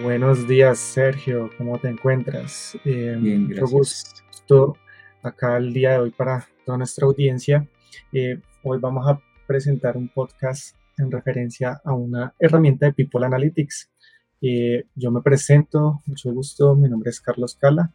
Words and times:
Buenos 0.00 0.48
días, 0.48 0.78
Sergio. 0.78 1.50
¿Cómo 1.58 1.78
te 1.78 1.88
encuentras? 1.88 2.74
Eh, 2.84 3.14
Bien, 3.20 3.46
gracias. 3.46 3.72
Mucho 3.72 3.76
gusto 3.76 4.76
acá 5.22 5.58
el 5.58 5.74
día 5.74 5.92
de 5.92 5.98
hoy 5.98 6.10
para 6.10 6.48
toda 6.64 6.78
nuestra 6.78 7.06
audiencia. 7.06 7.68
Eh, 8.10 8.40
hoy 8.62 8.78
vamos 8.80 9.06
a 9.06 9.20
presentar 9.46 9.98
un 9.98 10.08
podcast 10.08 10.74
en 10.96 11.10
referencia 11.10 11.82
a 11.84 11.92
una 11.92 12.32
herramienta 12.38 12.86
de 12.86 12.94
People 12.94 13.26
Analytics. 13.26 13.90
Eh, 14.40 14.86
yo 14.94 15.10
me 15.10 15.20
presento, 15.20 16.00
mucho 16.06 16.32
gusto, 16.32 16.74
mi 16.74 16.88
nombre 16.88 17.10
es 17.10 17.20
Carlos 17.20 17.54
Cala, 17.54 17.92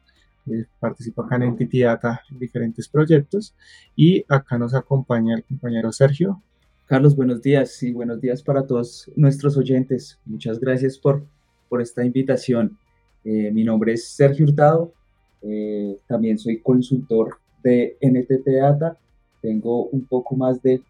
participo 0.80 1.24
acá 1.24 1.38
en 1.38 1.44
Entity 1.44 1.82
Data 1.82 2.22
en 2.30 2.38
diferentes 2.38 2.88
proyectos 2.88 3.56
y 3.96 4.24
acá 4.30 4.60
nos 4.60 4.76
acompaña 4.76 5.36
el 5.36 5.44
compañero 5.44 5.92
Sergio. 5.92 6.44
Carlos, 6.86 7.16
buenos 7.16 7.42
días 7.42 7.82
y 7.82 7.92
buenos 7.92 8.22
días 8.22 8.44
para 8.44 8.68
todos 8.68 9.12
nuestros 9.16 9.58
oyentes. 9.58 10.20
Muchas 10.26 10.60
gracias 10.60 10.98
por 10.98 11.26
por 11.68 11.82
esta 11.82 12.04
invitación. 12.04 12.78
Eh, 13.24 13.52
mi 13.52 13.64
nombre 13.64 13.94
es 13.94 14.08
Sergio 14.08 14.46
Hurtado, 14.46 14.94
eh, 15.42 15.98
también 16.08 16.38
soy 16.38 16.60
consultor 16.60 17.38
de 17.64 17.98
NTT 18.02 18.48
Data, 18.60 18.98
tengo 19.42 19.86
un 19.88 20.06
poco 20.06 20.36
más 20.36 20.62
de, 20.62 20.82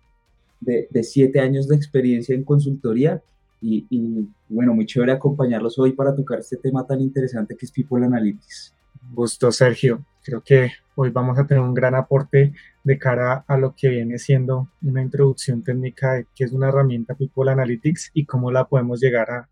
de, 0.62 1.04
siete 1.04 1.40
años 1.40 1.68
de 1.68 1.76
experiencia 1.76 2.36
en 2.36 2.44
consultoría 2.44 3.22
y, 3.62 3.86
y, 3.90 4.28
bueno, 4.50 4.74
muy 4.74 4.86
chévere 4.86 5.12
acompañarlos 5.12 5.78
hoy 5.80 5.94
para 5.94 6.16
tocar 6.16 6.40
este 6.40 6.58
tema 6.58 6.86
tan 6.86 7.02
interesante 7.02 7.56
que 7.56 7.66
es 7.66 7.72
People 7.72 8.06
Analytics. 8.06 8.74
Gusto, 9.14 9.52
Sergio. 9.52 10.06
Creo 10.24 10.42
que 10.42 10.72
hoy 10.96 11.10
vamos 11.10 11.40
a 11.40 11.48
tener 11.48 11.64
un 11.64 11.74
gran 11.74 11.96
aporte 11.96 12.54
de 12.84 12.98
cara 12.98 13.46
a 13.48 13.58
lo 13.58 13.76
que 13.76 13.90
viene 13.90 14.18
siendo 14.18 14.70
una 14.82 15.02
introducción 15.02 15.64
técnica 15.64 16.14
de 16.14 16.28
qué 16.36 16.44
es 16.44 16.52
una 16.52 16.68
herramienta 16.68 17.16
People 17.16 17.50
Analytics 17.50 18.12
y 18.14 18.26
cómo 18.26 18.52
la 18.52 18.66
podemos 18.66 19.00
llegar 19.00 19.32
a, 19.32 19.50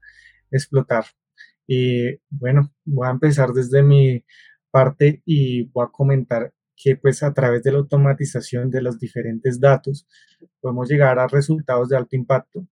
explotar. 0.58 1.06
Y 1.68 2.18
bueno, 2.30 2.74
voy 2.86 3.08
a 3.08 3.12
empezar 3.12 3.52
desde 3.52 3.84
mi 3.84 4.24
parte 4.72 5.22
y 5.26 5.64
voy 5.64 5.86
a 5.86 5.92
comentar 5.92 6.54
que 6.76 6.98
pues 6.98 7.24
a 7.24 7.34
través 7.34 7.64
de 7.64 7.72
la 7.72 7.80
automatización 7.80 8.70
de 8.70 8.82
los 8.82 9.00
diferentes 9.00 9.60
datos 9.60 10.06
podemos 10.60 10.90
llegar 10.90 11.18
a 11.20 11.28
resultados 11.28 11.90
de 11.90 11.98
alto 11.98 12.16
impacto 12.16 12.68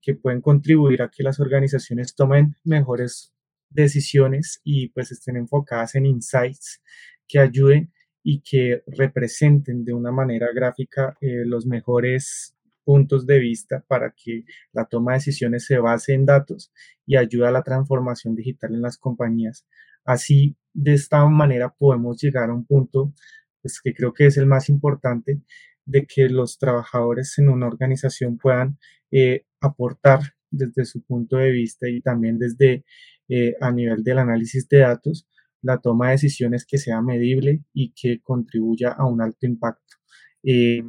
que 0.00 0.14
pueden 0.14 0.40
contribuir 0.40 1.02
a 1.02 1.10
que 1.10 1.24
las 1.24 1.40
organizaciones 1.40 2.14
tomen 2.14 2.54
mejores 2.64 3.32
decisiones 3.68 4.60
y 4.64 4.88
pues 4.90 5.10
estén 5.12 5.36
enfocadas 5.36 5.94
en 5.96 6.06
insights 6.06 6.80
que 7.26 7.40
ayuden 7.40 7.92
y 8.22 8.40
que 8.40 8.82
representen 8.86 9.84
de 9.84 9.92
una 9.92 10.12
manera 10.12 10.48
gráfica 10.54 11.16
eh, 11.20 11.44
los 11.44 11.66
mejores 11.66 12.54
puntos 12.88 13.26
de 13.26 13.38
vista 13.38 13.84
para 13.86 14.14
que 14.16 14.44
la 14.72 14.86
toma 14.86 15.12
de 15.12 15.18
decisiones 15.18 15.66
se 15.66 15.78
base 15.78 16.14
en 16.14 16.24
datos 16.24 16.72
y 17.04 17.18
ayude 17.18 17.46
a 17.46 17.50
la 17.50 17.62
transformación 17.62 18.34
digital 18.34 18.72
en 18.72 18.80
las 18.80 18.96
compañías. 18.96 19.66
Así, 20.06 20.56
de 20.72 20.94
esta 20.94 21.22
manera 21.26 21.68
podemos 21.68 22.18
llegar 22.18 22.48
a 22.48 22.54
un 22.54 22.64
punto 22.64 23.12
pues, 23.60 23.82
que 23.82 23.92
creo 23.92 24.14
que 24.14 24.24
es 24.24 24.38
el 24.38 24.46
más 24.46 24.70
importante 24.70 25.42
de 25.84 26.06
que 26.06 26.30
los 26.30 26.56
trabajadores 26.56 27.38
en 27.38 27.50
una 27.50 27.66
organización 27.66 28.38
puedan 28.38 28.78
eh, 29.10 29.44
aportar 29.60 30.20
desde 30.50 30.86
su 30.86 31.02
punto 31.02 31.36
de 31.36 31.50
vista 31.50 31.90
y 31.90 32.00
también 32.00 32.38
desde 32.38 32.86
eh, 33.28 33.54
a 33.60 33.70
nivel 33.70 34.02
del 34.02 34.18
análisis 34.18 34.66
de 34.66 34.78
datos 34.78 35.28
la 35.60 35.76
toma 35.76 36.06
de 36.06 36.12
decisiones 36.12 36.64
que 36.64 36.78
sea 36.78 37.02
medible 37.02 37.60
y 37.74 37.92
que 37.92 38.22
contribuya 38.22 38.92
a 38.92 39.04
un 39.04 39.20
alto 39.20 39.44
impacto. 39.44 39.96
Eh, 40.42 40.82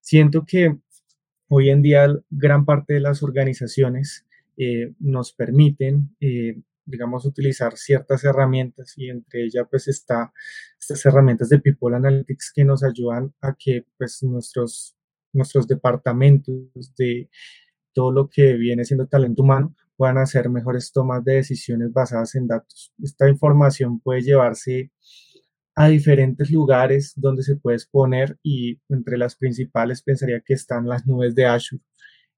siento 0.00 0.46
que 0.46 0.78
Hoy 1.48 1.70
en 1.70 1.82
día 1.82 2.08
gran 2.30 2.64
parte 2.64 2.94
de 2.94 3.00
las 3.00 3.22
organizaciones 3.22 4.26
eh, 4.56 4.92
nos 4.98 5.32
permiten, 5.32 6.16
eh, 6.20 6.60
digamos, 6.86 7.26
utilizar 7.26 7.76
ciertas 7.76 8.24
herramientas 8.24 8.94
y 8.96 9.10
entre 9.10 9.44
ellas 9.44 9.66
pues 9.70 9.88
está 9.88 10.32
estas 10.78 11.04
herramientas 11.06 11.48
de 11.48 11.58
People 11.58 11.96
Analytics 11.96 12.52
que 12.54 12.64
nos 12.64 12.82
ayudan 12.82 13.34
a 13.40 13.54
que 13.58 13.84
pues 13.98 14.22
nuestros, 14.22 14.96
nuestros 15.32 15.66
departamentos 15.66 16.94
de 16.96 17.28
todo 17.92 18.12
lo 18.12 18.28
que 18.28 18.54
viene 18.54 18.84
siendo 18.84 19.06
talento 19.06 19.42
humano 19.42 19.74
puedan 19.96 20.18
hacer 20.18 20.50
mejores 20.50 20.92
tomas 20.92 21.24
de 21.24 21.34
decisiones 21.34 21.92
basadas 21.92 22.34
en 22.34 22.48
datos. 22.48 22.92
Esta 23.02 23.28
información 23.28 24.00
puede 24.00 24.22
llevarse 24.22 24.90
a 25.76 25.88
diferentes 25.88 26.50
lugares 26.50 27.12
donde 27.16 27.42
se 27.42 27.56
puede 27.56 27.76
exponer 27.76 28.38
y 28.42 28.80
entre 28.88 29.18
las 29.18 29.36
principales 29.36 30.02
pensaría 30.02 30.40
que 30.40 30.54
están 30.54 30.86
las 30.86 31.06
nubes 31.06 31.34
de 31.34 31.46
Azure. 31.46 31.82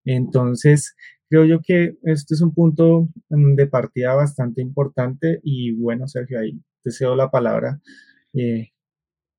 Entonces, 0.04 0.97
creo 1.28 1.44
yo 1.44 1.60
que 1.60 1.98
este 2.04 2.34
es 2.34 2.41
un 2.41 2.54
punto 2.54 3.08
mm, 3.28 3.54
de 3.54 3.66
partida 3.66 4.14
bastante 4.14 4.62
importante 4.62 5.41
y 5.42 5.72
bueno, 5.72 6.08
Sergio, 6.08 6.41
ahí 6.41 6.60
te 6.82 6.91
cedo 6.91 7.16
la 7.16 7.30
palabra 7.30 7.80
eh, 8.32 8.70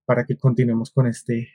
para 0.05 0.25
que 0.25 0.37
continuemos 0.37 0.91
con 0.91 1.07
este 1.07 1.49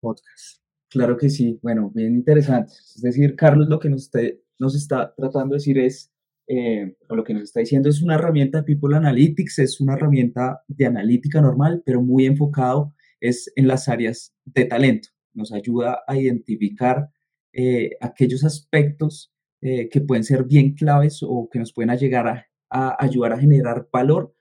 podcast. 0.00 0.62
Claro 0.88 1.16
que 1.16 1.28
sí, 1.30 1.58
bueno, 1.62 1.90
bien 1.94 2.14
interesante. 2.14 2.72
Es 2.72 3.02
decir, 3.02 3.36
Carlos, 3.36 3.68
lo 3.68 3.78
que 3.78 3.90
nos, 3.90 4.10
nos 4.58 4.74
está 4.74 5.14
tratando 5.14 5.54
de 5.54 5.58
decir 5.58 5.78
es 5.78 6.10
eh, 6.48 6.96
lo 7.08 7.24
que 7.24 7.34
nos 7.34 7.44
está 7.44 7.60
diciendo 7.60 7.88
es 7.88 8.02
una 8.02 8.14
herramienta 8.14 8.58
de 8.58 8.64
People 8.64 8.96
Analytics, 8.96 9.58
es 9.58 9.80
una 9.80 9.94
herramienta 9.94 10.62
de 10.68 10.86
analítica 10.86 11.40
normal, 11.40 11.82
pero 11.84 12.02
muy 12.02 12.26
enfocado 12.26 12.94
es 13.20 13.52
en 13.56 13.66
las 13.66 13.88
áreas 13.88 14.34
de 14.44 14.64
talento. 14.64 15.08
Nos 15.34 15.52
ayuda 15.52 16.00
a 16.06 16.16
identificar 16.16 17.08
eh, 17.52 17.90
aquellos 18.00 18.44
aspectos 18.44 19.32
eh, 19.60 19.88
que 19.88 20.00
pueden 20.00 20.24
ser 20.24 20.44
bien 20.44 20.74
claves 20.74 21.20
o 21.22 21.48
que 21.50 21.58
nos 21.58 21.72
pueden 21.72 21.96
llegar 21.96 22.28
a, 22.70 22.96
ayudar 23.02 23.32
a 23.32 23.38
generar 23.38 23.88
valor 23.92 24.32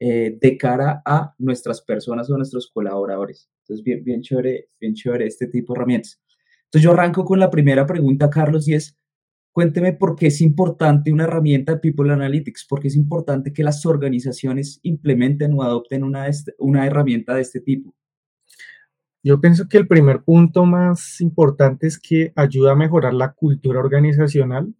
de 0.00 0.58
cara 0.58 1.00
a 1.06 1.34
nuestras 1.38 1.80
personas 1.80 2.28
o 2.28 2.36
nuestros 2.36 2.70
colaboradores. 2.70 3.48
Entonces, 3.60 3.82
bien, 3.82 4.04
bien, 4.04 4.20
chévere, 4.20 4.68
bien 4.78 4.92
chévere 4.92 5.26
este 5.26 5.46
tipo 5.46 5.72
de 5.72 5.78
herramientas. 5.78 6.20
Entonces, 6.64 6.82
yo 6.82 6.92
arranco 6.92 7.24
con 7.24 7.38
la 7.38 7.50
primera 7.50 7.86
pregunta, 7.86 8.28
Carlos, 8.28 8.68
y 8.68 8.74
es, 8.74 8.98
Cuénteme 9.54 9.92
por 9.92 10.16
qué 10.16 10.26
es 10.26 10.40
importante 10.40 11.12
una 11.12 11.24
herramienta 11.24 11.74
de 11.74 11.78
People 11.78 12.12
Analytics, 12.12 12.66
por 12.68 12.80
qué 12.80 12.88
es 12.88 12.96
importante 12.96 13.52
que 13.52 13.62
las 13.62 13.86
organizaciones 13.86 14.80
implementen 14.82 15.52
o 15.54 15.62
adopten 15.62 16.02
una, 16.02 16.28
una 16.58 16.84
herramienta 16.84 17.36
de 17.36 17.42
este 17.42 17.60
tipo. 17.60 17.94
Yo 19.22 19.40
pienso 19.40 19.68
que 19.68 19.78
el 19.78 19.86
primer 19.86 20.24
punto 20.24 20.66
más 20.66 21.20
importante 21.20 21.86
es 21.86 22.00
que 22.00 22.32
ayuda 22.34 22.72
a 22.72 22.74
mejorar 22.74 23.14
la 23.14 23.32
cultura 23.32 23.78
organizacional. 23.78 24.74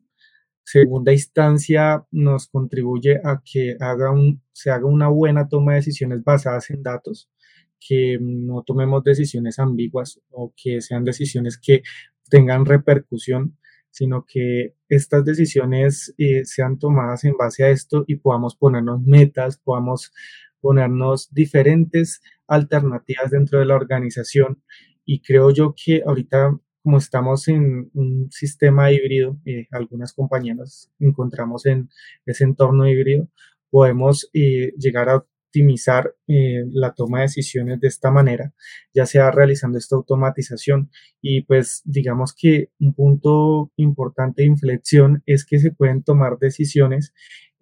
Segunda 0.64 1.12
instancia, 1.12 2.04
nos 2.10 2.48
contribuye 2.48 3.20
a 3.22 3.42
que 3.44 3.76
haga 3.78 4.10
un, 4.10 4.42
se 4.52 4.72
haga 4.72 4.86
una 4.86 5.06
buena 5.06 5.46
toma 5.46 5.74
de 5.74 5.78
decisiones 5.78 6.24
basadas 6.24 6.68
en 6.70 6.82
datos, 6.82 7.30
que 7.78 8.18
no 8.20 8.64
tomemos 8.66 9.04
decisiones 9.04 9.60
ambiguas 9.60 10.20
o 10.30 10.52
que 10.56 10.80
sean 10.80 11.04
decisiones 11.04 11.58
que 11.58 11.84
tengan 12.28 12.66
repercusión 12.66 13.56
sino 13.94 14.26
que 14.26 14.74
estas 14.88 15.24
decisiones 15.24 16.12
eh, 16.18 16.44
sean 16.44 16.80
tomadas 16.80 17.22
en 17.22 17.36
base 17.36 17.62
a 17.62 17.70
esto 17.70 18.04
y 18.08 18.16
podamos 18.16 18.56
ponernos 18.56 19.00
metas, 19.02 19.56
podamos 19.56 20.12
ponernos 20.60 21.32
diferentes 21.32 22.20
alternativas 22.48 23.30
dentro 23.30 23.60
de 23.60 23.66
la 23.66 23.76
organización. 23.76 24.60
Y 25.04 25.20
creo 25.20 25.52
yo 25.52 25.76
que 25.76 26.02
ahorita, 26.04 26.58
como 26.82 26.98
estamos 26.98 27.46
en 27.46 27.88
un 27.94 28.32
sistema 28.32 28.90
híbrido, 28.90 29.38
eh, 29.44 29.68
algunas 29.70 30.12
compañías 30.12 30.90
encontramos 30.98 31.64
en 31.66 31.88
ese 32.26 32.42
entorno 32.42 32.88
híbrido, 32.88 33.28
podemos 33.70 34.28
eh, 34.32 34.72
llegar 34.76 35.08
a 35.08 35.24
optimizar 35.54 36.14
eh, 36.26 36.64
la 36.72 36.92
toma 36.94 37.18
de 37.18 37.24
decisiones 37.24 37.80
de 37.80 37.88
esta 37.88 38.10
manera, 38.10 38.52
ya 38.92 39.06
sea 39.06 39.30
realizando 39.30 39.78
esta 39.78 39.94
automatización. 39.94 40.90
Y 41.22 41.42
pues 41.42 41.82
digamos 41.84 42.34
que 42.36 42.70
un 42.80 42.92
punto 42.94 43.70
importante 43.76 44.42
de 44.42 44.48
inflexión 44.48 45.22
es 45.26 45.44
que 45.44 45.60
se 45.60 45.70
pueden 45.70 46.02
tomar 46.02 46.38
decisiones 46.38 47.14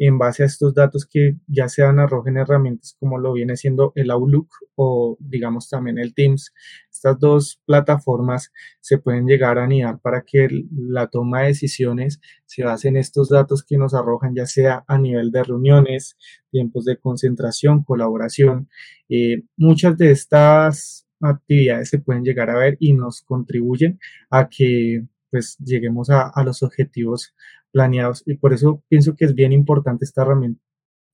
en 0.04 0.18
base 0.18 0.42
a 0.42 0.46
estos 0.46 0.74
datos 0.74 1.06
que 1.06 1.36
ya 1.46 1.68
sean 1.68 2.00
arrojen 2.00 2.36
herramientas 2.36 2.96
como 2.98 3.18
lo 3.18 3.34
viene 3.34 3.56
siendo 3.56 3.92
el 3.94 4.10
Outlook 4.10 4.48
o 4.74 5.16
digamos 5.20 5.68
también 5.68 5.96
el 5.98 6.12
Teams. 6.12 6.52
Estas 6.90 7.20
dos 7.20 7.62
plataformas 7.66 8.50
se 8.80 8.98
pueden 8.98 9.28
llegar 9.28 9.58
a 9.58 9.64
anidar 9.64 10.00
para 10.00 10.24
que 10.26 10.48
la 10.72 11.06
toma 11.06 11.42
de 11.42 11.48
decisiones 11.48 12.20
se 12.46 12.64
base 12.64 12.88
en 12.88 12.96
estos 12.96 13.28
datos 13.28 13.64
que 13.64 13.78
nos 13.78 13.94
arrojan 13.94 14.34
ya 14.34 14.46
sea 14.46 14.84
a 14.88 14.98
nivel 14.98 15.30
de 15.30 15.44
reuniones, 15.44 16.16
tiempos 16.50 16.84
de 16.84 16.96
concentración, 16.96 17.84
colaboración. 17.84 18.68
Eh, 19.08 19.44
muchas 19.56 19.96
de 19.98 20.10
estas 20.10 21.06
actividades 21.20 21.90
se 21.90 22.00
pueden 22.00 22.24
llegar 22.24 22.50
a 22.50 22.58
ver 22.58 22.76
y 22.80 22.92
nos 22.94 23.22
contribuyen 23.22 24.00
a 24.30 24.48
que 24.48 25.04
pues 25.30 25.56
lleguemos 25.58 26.10
a, 26.10 26.28
a 26.28 26.42
los 26.42 26.64
objetivos 26.64 27.34
planeados. 27.72 28.22
Y 28.26 28.34
por 28.36 28.52
eso 28.52 28.82
pienso 28.88 29.16
que 29.16 29.24
es 29.24 29.34
bien 29.34 29.52
importante 29.52 30.04
esta 30.04 30.22
herramienta 30.22 30.62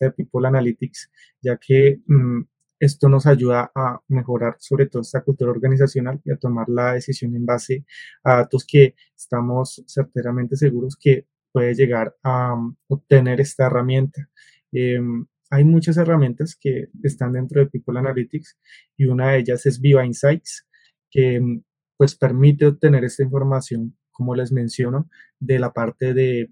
de 0.01 0.11
People 0.13 0.47
Analytics, 0.47 1.11
ya 1.41 1.57
que 1.57 2.01
mm, 2.07 2.43
esto 2.81 3.09
nos 3.09 3.27
ayuda 3.27 3.71
a 3.75 4.01
mejorar 4.09 4.57
sobre 4.59 4.87
todo 4.87 5.03
esta 5.03 5.23
cultura 5.23 5.51
organizacional 5.51 6.21
y 6.25 6.31
a 6.31 6.37
tomar 6.37 6.69
la 6.69 6.95
decisión 6.95 7.35
en 7.35 7.45
base 7.45 7.85
a 8.23 8.37
datos 8.37 8.65
que 8.67 8.95
estamos 9.17 9.83
certeramente 9.87 10.57
seguros 10.57 10.97
que 10.97 11.27
puede 11.53 11.75
llegar 11.75 12.17
a 12.23 12.55
mm, 12.55 12.77
obtener 12.89 13.41
esta 13.41 13.67
herramienta. 13.67 14.29
Em, 14.73 15.27
hay 15.51 15.65
muchas 15.65 15.97
herramientas 15.97 16.57
que 16.61 16.89
están 17.03 17.33
dentro 17.33 17.61
de 17.61 17.67
People 17.69 17.99
Analytics 17.99 18.59
y 18.97 19.07
una 19.07 19.33
de 19.33 19.39
ellas 19.39 19.67
es 19.67 19.81
Viva 19.81 20.05
Insights, 20.05 20.67
que 21.11 21.37
em, 21.37 21.63
pues 21.97 22.15
permite 22.15 22.67
obtener 22.67 23.05
esta 23.05 23.25
información, 23.25 23.97
como 24.19 24.35
les 24.35 24.51
menciono, 24.51 25.09
de 25.39 25.61
la 25.61 25.73
parte 25.73 26.13
de 26.13 26.51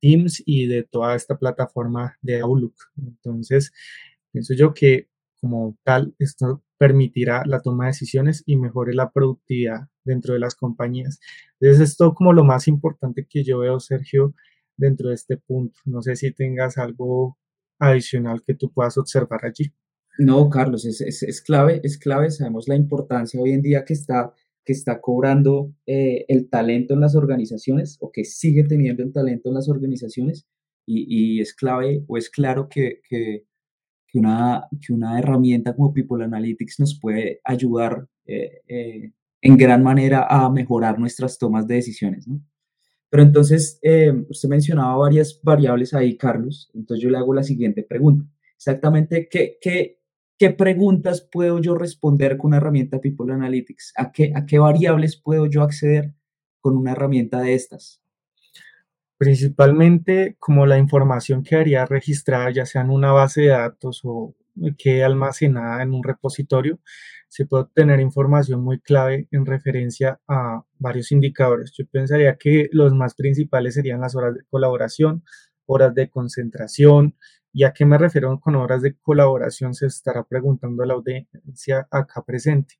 Teams 0.00 0.42
y 0.44 0.66
de 0.66 0.82
toda 0.82 1.14
esta 1.14 1.38
plataforma 1.38 2.18
de 2.20 2.40
Outlook. 2.40 2.74
Entonces, 2.98 3.72
pienso 4.32 4.52
yo 4.52 4.74
que 4.74 5.08
como 5.40 5.78
tal, 5.84 6.12
esto 6.18 6.64
permitirá 6.76 7.44
la 7.46 7.62
toma 7.62 7.84
de 7.84 7.90
decisiones 7.90 8.42
y 8.46 8.56
mejore 8.56 8.94
la 8.94 9.12
productividad 9.12 9.88
dentro 10.04 10.34
de 10.34 10.40
las 10.40 10.56
compañías. 10.56 11.20
Entonces, 11.60 11.90
esto 11.90 12.14
como 12.14 12.32
lo 12.32 12.42
más 12.44 12.66
importante 12.66 13.26
que 13.30 13.44
yo 13.44 13.60
veo, 13.60 13.78
Sergio, 13.78 14.34
dentro 14.76 15.10
de 15.10 15.14
este 15.14 15.36
punto. 15.36 15.78
No 15.84 16.02
sé 16.02 16.16
si 16.16 16.32
tengas 16.32 16.78
algo 16.78 17.38
adicional 17.78 18.42
que 18.42 18.54
tú 18.54 18.72
puedas 18.72 18.98
observar 18.98 19.44
allí. 19.44 19.72
No, 20.18 20.50
Carlos, 20.50 20.84
es, 20.84 21.00
es, 21.00 21.42
clave, 21.42 21.80
es 21.84 21.96
clave. 21.96 22.30
Sabemos 22.30 22.66
la 22.66 22.74
importancia 22.74 23.40
hoy 23.40 23.52
en 23.52 23.62
día 23.62 23.84
que 23.84 23.92
está, 23.92 24.32
que 24.66 24.72
está 24.72 25.00
cobrando 25.00 25.72
eh, 25.86 26.26
el 26.28 26.50
talento 26.50 26.92
en 26.92 27.00
las 27.00 27.14
organizaciones 27.14 27.96
o 28.00 28.10
que 28.12 28.24
sigue 28.24 28.64
teniendo 28.64 29.02
el 29.02 29.12
talento 29.12 29.48
en 29.48 29.54
las 29.54 29.68
organizaciones 29.68 30.46
y, 30.84 31.36
y 31.36 31.40
es 31.40 31.54
clave 31.54 32.04
o 32.08 32.18
es 32.18 32.28
claro 32.28 32.68
que, 32.68 33.00
que, 33.08 33.44
que, 34.08 34.18
una, 34.18 34.64
que 34.84 34.92
una 34.92 35.18
herramienta 35.18 35.74
como 35.74 35.94
People 35.94 36.24
Analytics 36.24 36.80
nos 36.80 36.98
puede 36.98 37.40
ayudar 37.44 38.06
eh, 38.26 38.60
eh, 38.66 39.12
en 39.40 39.56
gran 39.56 39.82
manera 39.82 40.26
a 40.28 40.50
mejorar 40.50 40.98
nuestras 40.98 41.38
tomas 41.38 41.66
de 41.66 41.76
decisiones. 41.76 42.26
¿no? 42.26 42.40
Pero 43.08 43.22
entonces, 43.22 43.78
eh, 43.82 44.12
usted 44.28 44.48
mencionaba 44.48 44.96
varias 44.96 45.40
variables 45.42 45.94
ahí, 45.94 46.16
Carlos. 46.16 46.70
Entonces 46.74 47.02
yo 47.02 47.10
le 47.10 47.18
hago 47.18 47.32
la 47.32 47.44
siguiente 47.44 47.82
pregunta. 47.82 48.26
Exactamente, 48.56 49.28
¿qué, 49.30 49.58
qué, 49.60 50.00
qué 50.38 50.50
preguntas 50.50 51.20
puedo 51.20 51.60
yo 51.60 51.74
responder 51.74 52.36
con 52.36 52.48
una 52.48 52.58
herramienta 52.58 53.00
People 53.00 53.32
Analytics? 53.32 53.92
¿A 53.96 54.12
qué, 54.12 54.32
¿A 54.34 54.46
qué 54.46 54.58
variables 54.58 55.16
puedo 55.16 55.46
yo 55.46 55.62
acceder 55.62 56.14
con 56.60 56.76
una 56.76 56.92
herramienta 56.92 57.40
de 57.40 57.54
estas? 57.54 58.00
Principalmente 59.18 60.36
como 60.38 60.66
la 60.66 60.78
información 60.78 61.42
quedaría 61.42 61.86
registrada 61.86 62.50
ya 62.50 62.66
sea 62.66 62.82
en 62.82 62.90
una 62.90 63.12
base 63.12 63.42
de 63.42 63.48
datos 63.48 64.02
o 64.04 64.34
quede 64.78 65.04
almacenada 65.04 65.82
en 65.82 65.92
un 65.92 66.02
repositorio, 66.02 66.78
se 67.28 67.46
puede 67.46 67.64
obtener 67.64 68.00
información 68.00 68.62
muy 68.62 68.80
clave 68.80 69.28
en 69.30 69.46
referencia 69.46 70.20
a 70.28 70.64
varios 70.78 71.12
indicadores. 71.12 71.72
Yo 71.76 71.84
pensaría 71.86 72.36
que 72.36 72.68
los 72.72 72.94
más 72.94 73.14
principales 73.14 73.74
serían 73.74 74.00
las 74.00 74.14
horas 74.14 74.34
de 74.34 74.44
colaboración, 74.48 75.24
horas 75.66 75.94
de 75.94 76.08
concentración. 76.08 77.16
¿Y 77.56 77.64
a 77.64 77.72
qué 77.72 77.86
me 77.86 77.96
refiero 77.96 78.38
con 78.38 78.54
horas 78.54 78.82
de 78.82 78.94
colaboración? 78.96 79.72
Se 79.72 79.86
estará 79.86 80.24
preguntando 80.24 80.84
la 80.84 80.92
audiencia 80.92 81.88
acá 81.90 82.22
presente. 82.22 82.74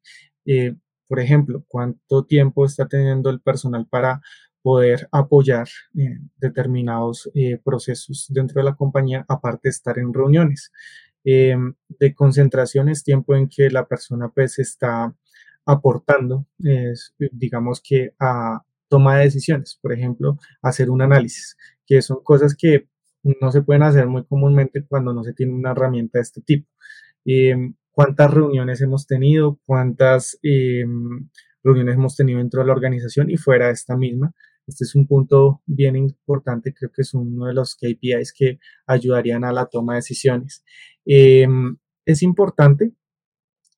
Eh, 0.45 0.77
por 1.09 1.19
ejemplo, 1.19 1.65
¿cuánto 1.67 2.27
tiempo 2.27 2.67
está 2.67 2.87
teniendo 2.87 3.31
el 3.31 3.41
personal 3.41 3.87
para 3.89 4.21
poder 4.61 5.09
apoyar 5.13 5.67
eh, 5.97 6.19
determinados 6.37 7.31
eh, 7.35 7.59
procesos 7.65 8.27
dentro 8.29 8.61
de 8.61 8.65
la 8.67 8.77
compañía, 8.77 9.25
aparte 9.31 9.69
de 9.69 9.71
estar 9.71 9.99
en 9.99 10.13
reuniones? 10.13 10.71
De 11.25 12.15
concentración 12.15 12.91
es 12.91 13.03
tiempo 13.03 13.35
en 13.35 13.49
que 13.49 13.71
la 13.71 13.87
persona 13.89 14.29
pues 14.29 14.59
está 14.59 15.13
aportando, 15.65 16.47
digamos 17.33 17.81
que 17.81 18.15
a 18.21 18.63
toma 18.89 19.17
de 19.17 19.25
decisiones, 19.25 19.79
por 19.83 19.93
ejemplo, 19.93 20.39
hacer 20.63 20.91
un 20.91 21.03
análisis, 21.03 21.57
que 21.87 22.01
son 22.03 22.23
cosas 22.23 22.55
que 22.55 22.87
no 23.41 23.53
se 23.53 23.63
pueden 23.63 23.83
hacer 23.83 24.07
muy 24.07 24.25
comúnmente 24.25 24.85
cuando 24.87 25.13
no 25.13 25.25
se 25.25 25.33
tiene 25.33 25.53
una 25.53 25.73
herramienta 25.73 26.19
de 26.19 26.23
este 26.23 26.41
tipo. 26.43 26.69
Em, 27.25 27.75
¿Cuántas 27.91 28.33
reuniones 28.33 28.81
hemos 28.83 29.07
tenido? 29.07 29.59
¿Cuántas 29.65 30.39
em, 30.43 31.29
reuniones 31.65 31.95
hemos 31.97 32.17
tenido 32.17 32.39
dentro 32.39 32.61
de 32.61 32.67
la 32.67 32.75
organización 32.75 33.31
y 33.31 33.37
fuera 33.37 33.67
de 33.69 33.73
esta 33.73 33.97
misma? 33.97 34.33
Este 34.67 34.85
es 34.85 34.95
un 34.95 35.07
punto 35.07 35.63
bien 35.67 35.97
importante, 35.97 36.75
creo 36.75 36.91
que 36.93 37.03
es 37.03 37.15
uno 37.15 37.47
de 37.47 37.55
los 37.55 37.77
KPIs 37.77 38.33
que 38.33 38.59
ayudarían 38.87 39.45
a 39.45 39.53
la 39.53 39.67
toma 39.67 39.95
de 39.95 39.99
decisiones. 39.99 40.65
Em, 41.05 41.77
es 42.05 42.23
importante, 42.23 42.93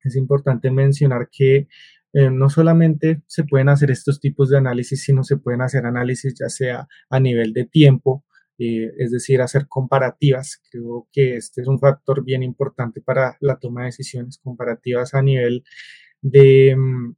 es 0.05 0.17
importante 0.17 0.71
mencionar 0.71 1.29
que 1.31 1.69
eh, 2.15 2.31
no 2.31 2.49
solamente 2.51 3.23
se 3.27 3.44
pueden 3.44 3.69
hacer 3.69 3.91
estos 3.91 4.19
tipos 4.21 4.49
de 4.51 4.59
análisis, 4.59 5.03
sino 5.03 5.25
se 5.25 5.37
pueden 5.37 5.61
hacer 5.61 5.85
análisis 5.87 6.35
ya 6.39 6.49
sea 6.49 6.89
a 7.11 7.21
nivel 7.21 7.53
de 7.53 7.67
tiempo, 7.67 8.25
eh, 8.58 8.93
es 8.99 9.10
decir, 9.12 9.40
hacer 9.40 9.69
comparativas. 9.69 10.60
Creo 10.70 11.08
que 11.12 11.37
este 11.37 11.62
es 11.62 11.69
un 11.69 11.78
factor 11.78 12.25
bien 12.25 12.43
importante 12.43 13.00
para 13.00 13.37
la 13.40 13.58
toma 13.58 13.82
de 13.82 13.87
decisiones, 13.87 14.38
comparativas 14.38 15.14
a 15.14 15.22
nivel 15.22 15.64
de, 16.22 16.75
mm, 16.76 17.14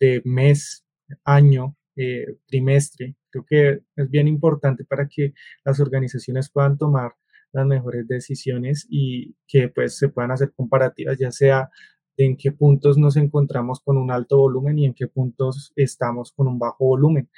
de 0.00 0.22
mes, 0.24 0.84
año, 1.24 1.76
eh, 1.96 2.36
trimestre. 2.46 3.16
Creo 3.30 3.44
que 3.44 3.80
es 3.96 4.10
bien 4.10 4.28
importante 4.28 4.84
para 4.84 5.08
que 5.08 5.34
las 5.64 5.80
organizaciones 5.80 6.50
puedan 6.50 6.78
tomar 6.78 7.12
las 7.52 7.66
mejores 7.66 8.06
decisiones 8.08 8.86
y 8.88 9.34
que 9.46 9.68
pues 9.68 9.96
se 9.98 10.08
puedan 10.08 10.30
hacer 10.30 10.52
comparativas, 10.54 11.18
ya 11.18 11.32
sea 11.32 11.70
en 12.16 12.36
qué 12.36 12.52
puntos 12.52 12.98
nos 12.98 13.16
encontramos 13.16 13.80
con 13.80 13.96
un 13.96 14.10
alto 14.10 14.38
volumen 14.38 14.78
y 14.78 14.86
en 14.86 14.94
qué 14.94 15.06
puntos 15.06 15.72
estamos 15.76 16.32
con 16.32 16.48
un 16.48 16.58
bajo 16.58 16.86
volumen. 16.86 17.30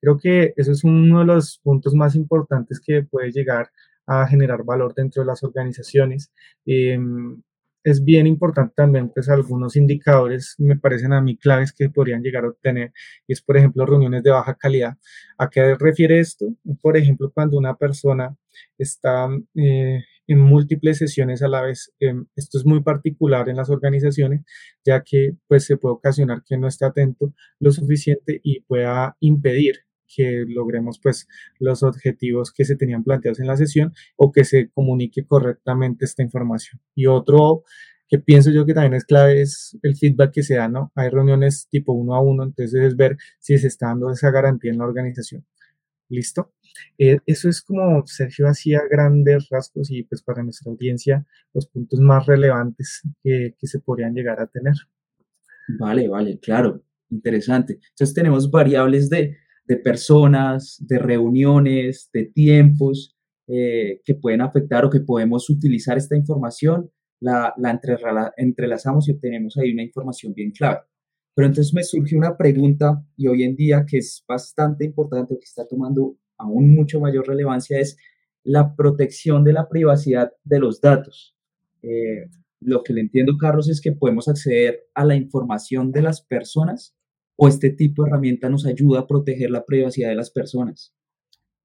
Creo 0.00 0.18
que 0.18 0.54
eso 0.56 0.72
es 0.72 0.84
uno 0.84 1.20
de 1.20 1.26
los 1.26 1.60
puntos 1.62 1.94
más 1.94 2.14
importantes 2.16 2.80
que 2.80 3.02
puede 3.02 3.32
llegar 3.32 3.70
a 4.06 4.26
generar 4.26 4.64
valor 4.64 4.94
dentro 4.94 5.22
de 5.22 5.26
las 5.26 5.42
organizaciones. 5.44 6.32
Em, 6.66 7.42
es 7.84 8.04
bien 8.04 8.26
importante 8.26 8.74
también, 8.76 9.10
pues 9.10 9.28
algunos 9.28 9.76
indicadores 9.76 10.54
me 10.58 10.76
parecen 10.76 11.12
a 11.12 11.20
mí 11.22 11.36
claves 11.38 11.72
que 11.72 11.88
podrían 11.90 12.22
llegar 12.22 12.44
a 12.44 12.48
obtener, 12.48 12.92
y 13.26 13.32
es, 13.32 13.42
por 13.42 13.56
ejemplo, 13.56 13.86
reuniones 13.86 14.22
de 14.22 14.30
baja 14.30 14.54
calidad. 14.54 14.96
¿A 15.38 15.48
qué 15.48 15.74
refiere 15.76 16.20
esto? 16.20 16.46
Por 16.82 16.96
ejemplo, 16.96 17.30
cuando 17.32 17.56
una 17.58 17.76
persona 17.76 18.36
está 18.78 19.28
eh, 19.54 20.04
en 20.26 20.38
múltiples 20.40 20.98
sesiones 20.98 21.42
a 21.42 21.48
la 21.48 21.62
vez, 21.62 21.92
em, 22.00 22.26
esto 22.36 22.58
es 22.58 22.66
muy 22.66 22.82
particular 22.82 23.48
en 23.48 23.56
las 23.56 23.70
organizaciones, 23.70 24.42
ya 24.84 25.02
que 25.02 25.36
pues 25.48 25.64
se 25.64 25.76
puede 25.76 25.94
ocasionar 25.94 26.42
que 26.46 26.56
no 26.58 26.68
esté 26.68 26.84
atento 26.86 27.34
lo 27.60 27.72
suficiente 27.72 28.40
y 28.42 28.60
pueda 28.62 29.16
impedir 29.20 29.84
que 30.14 30.44
logremos 30.46 30.98
pues 31.00 31.28
los 31.58 31.82
objetivos 31.82 32.52
que 32.52 32.64
se 32.64 32.76
tenían 32.76 33.04
planteados 33.04 33.40
en 33.40 33.46
la 33.46 33.56
sesión 33.56 33.92
o 34.16 34.32
que 34.32 34.44
se 34.44 34.68
comunique 34.70 35.24
correctamente 35.24 36.04
esta 36.04 36.22
información. 36.22 36.80
Y 36.94 37.06
otro 37.06 37.64
que 38.08 38.18
pienso 38.18 38.50
yo 38.50 38.66
que 38.66 38.74
también 38.74 38.94
es 38.94 39.04
clave 39.04 39.40
es 39.40 39.78
el 39.82 39.96
feedback 39.96 40.32
que 40.32 40.42
se 40.42 40.56
da, 40.56 40.68
¿no? 40.68 40.90
Hay 40.96 41.10
reuniones 41.10 41.68
tipo 41.70 41.92
uno 41.92 42.16
a 42.16 42.20
uno, 42.20 42.42
entonces 42.42 42.82
es 42.82 42.96
ver 42.96 43.16
si 43.38 43.56
se 43.56 43.68
está 43.68 43.86
dando 43.86 44.10
esa 44.10 44.32
garantía 44.32 44.72
en 44.72 44.78
la 44.78 44.84
organización. 44.84 45.46
¿Listo? 46.08 46.52
Eh, 46.98 47.18
eso 47.24 47.48
es 47.48 47.62
como 47.62 48.04
Sergio 48.06 48.48
hacía 48.48 48.80
grandes 48.90 49.48
rasgos 49.48 49.92
y 49.92 50.02
pues 50.02 50.22
para 50.22 50.42
nuestra 50.42 50.72
audiencia 50.72 51.24
los 51.54 51.68
puntos 51.68 52.00
más 52.00 52.26
relevantes 52.26 53.02
que, 53.22 53.54
que 53.56 53.66
se 53.68 53.78
podrían 53.78 54.12
llegar 54.12 54.40
a 54.40 54.48
tener. 54.48 54.74
Vale, 55.78 56.08
vale, 56.08 56.40
claro, 56.40 56.82
interesante. 57.10 57.74
Entonces 57.90 58.12
tenemos 58.12 58.50
variables 58.50 59.08
de 59.08 59.36
de 59.70 59.76
personas, 59.76 60.84
de 60.84 60.98
reuniones, 60.98 62.10
de 62.12 62.24
tiempos 62.24 63.16
eh, 63.46 64.00
que 64.04 64.16
pueden 64.16 64.40
afectar 64.40 64.84
o 64.84 64.90
que 64.90 64.98
podemos 64.98 65.48
utilizar 65.48 65.96
esta 65.96 66.16
información, 66.16 66.90
la, 67.20 67.54
la 67.56 67.80
entrelazamos 68.36 69.08
y 69.08 69.12
obtenemos 69.12 69.56
ahí 69.56 69.72
una 69.72 69.84
información 69.84 70.34
bien 70.34 70.50
clave. 70.50 70.80
Pero 71.36 71.46
entonces 71.46 71.72
me 71.72 71.84
surge 71.84 72.16
una 72.16 72.36
pregunta 72.36 73.00
y 73.16 73.28
hoy 73.28 73.44
en 73.44 73.54
día 73.54 73.86
que 73.86 73.98
es 73.98 74.24
bastante 74.26 74.84
importante, 74.86 75.36
que 75.38 75.44
está 75.44 75.68
tomando 75.68 76.16
aún 76.36 76.74
mucho 76.74 76.98
mayor 76.98 77.28
relevancia, 77.28 77.78
es 77.78 77.96
la 78.42 78.74
protección 78.74 79.44
de 79.44 79.52
la 79.52 79.68
privacidad 79.68 80.32
de 80.42 80.58
los 80.58 80.80
datos. 80.80 81.36
Eh, 81.82 82.26
lo 82.58 82.82
que 82.82 82.92
le 82.92 83.02
entiendo, 83.02 83.34
Carlos, 83.38 83.68
es 83.68 83.80
que 83.80 83.92
podemos 83.92 84.26
acceder 84.26 84.88
a 84.96 85.04
la 85.04 85.14
información 85.14 85.92
de 85.92 86.02
las 86.02 86.22
personas 86.22 86.96
o 87.42 87.48
este 87.48 87.70
tipo 87.70 88.02
de 88.04 88.10
herramienta 88.10 88.50
nos 88.50 88.66
ayuda 88.66 89.00
a 89.00 89.06
proteger 89.06 89.50
la 89.50 89.64
privacidad 89.64 90.10
de 90.10 90.14
las 90.14 90.30
personas? 90.30 90.94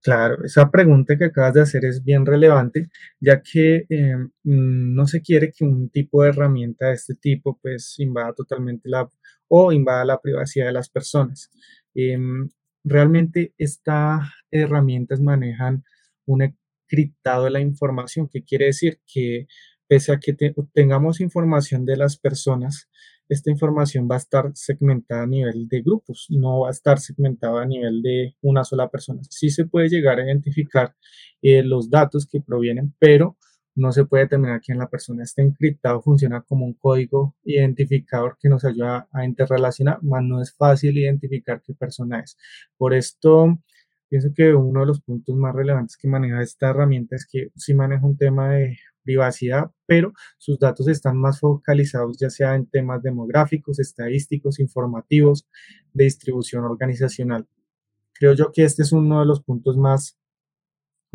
Claro, 0.02 0.46
esa 0.46 0.72
pregunta 0.72 1.18
que 1.18 1.26
acabas 1.26 1.54
de 1.56 1.62
hacer 1.62 1.84
es 1.84 2.02
bien 2.02 2.26
relevante, 2.26 2.88
ya 3.20 3.42
que 3.42 3.86
em, 3.90 4.30
no 4.44 5.06
se 5.06 5.22
quiere 5.22 5.52
que 5.52 5.66
un 5.66 5.90
tipo 5.90 6.24
de 6.24 6.30
herramienta 6.30 6.88
de 6.88 6.94
este 6.94 7.16
tipo 7.16 7.60
pues 7.62 7.96
invada 8.00 8.32
totalmente 8.34 8.88
la 8.88 9.10
o 9.50 9.74
invada 9.74 10.06
la 10.06 10.22
privacidad 10.22 10.68
de 10.68 10.72
las 10.72 10.90
personas. 10.90 11.52
Em, 11.94 12.50
realmente 12.86 13.54
estas 13.58 14.22
herramientas 14.52 15.20
manejan 15.20 15.84
un 16.26 16.42
encriptado 16.44 17.46
de 17.46 17.52
la 17.52 17.60
información, 17.60 18.30
que 18.30 18.46
quiere 18.46 18.68
decir 18.68 19.02
que 19.06 19.48
pese 19.88 20.14
a 20.14 20.20
que 20.20 20.34
tengamos 20.74 21.20
información 21.20 21.86
de 21.86 21.98
las 21.98 22.18
personas, 22.18 22.90
esta 23.30 23.50
información 23.52 24.08
va 24.10 24.16
a 24.16 24.20
estar 24.20 24.52
segmentada 24.54 25.24
a 25.24 25.28
nivel 25.28 25.68
de 25.68 25.82
grupos, 25.82 26.28
no 26.30 26.62
va 26.62 26.70
a 26.70 26.72
estar 26.72 27.00
segmentada 27.00 27.64
a 27.64 27.66
nivel 27.66 28.02
de 28.02 28.36
una 28.42 28.64
sola 28.64 28.90
persona. 28.90 29.22
Sí 29.30 29.50
se 29.50 29.66
puede 29.66 29.90
llegar 29.90 30.20
a 30.20 30.26
identificar 30.26 30.96
eh, 31.42 31.64
los 31.64 31.90
datos 31.90 32.28
que 32.28 32.42
provienen, 32.42 32.94
pero 33.00 33.38
no 33.76 33.92
se 33.92 34.06
puede 34.06 34.24
determinar 34.24 34.62
quién 34.62 34.78
la 34.78 34.90
persona 34.90 35.24
está 35.24 35.42
encriptado, 35.42 36.02
funciona 36.02 36.42
como 36.42 36.66
un 36.66 36.74
código 36.74 37.36
identificador 37.44 38.38
que 38.40 38.50
nos 38.50 38.64
ayuda 38.64 39.08
a 39.12 39.26
interrelacionar, 39.26 40.00
mas 40.02 40.24
no 40.24 40.42
es 40.42 40.54
fácil 40.56 40.98
identificar 40.98 41.62
qué 41.62 41.74
persona 41.74 42.22
es. 42.22 42.38
Por 42.78 42.94
esto, 42.94 43.60
pienso 44.08 44.30
que 44.34 44.54
uno 44.54 44.82
de 44.82 44.86
los 44.86 45.02
puntos 45.02 45.36
más 45.36 45.54
relevantes 45.54 45.98
que 45.98 46.08
maneja 46.08 46.42
esta 46.42 46.70
herramienta 46.70 47.16
es 47.16 47.28
que 47.30 47.50
sí 47.56 47.74
maneja 47.74 48.06
un 48.06 48.18
tema 48.18 48.50
de 48.54 48.78
privacidad, 49.06 49.72
pero 49.86 50.12
sus 50.38 50.60
datos 50.60 50.90
están 50.90 51.18
más 51.18 51.40
focalizados 51.40 52.18
ya 52.18 52.30
sea 52.30 52.56
en 52.56 52.66
temas 52.66 53.02
demográficos, 53.02 53.80
estadísticos, 53.80 54.60
informativos, 54.60 55.48
de 55.94 56.04
distribución 56.04 56.66
organizacional. 56.66 57.48
Creo 58.14 58.34
yo 58.34 58.52
que 58.52 58.64
este 58.64 58.84
es 58.84 58.92
uno 58.92 59.20
de 59.22 59.26
los 59.26 59.42
puntos 59.42 59.78
más 59.78 60.18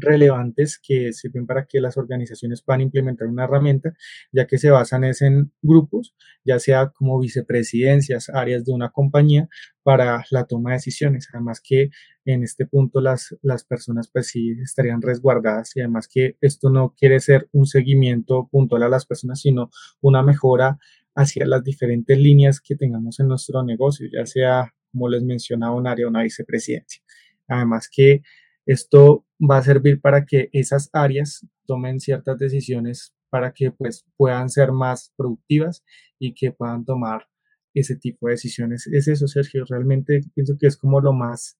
relevantes 0.01 0.79
que 0.83 1.13
sirven 1.13 1.47
para 1.47 1.67
que 1.67 1.81
las 1.81 1.97
organizaciones 1.97 2.63
puedan 2.63 2.81
implementar 2.81 3.29
una 3.29 3.45
herramienta, 3.45 3.95
ya 4.33 4.47
que 4.47 4.59
se 4.59 4.71
basan 4.71 5.05
en 5.05 5.53
grupos, 5.63 6.15
ya 6.45 6.59
sea 6.59 6.89
como 6.89 7.19
vicepresidencias, 7.19 8.29
áreas 8.31 8.65
de 8.65 8.73
una 8.73 8.91
compañía 8.91 9.49
para 9.83 10.25
la 10.31 10.45
toma 10.45 10.71
de 10.71 10.77
decisiones. 10.77 11.29
Además 11.33 11.61
que 11.63 11.91
en 12.25 12.43
este 12.43 12.67
punto 12.67 13.01
las, 13.01 13.37
las 13.43 13.65
personas 13.65 14.09
pues 14.13 14.29
sí 14.29 14.57
estarían 14.63 15.03
resguardadas 15.03 15.77
y 15.77 15.81
además 15.81 16.09
que 16.09 16.37
esto 16.41 16.71
no 16.71 16.95
quiere 16.97 17.21
ser 17.21 17.49
un 17.53 17.67
seguimiento 17.67 18.49
puntual 18.51 18.83
a 18.85 18.89
las 18.89 19.07
personas, 19.07 19.41
sino 19.41 19.71
una 20.01 20.23
mejora 20.23 20.79
hacia 21.15 21.47
las 21.47 21.65
diferentes 21.65 22.19
líneas 22.19 22.61
que 22.61 22.77
tengamos 22.77 23.21
en 23.21 23.29
nuestro 23.29 23.63
negocio, 23.63 24.09
ya 24.13 24.27
sea, 24.27 24.75
como 24.93 25.09
les 25.09 25.23
mencionaba, 25.23 25.75
un 25.75 25.87
área, 25.87 26.09
una 26.09 26.23
vicepresidencia. 26.23 27.03
Además 27.49 27.89
que 27.93 28.23
esto 28.71 29.27
va 29.41 29.59
a 29.59 29.63
servir 29.63 30.01
para 30.01 30.25
que 30.25 30.49
esas 30.53 30.91
áreas 30.93 31.45
tomen 31.67 31.99
ciertas 31.99 32.39
decisiones 32.39 33.13
para 33.29 33.53
que 33.53 33.73
pues 33.73 34.07
puedan 34.17 34.49
ser 34.49 34.71
más 34.71 35.13
productivas 35.17 35.85
y 36.21 36.35
que 36.35 36.53
puedan 36.53 36.85
tomar 36.85 37.27
ese 37.75 37.97
tipo 37.97 38.27
de 38.27 38.35
decisiones. 38.35 38.87
Es 38.87 39.09
eso, 39.09 39.27
Sergio. 39.27 39.65
Realmente 39.69 40.21
pienso 40.35 40.57
que 40.57 40.69
es 40.69 40.77
como 40.77 41.01
lo 41.01 41.13
más 41.13 41.59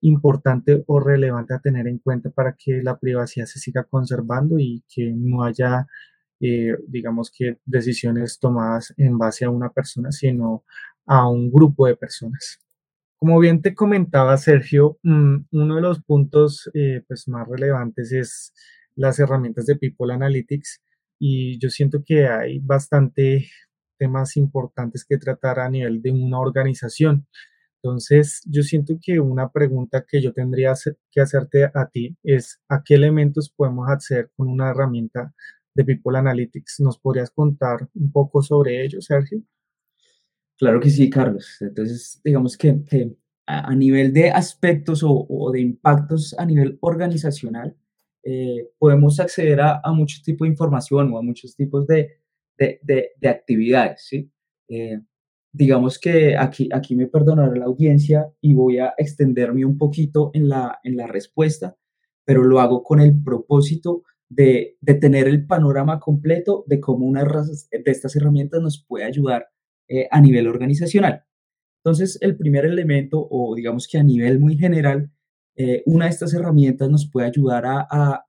importante 0.00 0.84
o 0.86 1.00
relevante 1.00 1.52
a 1.52 1.60
tener 1.60 1.86
en 1.86 1.98
cuenta 1.98 2.30
para 2.30 2.54
que 2.54 2.82
la 2.82 2.98
privacidad 2.98 3.44
se 3.44 3.58
siga 3.58 3.84
conservando 3.84 4.58
y 4.58 4.84
que 4.88 5.12
no 5.14 5.44
haya, 5.44 5.86
eh, 6.40 6.76
digamos 6.86 7.30
que, 7.30 7.58
decisiones 7.66 8.38
tomadas 8.38 8.94
en 8.96 9.18
base 9.18 9.44
a 9.44 9.50
una 9.50 9.70
persona, 9.70 10.12
sino 10.12 10.64
a 11.04 11.28
un 11.28 11.50
grupo 11.50 11.86
de 11.86 11.96
personas. 11.96 12.58
Como 13.20 13.40
bien 13.40 13.62
te 13.62 13.74
comentaba, 13.74 14.36
Sergio, 14.36 14.98
mm, 15.02 15.46
uno 15.50 15.74
de 15.76 15.80
los 15.80 16.00
puntos 16.04 16.70
eh, 16.72 17.02
pues, 17.08 17.26
más 17.26 17.48
relevantes 17.48 18.12
es 18.12 18.52
las 18.94 19.18
herramientas 19.18 19.66
de 19.66 19.76
People 19.76 20.12
Analytics 20.14 20.80
y 21.18 21.58
yo 21.58 21.68
siento 21.68 22.02
que 22.04 22.28
hay 22.28 22.60
bastante 22.60 23.50
temas 23.98 24.36
importantes 24.36 25.04
que 25.04 25.18
tratar 25.18 25.58
a 25.60 25.68
nivel 25.68 26.00
de 26.00 26.12
una 26.12 26.38
organización. 26.38 27.26
Entonces, 27.82 28.42
yo 28.46 28.62
siento 28.62 28.94
que 29.02 29.20
una 29.20 29.50
pregunta 29.50 30.04
que 30.08 30.22
yo 30.22 30.32
tendría 30.32 30.74
que 31.10 31.20
hacerte 31.20 31.64
a 31.74 31.88
ti 31.92 32.16
es, 32.22 32.60
¿a 32.68 32.82
qué 32.84 32.94
elementos 32.94 33.50
podemos 33.50 33.88
acceder 33.90 34.30
con 34.36 34.48
una 34.48 34.70
herramienta 34.70 35.34
de 35.74 35.84
People 35.84 36.18
Analytics? 36.18 36.80
¿Nos 36.80 36.98
podrías 36.98 37.30
contar 37.32 37.88
un 37.94 38.12
poco 38.12 38.42
sobre 38.42 38.84
ello, 38.84 39.00
Sergio? 39.00 39.42
Claro 40.58 40.80
que 40.80 40.90
sí, 40.90 41.08
Carlos. 41.08 41.56
Entonces, 41.60 42.20
digamos 42.24 42.56
que, 42.58 42.82
a, 43.46 43.74
nivel 43.74 44.12
de 44.12 44.30
aspectos 44.30 45.02
o, 45.04 45.50
de 45.52 45.60
impactos 45.60 46.34
a 46.36 46.44
nivel 46.44 46.78
organizacional, 46.80 47.76
eh, 48.24 48.68
podemos 48.76 49.20
acceder 49.20 49.60
a, 49.60 49.80
muchos 49.92 50.22
tipos 50.22 50.46
de 50.46 50.50
información 50.50 51.12
o 51.12 51.18
a 51.18 51.22
muchos 51.22 51.54
tipos 51.54 51.86
de, 51.86 52.18
actividades. 53.24 54.04
¿sí? 54.04 54.30
Eh, 54.68 55.00
digamos 55.52 55.98
que 55.98 56.36
aquí, 56.36 56.68
aquí 56.72 56.96
me 56.96 57.06
perdonará 57.06 57.54
la 57.54 57.66
audiencia 57.66 58.28
y 58.40 58.52
voy 58.54 58.78
a 58.80 58.94
extenderme 58.98 59.64
un 59.64 59.78
poquito 59.78 60.32
en 60.34 60.48
la, 60.48 60.80
en 60.82 60.96
la 60.96 61.06
respuesta, 61.06 61.76
pero 62.24 62.42
lo 62.42 62.58
hago 62.58 62.82
con 62.82 63.00
el 63.00 63.22
propósito 63.22 64.02
de, 64.28 64.76
de 64.80 64.94
tener 64.94 65.28
el 65.28 65.46
panorama 65.46 66.00
completo 66.00 66.64
de 66.66 66.80
cómo 66.80 67.06
una 67.06 67.22
de 67.22 67.90
estas 67.90 68.16
herramientas 68.16 68.60
nos 68.60 68.84
puede 68.84 69.04
ayudar 69.04 69.48
eh, 69.88 70.08
a 70.10 70.20
nivel 70.20 70.46
organizacional. 70.48 71.24
Entonces, 71.82 72.18
el 72.20 72.36
primer 72.36 72.66
elemento, 72.66 73.26
o 73.30 73.54
digamos 73.54 73.88
que 73.88 73.98
a 73.98 74.02
nivel 74.02 74.38
muy 74.38 74.58
general, 74.58 75.10
eh, 75.56 75.82
una 75.86 76.04
de 76.04 76.10
estas 76.10 76.34
herramientas 76.34 76.90
nos 76.90 77.10
puede 77.10 77.28
ayudar 77.28 77.64
a, 77.66 78.24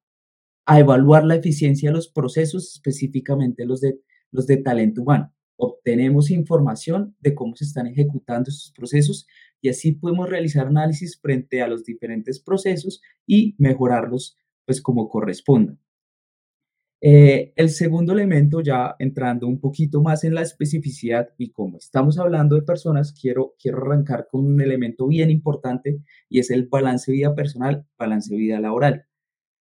evaluar 0.68 1.26
la 1.26 1.36
eficiencia 1.36 1.90
de 1.90 1.96
los 1.96 2.10
procesos, 2.10 2.76
específicamente 2.76 3.66
los 3.66 3.82
de, 3.82 4.00
los 4.32 4.46
de 4.48 4.58
talento 4.58 5.02
humano. 5.02 5.34
Obtenemos 5.58 6.30
información 6.32 7.16
de 7.20 7.34
cómo 7.34 7.56
se 7.56 7.66
están 7.66 7.88
ejecutando 7.88 8.50
estos 8.50 8.72
procesos 8.72 9.28
y 9.62 9.70
así 9.70 9.94
podemos 9.94 10.30
realizar 10.30 10.68
análisis 10.68 11.20
frente 11.20 11.62
a 11.62 11.68
los 11.68 11.84
diferentes 11.84 12.40
procesos 12.40 13.02
y 13.26 13.56
mejorarlos 13.58 14.38
pues 14.66 14.82
como 14.82 15.10
corresponda. 15.10 15.76
Eh, 17.02 17.54
el 17.56 17.70
segundo 17.70 18.12
elemento, 18.12 18.60
ya 18.62 18.96
entrando 19.00 19.48
un 19.48 19.60
poquito 19.60 20.02
más 20.02 20.26
en 20.26 20.36
la 20.36 20.42
especificidad 20.42 21.30
y 21.38 21.52
como 21.52 21.78
estamos 21.78 22.20
hablando 22.20 22.56
de 22.56 22.64
personas, 22.64 23.14
quiero, 23.14 23.56
quiero 23.58 23.78
arrancar 23.78 24.28
con 24.30 24.46
un 24.46 24.60
elemento 24.60 25.08
bien 25.08 25.32
importante 25.32 26.02
y 26.28 26.40
es 26.40 26.52
el 26.52 26.68
balance 26.68 27.12
vida 27.12 27.34
personal, 27.36 27.86
balance 27.98 28.36
vida 28.36 28.60
laboral. 28.60 29.06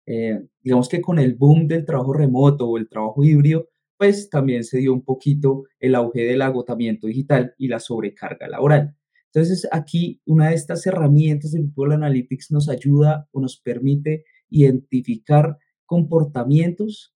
Eh, 0.06 0.42
digamos 0.62 0.90
que 0.90 1.02
con 1.02 1.20
el 1.20 1.36
boom 1.36 1.68
del 1.68 1.86
trabajo 1.86 2.14
remoto 2.14 2.68
o 2.68 2.78
el 2.78 2.90
trabajo 2.90 3.24
híbrido, 3.24 3.70
pues 3.98 4.30
también 4.30 4.64
se 4.64 4.80
dio 4.80 4.94
un 4.94 5.04
poquito 5.04 5.66
el 5.80 5.96
auge 5.96 6.22
del 6.26 6.42
agotamiento 6.42 7.08
digital 7.08 7.54
y 7.58 7.68
la 7.68 7.80
sobrecarga 7.80 8.50
laboral. 8.50 8.96
Entonces, 9.34 9.68
aquí 9.72 10.22
una 10.26 10.50
de 10.50 10.56
estas 10.56 10.86
herramientas 10.86 11.52
de 11.52 11.62
Google 11.62 11.96
Analytics 11.96 12.52
nos 12.52 12.68
ayuda 12.68 13.30
o 13.32 13.40
nos 13.40 13.58
permite 13.58 14.26
identificar 14.50 15.58
comportamientos 15.86 17.11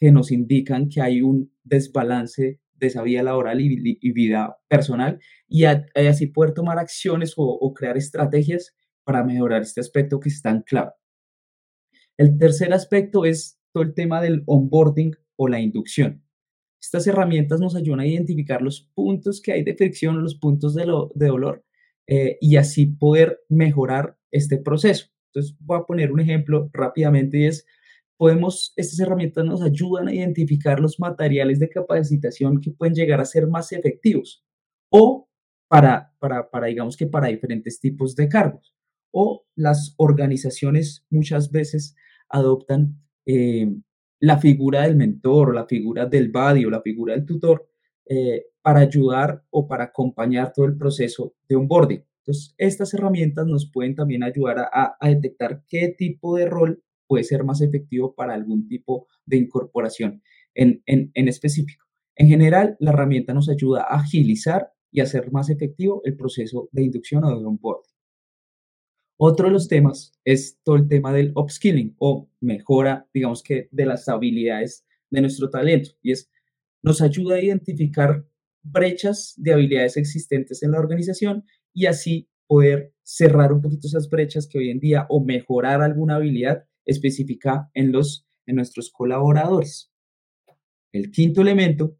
que 0.00 0.10
nos 0.10 0.32
indican 0.32 0.88
que 0.88 1.02
hay 1.02 1.20
un 1.20 1.52
desbalance 1.62 2.58
de 2.72 2.86
esa 2.86 3.02
vida 3.02 3.22
laboral 3.22 3.60
y, 3.60 4.12
vida 4.12 4.58
personal 4.66 5.20
y, 5.46 5.64
así 5.64 6.26
poder 6.28 6.54
tomar 6.54 6.78
acciones 6.78 7.34
o, 7.36 7.72
crear 7.74 7.98
estrategias 7.98 8.74
para 9.04 9.22
mejorar 9.22 9.60
este 9.60 9.80
aspecto 9.80 10.18
que 10.18 10.30
es 10.30 10.40
tan 10.40 10.62
clave. 10.62 10.92
El 12.16 12.38
tercer 12.38 12.72
aspecto 12.72 13.26
es 13.26 13.60
todo 13.72 13.82
el 13.82 13.94
tema 13.94 14.22
del 14.22 14.42
onboarding 14.46 15.14
o 15.36 15.48
la 15.48 15.60
inducción. 15.60 16.24
Estas 16.80 17.06
herramientas 17.06 17.60
nos 17.60 17.76
ayudan 17.76 18.00
a 18.00 18.06
identificar 18.06 18.62
los 18.62 18.90
puntos 18.94 19.42
que 19.42 19.52
hay 19.52 19.62
de 19.62 19.76
fricción, 19.76 20.22
los 20.22 20.34
puntos 20.34 20.74
de, 20.74 20.86
de 21.14 21.26
dolor 21.26 21.64
eh, 22.06 22.38
y 22.40 22.56
así 22.56 22.86
poder 22.86 23.40
mejorar 23.50 24.16
este 24.30 24.56
proceso. 24.56 25.08
Entonces, 25.26 25.56
voy 25.60 25.78
a 25.78 25.84
poner 25.84 26.10
un 26.10 26.20
ejemplo 26.20 26.70
rápidamente 26.72 27.38
y 27.38 27.44
es 27.44 27.66
podemos, 28.20 28.74
estas 28.76 29.00
herramientas 29.00 29.46
nos 29.46 29.62
ayudan 29.62 30.08
a 30.08 30.14
identificar 30.14 30.78
los 30.78 31.00
materiales 31.00 31.58
de 31.58 31.70
capacitación 31.70 32.60
que 32.60 32.70
pueden 32.70 32.94
llegar 32.94 33.18
a 33.18 33.24
ser 33.24 33.46
más 33.46 33.72
efectivos 33.72 34.44
o 34.90 35.26
para, 35.70 36.12
para, 36.18 36.50
para 36.50 36.66
digamos 36.66 36.98
que 36.98 37.06
para 37.06 37.28
diferentes 37.28 37.80
tipos 37.80 38.14
de 38.14 38.28
cargos. 38.28 38.74
O 39.10 39.46
las 39.56 39.94
organizaciones 39.96 41.06
muchas 41.08 41.50
veces 41.50 41.96
adoptan 42.28 43.00
eh, 43.24 43.74
la 44.20 44.36
figura 44.36 44.82
del 44.82 44.96
mentor 44.96 45.54
la 45.54 45.64
figura 45.64 46.04
del 46.04 46.30
buddy 46.30 46.66
o 46.66 46.70
la 46.70 46.82
figura 46.82 47.14
del 47.14 47.24
tutor 47.24 47.70
eh, 48.06 48.48
para 48.60 48.80
ayudar 48.80 49.44
o 49.48 49.66
para 49.66 49.84
acompañar 49.84 50.52
todo 50.52 50.66
el 50.66 50.76
proceso 50.76 51.36
de 51.48 51.56
onboarding. 51.56 52.04
Entonces, 52.18 52.54
estas 52.58 52.92
herramientas 52.92 53.46
nos 53.46 53.70
pueden 53.72 53.94
también 53.94 54.22
ayudar 54.24 54.68
a 54.70 55.08
detectar 55.08 55.64
qué 55.66 55.94
tipo 55.96 56.36
de 56.36 56.44
rol 56.44 56.82
puede 57.10 57.24
ser 57.24 57.42
más 57.42 57.60
efectivo 57.60 58.14
para 58.14 58.34
algún 58.34 58.68
tipo 58.68 59.08
de 59.26 59.36
incorporación 59.36 60.22
en, 60.54 60.80
en, 60.86 61.10
específico. 61.26 61.84
En 62.14 62.28
general, 62.28 62.76
la 62.78 62.92
herramienta 62.92 63.34
nos 63.34 63.48
ayuda 63.48 63.82
a 63.82 63.96
agilizar 63.96 64.68
y 64.92 65.00
hacer 65.00 65.32
más 65.32 65.50
efectivo 65.50 66.02
el 66.04 66.16
proceso 66.16 66.68
de 66.70 66.84
inducción 66.84 67.24
o 67.24 67.36
de 67.36 67.44
onboarding. 67.44 67.90
Otro 69.16 69.48
de 69.48 69.52
los 69.52 69.66
temas 69.66 70.12
es 70.24 70.60
todo 70.62 70.76
el 70.76 70.86
tema 70.86 71.12
del 71.12 71.32
upskilling 71.34 71.96
o 71.98 72.30
mejora, 72.38 73.08
digamos 73.12 73.42
que, 73.42 73.68
de 73.72 73.86
las 73.86 74.08
habilidades 74.08 74.86
de 75.10 75.20
nuestro 75.20 75.50
talento. 75.50 75.90
Y 76.02 76.12
es, 76.12 76.30
nos 76.80 77.02
ayuda 77.02 77.34
a 77.34 77.42
identificar 77.42 78.24
brechas 78.62 79.34
de 79.36 79.52
habilidades 79.52 79.96
existentes 79.96 80.62
en 80.62 80.70
la 80.70 80.78
organización 80.78 81.44
y 81.74 81.86
así 81.86 82.28
poder 82.46 82.94
cerrar 83.02 83.52
un 83.52 83.62
poquito 83.62 83.88
esas 83.88 84.08
brechas 84.08 84.46
que 84.46 84.58
hoy 84.58 84.70
en 84.70 84.78
día 84.78 85.06
o 85.08 85.24
mejorar 85.24 85.82
alguna 85.82 86.14
habilidad 86.14 86.69
específica 86.90 87.70
en, 87.74 87.92
los, 87.92 88.26
en 88.46 88.56
nuestros 88.56 88.90
colaboradores. 88.90 89.92
El 90.92 91.10
quinto 91.10 91.40
elemento 91.40 91.96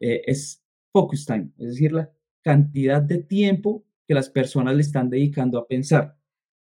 eh, 0.00 0.22
es 0.26 0.64
focus 0.92 1.26
time, 1.26 1.52
es 1.58 1.68
decir, 1.68 1.92
la 1.92 2.10
cantidad 2.42 3.02
de 3.02 3.18
tiempo 3.18 3.84
que 4.08 4.14
las 4.14 4.30
personas 4.30 4.74
le 4.74 4.82
están 4.82 5.10
dedicando 5.10 5.58
a 5.58 5.68
pensar. 5.68 6.16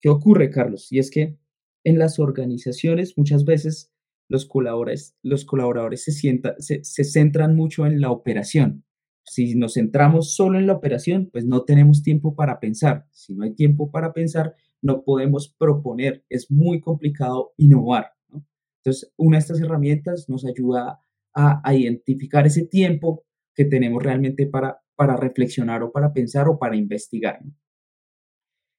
¿Qué 0.01 0.09
ocurre, 0.09 0.51
Carlos? 0.51 0.93
Y 0.93 0.99
es 0.99 1.11
que 1.11 1.39
en 1.85 1.99
las 1.99 2.19
organizaciones 2.19 3.17
muchas 3.17 3.45
veces 3.45 3.93
los 4.29 4.47
colaboradores, 4.47 5.17
los 5.23 5.45
colaboradores 5.45 6.05
se, 6.05 6.13
sienta, 6.13 6.55
se, 6.59 6.85
se 6.85 7.05
centran 7.05 7.57
mucho 7.57 7.87
en 7.87 8.01
la 8.01 8.11
operación. 8.11 8.85
Si 9.25 9.55
nos 9.55 9.75
centramos 9.75 10.35
solo 10.35 10.59
en 10.59 10.67
la 10.67 10.75
operación, 10.75 11.31
pues 11.33 11.47
no 11.47 11.65
tenemos 11.65 12.03
tiempo 12.03 12.35
para 12.35 12.61
pensar. 12.61 13.07
Si 13.11 13.35
no 13.35 13.45
hay 13.45 13.55
tiempo 13.55 13.91
para 13.91 14.13
pensar, 14.13 14.55
no 14.85 15.03
podemos 15.03 15.55
proponer. 15.59 16.25
Es 16.29 16.51
muy 16.51 16.81
complicado 16.81 17.53
innovar. 17.57 18.13
¿no? 18.29 18.47
Entonces, 18.83 19.13
una 19.17 19.39
de 19.39 19.41
estas 19.41 19.61
herramientas 19.61 20.29
nos 20.29 20.45
ayuda 20.45 21.01
a, 21.35 21.75
identificar 21.75 22.47
ese 22.47 22.67
tiempo 22.67 23.25
que 23.57 23.65
tenemos 23.65 24.03
realmente 24.03 24.47
para, 24.47 24.79
para 24.95 25.17
reflexionar 25.17 25.83
o 25.83 25.91
para 25.91 26.13
pensar 26.13 26.49
o 26.49 26.59
para 26.59 26.77
investigar. 26.77 27.41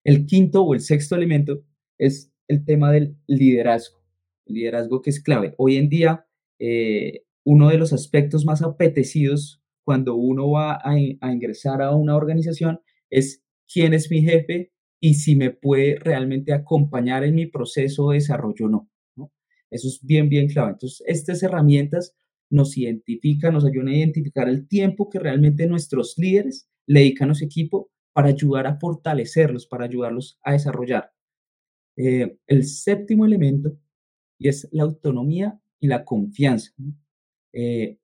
El 0.06 0.26
quinto 0.26 0.64
o 0.64 0.74
el 0.74 0.80
sexto 0.80 1.16
elemento 1.16 1.64
es 1.98 2.32
el 2.48 2.64
tema 2.64 2.92
del 2.92 3.18
liderazgo. 3.28 4.00
Liderazgo 4.46 5.02
que 5.02 5.10
es 5.10 5.22
clave. 5.22 5.56
Hoy 5.58 5.78
en 5.78 5.90
día, 5.90 6.28
eh, 6.60 7.26
uno 7.44 7.70
de 7.70 7.78
los 7.78 7.92
aspectos 7.92 8.46
más 8.46 8.62
apetecidos 8.62 9.62
cuando 9.84 10.16
uno 10.16 10.52
va 10.52 10.80
a, 10.84 10.98
ingresar 10.98 11.82
a 11.82 11.96
una 11.96 12.16
organización 12.16 12.80
es 13.10 13.44
quién 13.68 13.94
es 13.94 14.10
mi 14.10 14.22
jefe 14.22 14.72
y 15.00 15.16
si 15.16 15.36
me 15.36 15.52
puede 15.52 15.98
realmente 16.00 16.54
acompañar 16.54 17.24
en 17.24 17.36
mi 17.36 17.48
proceso 17.48 18.10
de 18.10 18.16
desarrollo 18.16 18.66
o 18.66 18.70
no, 18.70 18.90
no. 19.16 19.32
Eso 19.70 19.88
es 19.88 20.00
bien, 20.02 20.30
bien 20.30 20.48
clave. 20.48 20.72
Entonces, 20.72 21.04
estas 21.08 21.44
herramientas 21.44 22.16
nos 22.50 22.78
identifican, 22.78 23.54
nos 23.54 23.66
ayudan 23.66 23.90
a 23.90 23.98
identificar 23.98 24.48
el 24.48 24.68
tiempo 24.68 25.10
que 25.10 25.20
realmente 25.20 25.68
nuestros 25.68 26.16
líderes 26.18 26.70
le 26.88 27.02
dedican 27.02 27.32
a 27.32 27.36
su 27.36 27.46
equipo 27.46 27.92
para 28.14 28.30
ayudar 28.30 28.68
a 28.68 28.78
fortalecerlos, 28.80 29.68
para 29.68 29.86
ayudarlos 29.86 30.40
a 30.44 30.54
desarrollar. 30.54 31.12
Eh, 31.98 32.38
el 32.48 32.66
séptimo 32.66 33.26
elemento 33.26 33.78
y 34.38 34.50
es 34.50 34.68
la 34.72 34.84
autonomía 34.84 35.60
y 35.80 35.88
la 35.88 36.06
confianza. 36.06 36.72
Eh, 37.54 37.98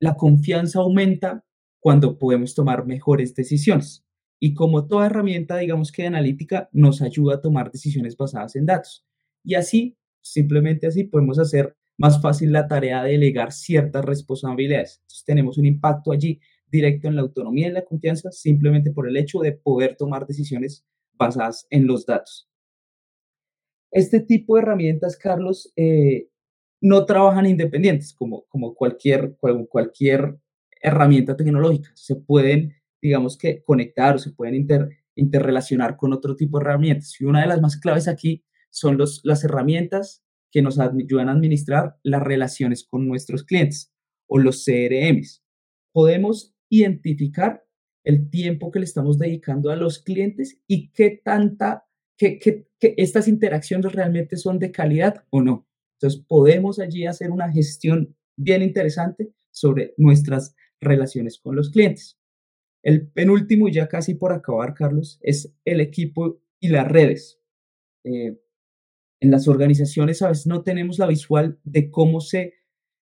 la 0.00 0.14
confianza 0.16 0.80
aumenta 0.80 1.44
cuando 1.80 2.18
podemos 2.18 2.54
tomar 2.54 2.86
mejores 2.86 3.34
decisiones. 3.34 4.04
Y 4.40 4.54
como 4.54 4.86
toda 4.86 5.06
herramienta, 5.06 5.56
digamos 5.56 5.90
que 5.90 6.02
de 6.02 6.08
analítica, 6.08 6.68
nos 6.72 7.02
ayuda 7.02 7.36
a 7.36 7.40
tomar 7.40 7.70
decisiones 7.72 8.16
basadas 8.16 8.56
en 8.56 8.66
datos. 8.66 9.04
Y 9.44 9.54
así, 9.54 9.96
simplemente 10.20 10.86
así, 10.86 11.04
podemos 11.04 11.38
hacer 11.38 11.76
más 11.96 12.22
fácil 12.22 12.52
la 12.52 12.68
tarea 12.68 13.02
de 13.02 13.12
delegar 13.12 13.52
ciertas 13.52 14.04
responsabilidades. 14.04 15.00
Entonces, 15.02 15.24
tenemos 15.24 15.58
un 15.58 15.66
impacto 15.66 16.12
allí 16.12 16.40
directo 16.70 17.08
en 17.08 17.16
la 17.16 17.22
autonomía 17.22 17.68
y 17.68 17.72
la 17.72 17.84
confianza 17.84 18.30
simplemente 18.30 18.92
por 18.92 19.08
el 19.08 19.16
hecho 19.16 19.40
de 19.40 19.52
poder 19.52 19.96
tomar 19.96 20.26
decisiones 20.26 20.84
basadas 21.14 21.66
en 21.70 21.86
los 21.86 22.06
datos. 22.06 22.48
Este 23.90 24.20
tipo 24.20 24.54
de 24.54 24.62
herramientas, 24.62 25.16
Carlos, 25.16 25.72
eh, 25.76 26.28
no 26.80 27.04
trabajan 27.04 27.46
independientes 27.46 28.12
como, 28.12 28.44
como 28.48 28.74
cualquier, 28.74 29.36
cualquier 29.68 30.36
herramienta 30.80 31.36
tecnológica. 31.36 31.90
Se 31.94 32.16
pueden, 32.16 32.74
digamos 33.00 33.36
que, 33.38 33.62
conectar 33.64 34.16
o 34.16 34.18
se 34.18 34.32
pueden 34.32 34.54
inter, 34.54 34.88
interrelacionar 35.14 35.96
con 35.96 36.12
otro 36.12 36.36
tipo 36.36 36.58
de 36.58 36.64
herramientas. 36.64 37.20
Y 37.20 37.24
una 37.24 37.42
de 37.42 37.48
las 37.48 37.60
más 37.60 37.76
claves 37.76 38.08
aquí 38.08 38.44
son 38.70 38.96
los, 38.96 39.20
las 39.24 39.44
herramientas 39.44 40.22
que 40.50 40.62
nos 40.62 40.78
ayudan 40.78 41.28
a 41.28 41.32
administrar 41.32 41.98
las 42.02 42.22
relaciones 42.22 42.84
con 42.84 43.06
nuestros 43.06 43.44
clientes 43.44 43.92
o 44.26 44.38
los 44.38 44.64
CRMs. 44.64 45.42
Podemos 45.92 46.54
identificar 46.70 47.64
el 48.04 48.30
tiempo 48.30 48.70
que 48.70 48.78
le 48.78 48.84
estamos 48.84 49.18
dedicando 49.18 49.70
a 49.70 49.76
los 49.76 49.98
clientes 49.98 50.60
y 50.66 50.90
qué 50.92 51.20
tanta, 51.22 51.86
que, 52.16 52.38
que, 52.38 52.68
que 52.78 52.94
estas 52.96 53.28
interacciones 53.28 53.92
realmente 53.92 54.36
son 54.36 54.58
de 54.58 54.70
calidad 54.70 55.24
o 55.30 55.42
no. 55.42 55.66
Entonces 55.94 56.24
podemos 56.26 56.78
allí 56.78 57.06
hacer 57.06 57.30
una 57.30 57.50
gestión 57.50 58.16
bien 58.36 58.62
interesante 58.62 59.32
sobre 59.50 59.94
nuestras 59.96 60.54
relaciones 60.80 61.38
con 61.38 61.56
los 61.56 61.70
clientes. 61.70 62.17
El 62.82 63.08
penúltimo, 63.08 63.68
ya 63.68 63.88
casi 63.88 64.14
por 64.14 64.32
acabar, 64.32 64.74
Carlos, 64.74 65.18
es 65.22 65.54
el 65.64 65.80
equipo 65.80 66.40
y 66.60 66.68
las 66.68 66.88
redes. 66.88 67.40
Eh, 68.04 68.38
en 69.20 69.30
las 69.30 69.48
organizaciones 69.48 70.22
a 70.22 70.28
veces 70.28 70.46
no 70.46 70.62
tenemos 70.62 70.98
la 70.98 71.06
visual 71.06 71.58
de 71.64 71.90
cómo 71.90 72.20
se 72.20 72.54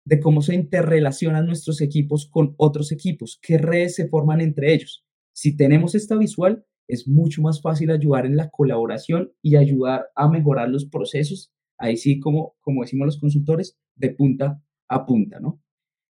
de 0.05 0.19
cómo 0.19 0.41
se 0.43 0.53
interrelacionan 0.53 1.47
nuestros 1.47 1.81
equipos 1.81 2.29
con 2.29 2.53
otros 2.57 2.91
equipos, 2.91 3.39
qué 3.41 3.57
redes 3.57 3.95
se 3.95 4.07
forman 4.07 4.39
entre 4.39 4.71
ellos. 4.71 5.03
Si 5.33 5.57
tenemos 5.57 5.95
esta 5.95 6.15
visual, 6.15 6.63
es 6.87 7.07
mucho 7.07 7.41
más 7.41 7.59
fácil 7.59 7.89
ayudar 7.89 8.27
en 8.27 8.37
la 8.37 8.51
colaboración 8.51 9.33
y 9.41 9.55
ayudar 9.55 10.05
a 10.15 10.29
mejorar 10.29 10.69
los 10.69 10.85
procesos, 10.85 11.51
ahí 11.79 11.97
sí, 11.97 12.19
como, 12.19 12.55
como 12.61 12.83
decimos 12.83 13.07
los 13.07 13.19
consultores, 13.19 13.79
de 13.95 14.11
punta 14.11 14.61
a 14.87 15.05
punta, 15.07 15.39
¿no? 15.39 15.59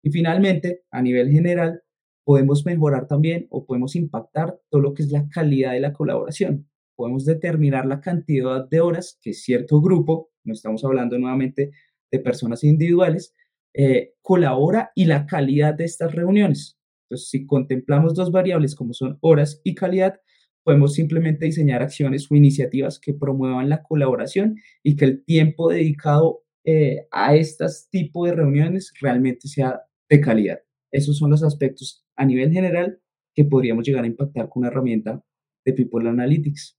Y 0.02 0.10
finalmente, 0.10 0.84
a 0.92 1.02
nivel 1.02 1.30
general, 1.30 1.82
podemos 2.30 2.64
mejorar 2.64 3.08
también 3.08 3.48
o 3.50 3.66
podemos 3.66 3.96
impactar 3.96 4.56
todo 4.70 4.80
lo 4.80 4.94
que 4.94 5.02
es 5.02 5.10
la 5.10 5.28
calidad 5.28 5.72
de 5.72 5.80
la 5.80 5.92
colaboración. 5.92 6.70
Podemos 6.94 7.24
determinar 7.24 7.86
la 7.86 8.00
cantidad 8.00 8.68
de 8.68 8.80
horas 8.80 9.18
que 9.20 9.32
cierto 9.32 9.80
grupo, 9.80 10.30
no 10.44 10.52
estamos 10.52 10.84
hablando 10.84 11.18
nuevamente 11.18 11.72
de 12.08 12.18
personas 12.20 12.62
individuales, 12.62 13.34
eh, 13.74 14.12
colabora 14.22 14.92
y 14.94 15.06
la 15.06 15.26
calidad 15.26 15.74
de 15.74 15.86
estas 15.86 16.14
reuniones. 16.14 16.78
Entonces, 17.08 17.30
si 17.30 17.46
contemplamos 17.46 18.14
dos 18.14 18.30
variables 18.30 18.76
como 18.76 18.94
son 18.94 19.18
horas 19.22 19.60
y 19.64 19.74
calidad, 19.74 20.20
podemos 20.62 20.94
simplemente 20.94 21.46
diseñar 21.46 21.82
acciones 21.82 22.30
o 22.30 22.36
iniciativas 22.36 23.00
que 23.00 23.12
promuevan 23.12 23.68
la 23.68 23.82
colaboración 23.82 24.54
y 24.84 24.94
que 24.94 25.04
el 25.06 25.24
tiempo 25.24 25.68
dedicado 25.68 26.44
eh, 26.64 27.08
a 27.10 27.34
estos 27.34 27.88
tipos 27.90 28.28
de 28.28 28.36
reuniones 28.36 28.92
realmente 29.00 29.48
sea 29.48 29.80
de 30.08 30.20
calidad. 30.20 30.60
Esos 30.92 31.18
son 31.18 31.30
los 31.30 31.42
aspectos 31.42 32.04
a 32.20 32.26
nivel 32.26 32.52
general 32.52 33.00
que 33.34 33.46
podríamos 33.46 33.82
llegar 33.86 34.04
a 34.04 34.06
impactar 34.06 34.50
con 34.50 34.60
una 34.60 34.68
herramienta 34.68 35.24
de 35.64 35.72
People 35.72 36.06
Analytics. 36.06 36.78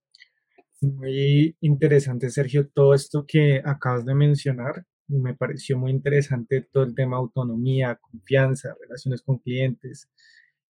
Muy 0.81 1.57
interesante, 1.61 2.29
Sergio, 2.29 2.69
todo 2.69 2.93
esto 2.93 3.25
que 3.27 3.59
acabas 3.65 4.05
de 4.05 4.13
mencionar 4.13 4.85
me 5.07 5.33
pareció 5.33 5.79
muy 5.79 5.89
interesante 5.89 6.61
todo 6.71 6.83
el 6.83 6.93
tema 6.93 7.17
autonomía, 7.17 7.99
confianza, 7.99 8.75
relaciones 8.79 9.23
con 9.23 9.39
clientes, 9.39 10.11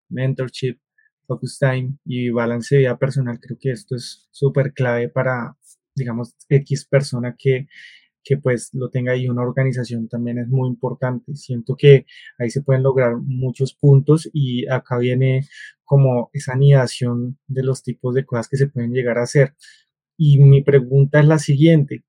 mentorship, 0.08 0.80
focus 1.28 1.60
time 1.60 1.98
y 2.06 2.30
balance 2.30 2.74
de 2.74 2.80
vida 2.80 2.98
personal. 2.98 3.42
Creo 3.42 3.58
que 3.60 3.72
esto 3.72 3.98
es 3.98 4.30
súper 4.32 4.72
clave 4.72 5.10
para, 5.10 5.58
digamos, 5.94 6.34
X 6.48 6.86
persona 6.86 7.36
que, 7.38 7.68
que 8.24 8.38
pues 8.38 8.70
lo 8.74 8.90
tenga 8.90 9.14
ahí. 9.14 9.28
Una 9.28 9.44
organización 9.44 10.08
también 10.08 10.40
es 10.40 10.48
muy 10.48 10.70
importante. 10.70 11.36
Siento 11.36 11.76
que 11.76 12.06
ahí 12.38 12.50
se 12.50 12.62
pueden 12.62 12.84
lograr 12.84 13.16
muchos 13.18 13.74
puntos 13.74 14.30
y 14.34 14.68
acá 14.68 14.98
viene 14.98 15.48
como 15.84 16.30
esa 16.34 16.54
anidación 16.54 17.38
de 17.48 17.64
los 17.64 17.84
tipos 17.84 18.16
de 18.16 18.26
cosas 18.26 18.48
que 18.48 18.58
se 18.58 18.68
pueden 18.68 18.94
llegar 18.94 19.18
a 19.18 19.24
hacer. 19.24 19.56
Y 20.18 20.40
mi 20.40 20.64
pregunta 20.64 21.20
es 21.20 21.26
la 21.26 21.40
siguiente, 21.40 22.04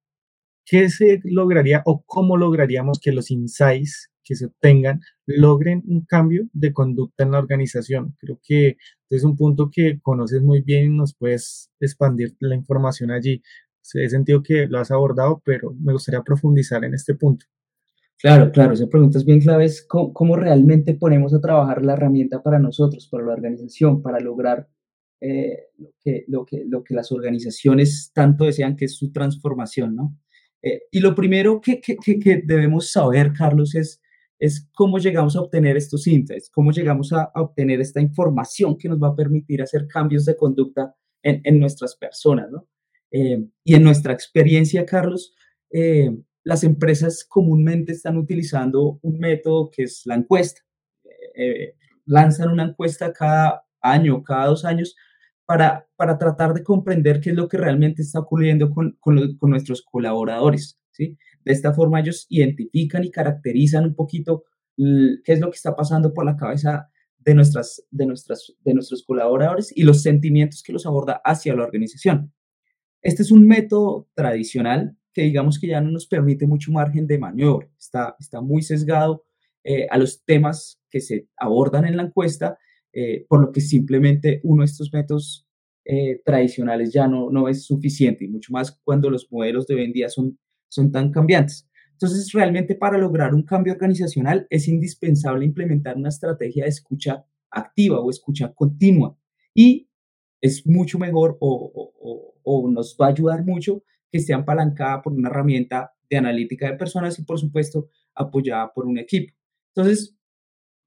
¿qué 0.65 0.89
se 0.91 1.21
lograría 1.25 1.83
o 1.87 2.05
cómo 2.05 2.37
lograríamos 2.37 3.01
que 3.01 3.13
los 3.13 3.31
insights 3.31 4.11
que 4.25 4.37
se 4.37 4.47
obtengan 4.47 5.01
logren 5.27 5.83
un 5.87 6.05
cambio 6.05 6.49
de 6.53 6.73
conducta 6.73 7.25
en 7.25 7.33
la 7.33 7.39
organización? 7.39 8.17
Creo 8.21 8.39
que 8.43 8.77
es 9.11 9.25
un 9.25 9.37
punto 9.37 9.71
que 9.73 9.99
conoces 10.01 10.43
muy 10.43 10.63
bien 10.63 10.85
y 10.85 10.97
nos 10.97 11.15
puedes 11.15 11.71
expandir 11.81 12.37
la 12.39 12.55
información 12.55 13.11
allí. 13.11 13.43
He 13.95 14.09
sentido 14.09 14.43
que 14.43 14.67
lo 14.67 14.79
has 14.79 14.91
abordado, 14.91 15.43
pero 15.45 15.75
me 15.81 15.93
gustaría 15.93 16.23
profundizar 16.23 16.85
en 16.85 16.95
este 16.95 17.15
punto. 17.15 17.47
Claro, 18.19 18.53
claro, 18.53 18.75
esa 18.75 18.87
pregunta 18.87 19.19
es 19.19 19.25
bien 19.25 19.41
clave, 19.41 19.65
es 19.65 19.85
cómo, 19.85 20.13
cómo 20.13 20.37
realmente 20.37 20.95
ponemos 20.95 21.35
a 21.35 21.41
trabajar 21.41 21.85
la 21.85 21.95
herramienta 21.95 22.41
para 22.41 22.61
nosotros, 22.61 23.09
para 23.09 23.25
la 23.25 23.33
organización, 23.33 24.01
para 24.01 24.21
lograr 24.21 24.69
eh, 25.21 25.69
lo, 25.79 25.91
que, 26.01 26.25
lo, 26.27 26.45
que, 26.45 26.65
lo 26.67 26.83
que 26.83 26.95
las 26.95 27.13
organizaciones 27.13 28.11
tanto 28.13 28.45
desean, 28.45 28.77
que 28.77 28.87
es 28.87 28.97
su 28.97 29.13
transformación, 29.13 29.95
¿no? 29.95 30.19
Eh, 30.63 30.83
y 30.91 30.99
lo 30.99 31.15
primero 31.15 31.61
que, 31.61 31.81
que, 31.81 31.97
que, 31.97 32.43
debemos 32.45 32.91
saber, 32.91 33.33
Carlos, 33.33 33.75
es, 33.77 34.01
es 34.39 34.69
cómo 34.75 34.99
llegamos 34.99 35.37
a 35.37 35.41
obtener 35.41 35.77
estos 35.77 36.09
insights, 36.09 36.51
cómo 36.51 36.73
llegamos 36.73 37.13
a, 37.13 37.31
a, 37.35 37.41
obtener 37.41 37.81
esta 37.81 38.01
información 38.01 38.77
que 38.77 38.89
nos 38.89 39.01
va 39.01 39.09
a 39.09 39.17
permitir 39.17 39.63
hacer 39.63 39.87
cambios 39.87 40.25
de 40.25 40.37
conducta 40.37 40.95
en, 41.23 41.41
en 41.45 41.61
nuestras 41.61 41.95
personas, 41.95 42.51
¿no? 42.51 42.67
Eh, 43.13 43.47
y 43.63 43.75
en 43.75 43.85
nuestra 43.85 44.13
experiencia, 44.13 44.87
Carlos, 44.87 45.35
eh, 45.71 46.11
las 46.43 46.65
empresas 46.65 47.25
comúnmente 47.29 47.93
están 47.93 48.17
utilizando 48.17 48.99
un 49.03 49.19
método 49.19 49.71
que 49.71 49.85
es 49.85 50.03
la 50.07 50.15
encuesta. 50.17 50.63
Eh, 51.37 51.75
lanzan 52.07 52.51
una 52.51 52.65
encuesta 52.65 53.13
cada 53.13 53.65
año, 53.81 54.23
cada 54.23 54.47
dos 54.47 54.65
años, 54.65 54.97
para, 55.45 55.87
para 55.97 56.19
tratar 56.19 56.55
de 56.55 56.65
comprender 56.65 57.21
qué 57.21 57.31
es 57.31 57.37
lo 57.37 57.49
que 57.49 57.59
realmente 57.59 58.03
está 58.03 58.21
ocurriendo 58.21 58.71
con, 58.71 58.97
con, 58.99 59.17
los, 59.17 59.37
con 59.37 59.51
nuestros 59.51 59.83
colaboradores. 59.83 60.81
¿sí? 60.91 61.19
De 61.45 61.53
esta 61.53 61.73
forma 61.75 62.01
ellos 62.01 62.27
identifican 62.31 63.05
y 63.05 63.11
caracterizan 63.11 63.85
un 63.85 63.95
poquito 63.95 64.45
qué 64.77 65.33
es 65.33 65.41
lo 65.41 65.51
que 65.51 65.57
está 65.57 65.77
pasando 65.77 66.15
por 66.15 66.25
la 66.25 66.37
cabeza 66.37 66.89
de, 67.19 67.35
nuestras, 67.35 67.85
de, 67.91 68.07
nuestras, 68.07 68.53
de 68.61 68.75
nuestros 68.75 69.05
colaboradores 69.05 69.73
y 69.77 69.83
los 69.83 70.03
sentimientos 70.03 70.63
que 70.63 70.73
los 70.73 70.87
aborda 70.87 71.21
hacia 71.25 71.55
la 71.55 71.65
organización. 71.65 72.33
Este 73.03 73.23
es 73.23 73.33
un 73.33 73.47
método 73.47 74.09
tradicional 74.15 74.97
que 75.13 75.23
digamos 75.23 75.59
que 75.59 75.67
ya 75.67 75.81
no 75.81 75.91
nos 75.91 76.07
permite 76.07 76.47
mucho 76.47 76.73
margen 76.73 77.07
de 77.07 77.19
maniobra, 77.19 77.69
está, 77.79 78.17
está 78.19 78.41
muy 78.41 78.63
sesgado 78.63 79.25
eh, 79.65 79.87
a 79.91 79.99
los 79.99 80.25
temas 80.25 80.81
que 80.91 81.01
se 81.01 81.29
abordan 81.37 81.85
en 81.85 81.97
la 81.97 82.05
encuesta, 82.05 82.59
eh, 82.93 83.27
por 83.29 83.41
lo 83.41 83.53
que 83.53 83.61
simplemente 83.61 84.41
uno 84.45 84.63
de 84.63 84.67
estos 84.67 84.93
métodos 84.93 85.47
eh, 85.85 86.21
tradicionales 86.25 86.93
ya 86.93 87.09
no, 87.09 87.31
no 87.31 87.49
es 87.49 87.65
suficiente, 87.65 88.25
y 88.25 88.29
mucho 88.29 88.53
más 88.53 88.79
cuando 88.85 89.11
los 89.11 89.31
modelos 89.31 89.67
de 89.67 89.75
hoy 89.75 89.85
en 89.85 89.93
día 89.93 90.09
son, 90.09 90.39
son 90.69 90.91
tan 90.91 91.11
cambiantes. 91.11 91.69
Entonces, 91.93 92.33
realmente 92.33 92.75
para 92.75 92.99
lograr 92.99 93.35
un 93.35 93.45
cambio 93.45 93.75
organizacional 93.75 94.47
es 94.51 94.67
indispensable 94.67 95.45
implementar 95.45 95.97
una 95.97 96.09
estrategia 96.09 96.65
de 96.65 96.71
escucha 96.71 97.25
activa 97.51 98.01
o 98.01 98.11
escucha 98.11 98.53
continua 98.53 99.17
y 99.55 99.89
es 100.43 100.67
mucho 100.67 100.99
mejor 100.99 101.39
o, 101.41 102.35
o, 102.43 102.71
nos 102.71 102.97
va 103.01 103.07
a 103.07 103.11
ayudar 103.11 103.45
mucho 103.45 103.83
que 104.11 104.19
esté 104.19 104.35
apalancada 104.35 105.01
por 105.01 105.15
una 105.15 105.31
herramienta 105.31 105.95
de 106.11 106.19
analítica 106.19 106.71
de 106.71 106.77
personas 106.77 107.19
y, 107.19 107.23
por 107.23 107.39
supuesto, 107.39 107.89
apoyada 108.15 108.71
por 108.75 108.85
un 108.85 108.99
equipo. 108.99 109.33
Entonces, 109.75 110.15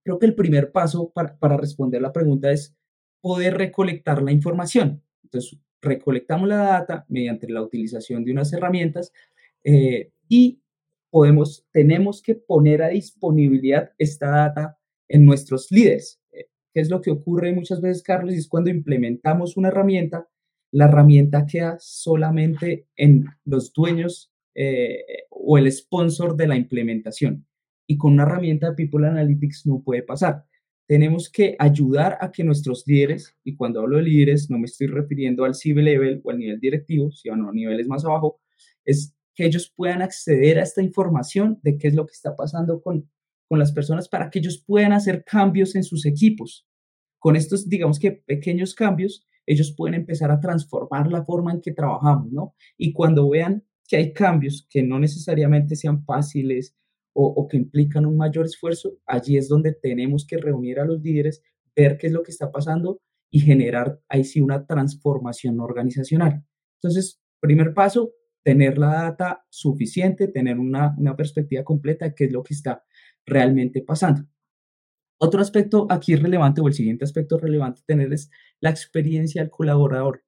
creo 0.03 0.19
que 0.19 0.27
el 0.27 0.35
primer 0.35 0.71
paso 0.71 1.09
para, 1.11 1.35
para 1.39 1.57
responder 1.57 2.01
la 2.01 2.13
pregunta 2.13 2.51
es 2.51 2.75
poder 3.21 3.57
recolectar 3.57 4.21
la 4.21 4.31
información. 4.31 5.01
Entonces, 5.23 5.57
recolectamos 5.81 6.47
la 6.47 6.57
data 6.57 7.05
mediante 7.07 7.49
la 7.49 7.61
utilización 7.61 8.23
de 8.25 8.33
unas 8.33 8.51
herramientas 8.53 9.11
eh, 9.63 10.11
y 10.27 10.61
podemos, 11.09 11.65
tenemos 11.71 12.21
que 12.21 12.35
poner 12.35 12.83
a 12.83 12.89
disponibilidad 12.89 13.91
esta 13.97 14.29
data 14.29 14.77
en 15.07 15.25
nuestros 15.25 15.71
líderes. 15.71 16.19
¿Qué 16.75 16.81
es 16.81 16.89
lo 16.89 17.01
que 17.01 17.09
ocurre 17.09 17.53
muchas 17.53 17.79
veces, 17.79 18.03
Carlos? 18.03 18.33
es 18.33 18.49
cuando 18.49 18.69
implementamos 18.69 19.55
una 19.55 19.69
herramienta, 19.69 20.27
la 20.73 20.89
herramienta 20.89 21.45
queda 21.45 21.77
solamente 21.79 22.89
en 22.97 23.27
los 23.45 23.71
dueños 23.71 24.33
eh, 24.55 25.05
o 25.29 25.57
el 25.57 25.71
sponsor 25.71 26.35
de 26.35 26.47
la 26.47 26.57
implementación. 26.57 27.47
Y 27.87 27.95
con 27.95 28.11
una 28.11 28.23
herramienta 28.23 28.71
de 28.71 28.75
People 28.75 29.07
Analytics 29.07 29.65
no 29.67 29.83
puede 29.83 30.03
pasar. 30.03 30.43
Tenemos 30.85 31.29
que 31.29 31.55
ayudar 31.59 32.17
a 32.19 32.29
que 32.29 32.43
nuestros 32.43 32.85
líderes, 32.85 33.33
y 33.45 33.55
cuando 33.55 33.79
hablo 33.79 33.95
de 33.95 34.03
líderes 34.03 34.49
no 34.49 34.59
me 34.59 34.65
estoy 34.65 34.87
refiriendo 34.87 35.45
al 35.45 35.55
C-level 35.55 36.19
o 36.25 36.31
al 36.31 36.39
nivel 36.39 36.59
directivo, 36.59 37.09
sino 37.09 37.47
a 37.47 37.53
niveles 37.53 37.87
más 37.87 38.03
abajo, 38.03 38.41
es 38.83 39.15
que 39.33 39.45
ellos 39.45 39.71
puedan 39.73 40.01
acceder 40.01 40.59
a 40.59 40.63
esta 40.63 40.81
información 40.81 41.57
de 41.63 41.77
qué 41.77 41.87
es 41.87 41.93
lo 41.93 42.05
que 42.05 42.11
está 42.11 42.35
pasando 42.35 42.81
con, 42.81 43.09
con 43.47 43.59
las 43.59 43.71
personas 43.71 44.09
para 44.09 44.29
que 44.29 44.39
ellos 44.39 44.63
puedan 44.65 44.93
hacer 44.93 45.23
cambios 45.23 45.75
en 45.75 45.83
sus 45.83 46.05
equipos. 46.05 46.67
Con 47.19 47.35
estos, 47.35 47.67
digamos 47.69 47.99
que 47.99 48.11
pequeños 48.11 48.75
cambios, 48.75 49.25
ellos 49.45 49.73
pueden 49.75 49.95
empezar 49.95 50.31
a 50.31 50.39
transformar 50.39 51.11
la 51.11 51.23
forma 51.23 51.51
en 51.51 51.61
que 51.61 51.71
trabajamos, 51.71 52.31
¿no? 52.31 52.55
Y 52.77 52.93
cuando 52.93 53.29
vean 53.29 53.63
que 53.87 53.97
hay 53.97 54.13
cambios 54.13 54.67
que 54.69 54.81
no 54.83 54.99
necesariamente 54.99 55.75
sean 55.75 56.03
fáciles 56.03 56.75
o, 57.17 57.47
que 57.47 57.55
implican 57.55 58.05
un 58.05 58.17
mayor 58.17 58.45
esfuerzo, 58.45 58.97
allí 59.05 59.37
es 59.37 59.47
donde 59.47 59.71
tenemos 59.71 60.25
que 60.27 60.37
reunir 60.37 60.79
a 60.79 60.85
los 60.85 61.01
líderes, 61.01 61.41
ver 61.73 61.97
qué 61.97 62.07
es 62.07 62.13
lo 62.13 62.23
que 62.23 62.31
está 62.31 62.51
pasando 62.51 62.99
y 63.31 63.39
generar 63.39 64.01
ahí 64.09 64.25
sí 64.25 64.41
una 64.41 64.65
transformación 64.65 65.61
organizacional. 65.61 66.43
Entonces, 66.81 67.21
primer 67.39 67.73
paso, 67.73 68.11
tener 68.43 68.77
la 68.77 69.03
data 69.03 69.45
suficiente, 69.49 70.27
tener 70.27 70.59
una, 70.59 70.93
una 70.97 71.15
perspectiva 71.15 71.63
completa 71.63 72.05
de 72.05 72.15
qué 72.15 72.25
es 72.25 72.33
lo 72.33 72.43
que 72.43 72.53
está 72.53 72.83
realmente 73.25 73.81
pasando. 73.81 74.27
Otro 75.17 75.41
aspecto 75.41 75.87
aquí 75.89 76.15
relevante 76.15 76.61
o 76.61 76.67
el 76.67 76.73
siguiente 76.73 77.05
aspecto 77.05 77.37
relevante 77.37 77.81
tener 77.85 78.11
es 78.11 78.29
la 78.59 78.69
experiencia 78.69 79.41
del 79.41 79.49
colaborador. 79.49 80.23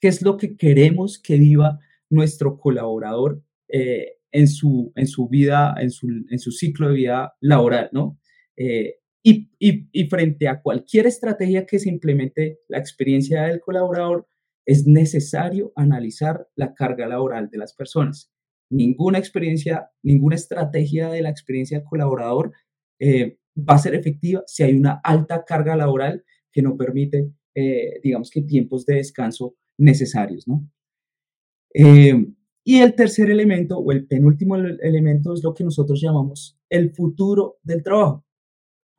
¿Qué 0.00 0.08
es 0.08 0.22
lo 0.22 0.36
que 0.36 0.56
queremos 0.56 1.20
que 1.20 1.38
viva 1.38 1.78
nuestro 2.10 2.58
colaborador 2.58 3.42
eh, 3.68 4.16
en, 4.32 4.48
su, 4.48 4.92
en 4.96 5.06
su 5.06 5.28
vida, 5.28 5.74
en 5.78 5.90
su, 5.90 6.08
en 6.28 6.38
su 6.38 6.50
ciclo 6.50 6.88
de 6.88 6.94
vida 6.94 7.34
laboral, 7.40 7.88
¿no? 7.92 8.18
Eh, 8.56 8.96
y, 9.22 10.08
frente 10.08 10.48
a 10.48 10.60
cualquier 10.60 11.06
estrategia 11.06 11.64
que 11.64 11.78
se 11.78 11.88
implemente 11.88 12.58
la 12.68 12.78
experiencia 12.78 13.44
del 13.44 13.60
colaborador, 13.60 14.26
es 14.66 14.86
necesario 14.86 15.72
analizar 15.76 16.48
la 16.56 16.74
carga 16.74 17.06
laboral 17.06 17.48
de 17.48 17.58
las 17.58 17.72
personas. 17.74 18.31
Ninguna 18.72 19.18
experiencia, 19.18 19.90
ninguna 20.02 20.34
estrategia 20.34 21.10
de 21.10 21.20
la 21.20 21.28
experiencia 21.28 21.78
del 21.78 21.86
colaborador 21.86 22.52
eh, 22.98 23.36
va 23.54 23.74
a 23.74 23.78
ser 23.78 23.94
efectiva 23.94 24.42
si 24.46 24.62
hay 24.62 24.74
una 24.74 24.98
alta 25.04 25.44
carga 25.44 25.76
laboral 25.76 26.24
que 26.50 26.62
no 26.62 26.74
permite, 26.74 27.32
eh, 27.54 28.00
digamos 28.02 28.30
que, 28.30 28.40
tiempos 28.40 28.86
de 28.86 28.94
descanso 28.94 29.56
necesarios, 29.76 30.48
¿no? 30.48 30.66
Eh, 31.74 32.14
y 32.64 32.80
el 32.80 32.94
tercer 32.94 33.30
elemento 33.30 33.78
o 33.78 33.92
el 33.92 34.06
penúltimo 34.06 34.56
elemento 34.56 35.34
es 35.34 35.44
lo 35.44 35.52
que 35.52 35.64
nosotros 35.64 36.00
llamamos 36.00 36.58
el 36.70 36.94
futuro 36.94 37.58
del 37.62 37.82
trabajo. 37.82 38.24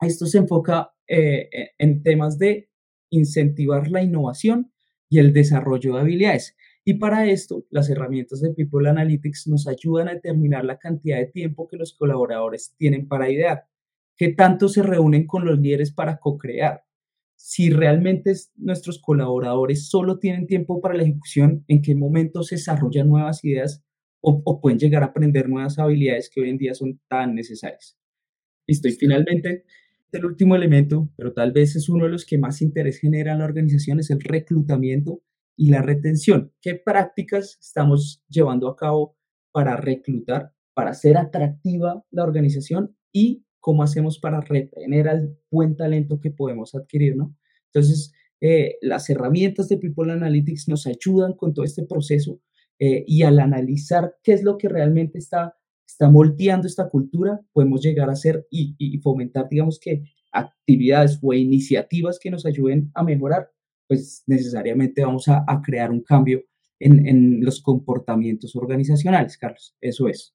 Esto 0.00 0.26
se 0.26 0.38
enfoca 0.38 0.92
en 1.06 2.02
temas 2.02 2.38
de 2.38 2.68
incentivar 3.10 3.90
la 3.90 4.02
innovación 4.02 4.72
y 5.08 5.18
el 5.18 5.32
desarrollo 5.32 5.94
de 5.94 6.00
habilidades. 6.00 6.56
Y 6.86 6.94
para 6.94 7.26
esto, 7.26 7.64
las 7.70 7.88
herramientas 7.88 8.42
de 8.42 8.52
People 8.52 8.88
Analytics 8.88 9.46
nos 9.48 9.66
ayudan 9.66 10.08
a 10.08 10.14
determinar 10.14 10.64
la 10.66 10.78
cantidad 10.78 11.16
de 11.16 11.26
tiempo 11.26 11.66
que 11.66 11.78
los 11.78 11.94
colaboradores 11.94 12.74
tienen 12.76 13.08
para 13.08 13.30
idear, 13.30 13.64
qué 14.16 14.34
tanto 14.34 14.68
se 14.68 14.82
reúnen 14.82 15.26
con 15.26 15.46
los 15.46 15.58
líderes 15.58 15.92
para 15.92 16.18
co-crear, 16.18 16.84
si 17.36 17.70
realmente 17.70 18.34
nuestros 18.56 19.00
colaboradores 19.00 19.88
solo 19.88 20.18
tienen 20.18 20.46
tiempo 20.46 20.80
para 20.80 20.94
la 20.94 21.02
ejecución, 21.02 21.64
en 21.68 21.82
qué 21.82 21.94
momento 21.94 22.42
se 22.42 22.56
desarrollan 22.56 23.08
nuevas 23.08 23.44
ideas 23.44 23.82
o, 24.20 24.42
o 24.44 24.60
pueden 24.60 24.78
llegar 24.78 25.02
a 25.02 25.06
aprender 25.06 25.48
nuevas 25.48 25.78
habilidades 25.78 26.30
que 26.30 26.42
hoy 26.42 26.50
en 26.50 26.58
día 26.58 26.74
son 26.74 27.00
tan 27.08 27.34
necesarias. 27.34 27.98
Listo, 28.66 28.88
y 28.88 28.92
finalmente, 28.92 29.64
el 30.12 30.24
último 30.24 30.54
elemento, 30.54 31.08
pero 31.16 31.32
tal 31.32 31.52
vez 31.52 31.76
es 31.76 31.88
uno 31.88 32.04
de 32.04 32.10
los 32.10 32.24
que 32.24 32.38
más 32.38 32.62
interés 32.62 32.98
genera 32.98 33.32
en 33.32 33.40
la 33.40 33.44
organización, 33.46 34.00
es 34.00 34.10
el 34.10 34.20
reclutamiento 34.20 35.22
y 35.56 35.70
la 35.70 35.82
retención. 35.82 36.52
¿Qué 36.60 36.74
prácticas 36.74 37.58
estamos 37.60 38.22
llevando 38.28 38.68
a 38.68 38.76
cabo 38.76 39.16
para 39.52 39.76
reclutar, 39.76 40.52
para 40.74 40.90
hacer 40.90 41.16
atractiva 41.16 42.04
la 42.10 42.24
organización 42.24 42.96
y 43.12 43.44
cómo 43.60 43.82
hacemos 43.82 44.18
para 44.18 44.40
retener 44.40 45.08
al 45.08 45.38
buen 45.50 45.76
talento 45.76 46.20
que 46.20 46.30
podemos 46.30 46.74
adquirir, 46.74 47.16
¿no? 47.16 47.34
Entonces, 47.66 48.12
eh, 48.40 48.76
las 48.82 49.08
herramientas 49.08 49.68
de 49.68 49.78
People 49.78 50.12
Analytics 50.12 50.68
nos 50.68 50.86
ayudan 50.86 51.32
con 51.32 51.54
todo 51.54 51.64
este 51.64 51.84
proceso 51.84 52.40
eh, 52.78 53.04
y 53.06 53.22
al 53.22 53.38
analizar 53.38 54.16
qué 54.22 54.32
es 54.32 54.42
lo 54.42 54.58
que 54.58 54.68
realmente 54.68 55.18
está 55.18 55.56
está 55.94 56.10
moldeando 56.10 56.66
esta 56.66 56.88
cultura, 56.88 57.40
podemos 57.52 57.80
llegar 57.82 58.08
a 58.08 58.14
hacer 58.14 58.46
y, 58.50 58.98
fomentar, 58.98 59.48
digamos 59.48 59.78
que, 59.78 60.02
actividades 60.32 61.18
o 61.22 61.32
iniciativas 61.32 62.18
que 62.18 62.30
nos 62.30 62.44
ayuden 62.44 62.90
a 62.94 63.04
mejorar, 63.04 63.50
pues 63.88 64.22
necesariamente 64.26 65.04
vamos 65.04 65.28
a, 65.28 65.44
crear 65.62 65.90
un 65.90 66.02
cambio 66.02 66.42
en, 66.78 67.06
en, 67.06 67.44
los 67.44 67.62
comportamientos 67.62 68.56
organizacionales, 68.56 69.38
Carlos. 69.38 69.76
Eso 69.80 70.08
es. 70.08 70.34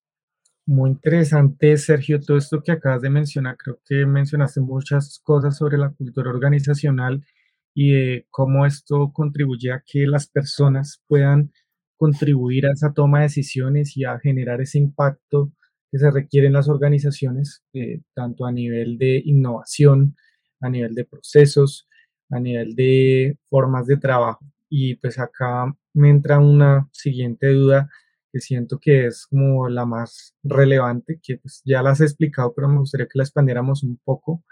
Muy 0.66 0.92
interesante, 0.92 1.78
Sergio, 1.78 2.20
todo 2.20 2.38
esto 2.38 2.62
que 2.62 2.72
acabas 2.72 3.02
de 3.02 3.10
mencionar. 3.10 3.58
Creo 3.58 3.80
que 3.86 4.06
mencionaste 4.06 4.62
muchas 4.62 5.20
cosas 5.24 5.58
sobre 5.58 5.78
la 5.78 5.90
cultura 5.90 6.30
organizacional 6.30 7.26
y 7.74 8.22
cómo 8.30 8.66
esto 8.66 9.12
contribuye 9.14 9.72
a 9.72 9.84
que 9.86 10.06
las 10.06 10.28
personas 10.28 11.02
puedan 11.08 11.52
contribuir 11.98 12.66
a 12.66 12.72
esa 12.72 12.94
toma 12.94 13.20
de 13.20 13.24
decisiones 13.24 13.98
y 13.98 14.06
a 14.06 14.20
generar 14.20 14.62
ese 14.62 14.78
impacto 14.78 15.52
que 15.92 15.98
se 15.98 16.10
requiere 16.12 16.48
en 16.48 16.54
las 16.54 16.70
organizaciones, 16.70 17.64
eh, 17.74 18.02
tanto 18.14 18.46
a 18.46 18.52
nivel 18.52 18.98
de 18.98 19.22
innovación, 19.26 20.16
a 20.62 20.70
nivel 20.70 20.96
de 20.96 21.06
procesos, 21.06 21.89
a 22.30 22.40
nivel 22.40 22.76
de 22.76 23.38
formas 23.50 23.88
de 23.88 23.98
trabajo. 23.98 24.46
Y 24.70 24.96
pues 24.96 25.20
acá 25.20 25.76
me 25.94 26.10
entra 26.10 26.40
una 26.40 26.88
siguiente 26.92 27.48
duda 27.48 27.90
que 28.32 28.40
siento 28.40 28.80
que 28.80 29.08
es 29.08 29.26
como 29.28 29.70
la 29.70 29.86
más 29.86 30.36
relevante, 30.44 31.20
que 31.22 31.38
pues 31.38 31.62
ya 31.66 31.82
las 31.82 32.02
he 32.02 32.06
explicado, 32.06 32.54
pero 32.56 32.68
me 32.68 32.80
gustaría 32.80 33.08
que 33.08 33.18
la 33.18 33.24
expandiéramos 33.24 33.84
un 33.84 33.98
poco, 34.04 34.44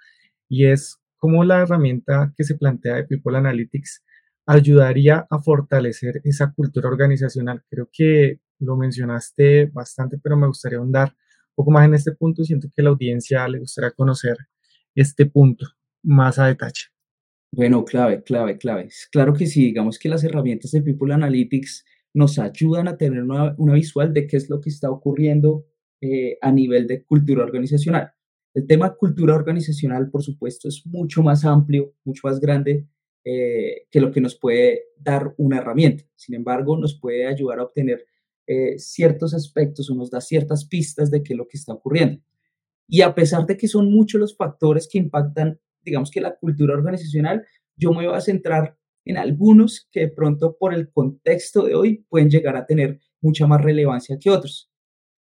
y 0.50 0.66
es 0.66 0.98
cómo 1.18 1.44
la 1.44 1.62
herramienta 1.62 2.34
que 2.36 2.44
se 2.44 2.56
plantea 2.56 2.96
de 2.96 3.04
People 3.06 3.38
Analytics 3.38 4.04
ayudaría 4.48 5.28
a 5.30 5.40
fortalecer 5.40 6.22
esa 6.24 6.54
cultura 6.54 6.90
organizacional. 6.90 7.64
Creo 7.70 7.90
que 7.92 8.40
lo 8.60 8.78
mencionaste 8.78 9.68
bastante, 9.68 10.18
pero 10.18 10.38
me 10.38 10.48
gustaría 10.48 10.80
ahondar 10.80 11.10
un 11.10 11.56
poco 11.56 11.72
más 11.72 11.86
en 11.86 11.94
este 11.96 12.14
punto. 12.14 12.44
Siento 12.44 12.70
que 12.76 12.82
la 12.82 12.90
audiencia 12.90 13.48
le 13.48 13.60
gustaría 13.60 13.92
conocer 13.92 14.38
este 14.96 15.26
punto 15.26 15.68
más 16.04 16.40
a 16.40 16.48
detalle. 16.48 16.97
Bueno, 17.52 17.86
clave, 17.86 18.24
clave, 18.24 18.58
clave. 18.58 18.90
Claro 19.12 19.34
que 19.34 19.48
sí, 19.48 19.66
digamos 19.66 19.98
que 19.98 20.10
las 20.10 20.24
herramientas 20.24 20.72
de 20.72 20.82
People 20.82 21.14
Analytics 21.14 21.86
nos 22.14 22.40
ayudan 22.40 22.88
a 22.88 22.98
tener 22.98 23.24
una, 23.24 23.74
visual 23.74 24.14
de 24.14 24.28
qué 24.28 24.38
es 24.38 24.50
lo 24.50 24.60
que 24.60 24.70
está 24.70 24.90
ocurriendo 24.90 25.66
eh, 26.02 26.38
a 26.42 26.52
nivel 26.52 26.88
de 26.88 27.04
cultura 27.04 27.44
organizacional. 27.44 28.12
El 28.54 28.66
tema 28.66 28.96
cultura 28.96 29.36
organizacional, 29.36 30.10
por 30.10 30.24
supuesto, 30.24 30.68
es 30.68 30.86
mucho 30.86 31.22
más 31.22 31.46
amplio, 31.46 31.94
mucho 32.04 32.22
más 32.24 32.40
grande 32.40 32.88
eh, 33.24 33.86
que 33.92 34.02
lo 34.02 34.12
que 34.12 34.22
nos 34.22 34.36
puede 34.36 34.86
dar 34.98 35.34
una 35.38 35.58
herramienta. 35.60 36.04
Sin 36.16 36.34
embargo, 36.34 36.78
nos 36.78 37.00
puede 37.00 37.28
ayudar 37.28 37.60
a 37.60 37.64
obtener 37.64 38.06
eh, 38.48 38.80
ciertos 38.80 39.34
aspectos 39.34 39.90
o 39.90 39.96
nos 39.96 40.10
da 40.10 40.22
ciertas 40.22 40.66
pistas 40.66 41.12
de 41.12 41.22
qué 41.22 41.34
es 41.34 41.38
lo 41.38 41.48
que 41.48 41.58
está 41.58 41.74
ocurriendo. 41.74 42.22
Y 42.88 43.02
a 43.02 43.14
pesar 43.14 43.46
de 43.46 43.58
que 43.58 43.68
son 43.68 43.92
muchos 43.92 44.20
los 44.20 44.36
factores 44.36 44.88
que 44.90 44.98
impactan, 44.98 45.60
digamos 45.90 46.12
que 46.12 46.22
la 46.22 46.36
cultura 46.36 46.74
organizacional, 46.74 47.46
yo 47.76 47.92
me 47.92 48.08
voy 48.08 48.16
a 48.16 48.22
centrar 48.22 48.78
en 49.06 49.18
algunos 49.18 49.88
que 49.92 50.02
de 50.02 50.08
pronto 50.10 50.58
por 50.58 50.74
el 50.74 50.92
contexto 50.92 51.66
de 51.66 51.76
hoy 51.76 52.06
pueden 52.10 52.30
llegar 52.30 52.56
a 52.56 52.66
tener 52.66 53.00
mucha 53.22 53.48
más 53.48 53.62
relevancia 53.62 54.18
que 54.20 54.30
otros. 54.30 54.70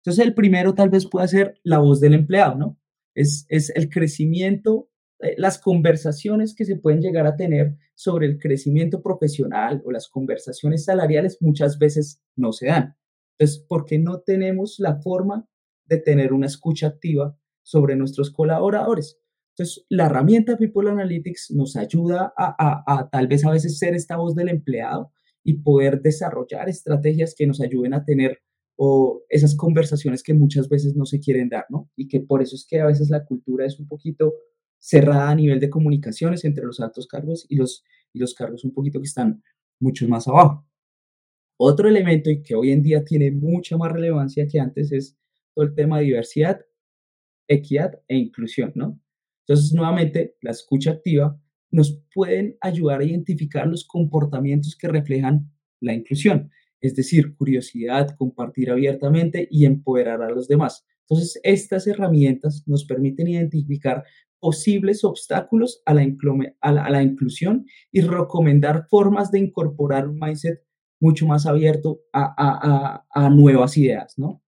Entonces, 0.02 0.26
el 0.26 0.34
primero 0.34 0.74
tal 0.74 0.90
vez 0.90 1.06
pueda 1.06 1.28
ser 1.28 1.60
la 1.64 1.80
voz 1.80 2.00
del 2.00 2.14
empleado, 2.14 2.56
¿no? 2.56 2.80
Es, 3.16 3.46
es 3.50 3.70
el 3.76 3.90
crecimiento, 3.90 4.90
eh, 5.20 5.36
las 5.38 5.60
conversaciones 5.60 6.56
que 6.56 6.66
se 6.66 6.76
pueden 6.76 7.02
llegar 7.02 7.28
a 7.28 7.36
tener 7.36 7.78
sobre 7.96 8.26
el 8.26 8.40
crecimiento 8.40 9.02
profesional 9.02 9.82
o 9.86 9.92
las 9.92 10.10
conversaciones 10.10 10.86
salariales 10.86 11.38
muchas 11.42 11.78
veces 11.78 12.22
no 12.36 12.52
se 12.52 12.68
dan. 12.68 12.96
Entonces, 13.38 13.66
porque 13.68 14.00
no 14.00 14.22
tenemos 14.22 14.76
la 14.80 15.02
forma 15.02 15.48
de 15.86 15.98
tener 15.98 16.34
una 16.34 16.48
escucha 16.48 16.88
activa 16.88 17.38
sobre 17.62 17.96
nuestros 17.96 18.32
colaboradores. 18.32 19.20
Entonces, 19.56 19.86
la 19.90 20.08
herramienta 20.08 20.58
People 20.58 20.90
Analytics 20.90 21.52
nos 21.52 21.76
ayuda 21.76 22.34
a, 22.36 23.10
tal 23.12 23.28
vez 23.28 23.46
a 23.46 23.52
veces 23.52 23.78
ser 23.78 23.94
esta 23.94 24.18
voz 24.18 24.34
del 24.34 24.50
empleado 24.50 25.12
y 25.44 25.56
poder 25.56 26.02
desarrollar 26.02 26.70
estrategias 26.70 27.36
que 27.38 27.46
nos 27.46 27.62
ayuden 27.62 27.94
a 27.94 28.04
tener 28.04 28.40
o 28.76 29.22
esas 29.30 29.56
conversaciones 29.56 30.24
que 30.24 30.34
muchas 30.34 30.68
veces 30.70 30.96
no 30.96 31.06
se 31.06 31.20
quieren 31.20 31.50
dar, 31.50 31.66
¿no? 31.70 31.92
Y 31.96 32.08
que 32.08 32.20
por 32.22 32.42
eso 32.42 32.56
es 32.56 32.66
que 32.68 32.80
a 32.80 32.88
veces 32.88 33.12
la 33.12 33.24
cultura 33.26 33.68
es 33.68 33.80
un 33.80 33.88
poquito 33.88 34.34
cerrada 34.80 35.30
a 35.30 35.36
nivel 35.36 35.60
de 35.60 35.70
comunicaciones 35.70 36.44
entre 36.46 36.66
los 36.66 36.80
altos 36.80 37.06
cargos 37.06 37.46
y 37.48 37.56
los, 37.56 37.84
y 38.12 38.20
los 38.20 38.34
cargos 38.34 38.66
un 38.66 38.74
poquito 38.74 39.00
que 39.00 39.08
están 39.08 39.44
mucho 39.80 40.08
más 40.08 40.28
abajo. 40.28 40.66
Otro 41.58 41.88
elemento 41.88 42.32
y 42.32 42.42
que 42.42 42.56
hoy 42.56 42.72
en 42.72 42.82
día 42.82 43.06
tiene 43.06 43.30
mucha 43.30 43.78
más 43.78 43.92
relevancia 43.92 44.48
que 44.48 44.60
antes 44.60 44.92
es 44.92 45.16
todo 45.54 45.66
el 45.66 45.76
tema 45.76 46.00
de 46.00 46.06
diversidad, 46.06 46.60
equidad 47.48 48.02
e 48.08 48.18
inclusión, 48.18 48.72
¿no? 48.74 49.00
Entonces, 49.48 49.74
nuevamente, 49.74 50.36
la 50.42 50.52
escucha 50.52 50.92
activa 50.92 51.40
nos 51.72 52.00
pueden 52.14 52.56
ayudar 52.62 53.02
a 53.02 53.06
identificar 53.06 53.68
los 53.68 53.86
comportamientos 53.86 54.76
que 54.76 54.88
reflejan 54.88 55.52
la 55.82 55.94
inclusión, 55.94 56.52
es 56.80 56.96
decir, 56.96 57.36
curiosidad, 57.36 58.16
compartir 58.18 58.70
abiertamente 58.70 59.48
y 59.50 59.66
empoderar 59.66 60.22
a 60.22 60.30
los 60.30 60.48
demás. 60.48 60.86
Entonces, 61.08 61.40
estas 61.44 61.88
herramientas 61.88 62.64
nos 62.68 62.86
permiten 62.86 63.28
identificar 63.28 64.04
posibles 64.40 65.04
obstáculos 65.04 65.82
a 65.86 65.94
la, 65.94 67.04
inclusión 67.04 67.66
y 67.92 68.02
recomendar 68.02 68.88
formas 68.90 69.32
de 69.32 69.40
incorporar 69.40 70.08
un 70.08 70.20
mindset 70.20 70.62
mucho 71.00 71.26
más 71.26 71.46
abierto 71.46 72.02
a 72.12 73.30
nuevas 73.30 73.78
ideas, 73.78 74.14
¿no? 74.18 74.44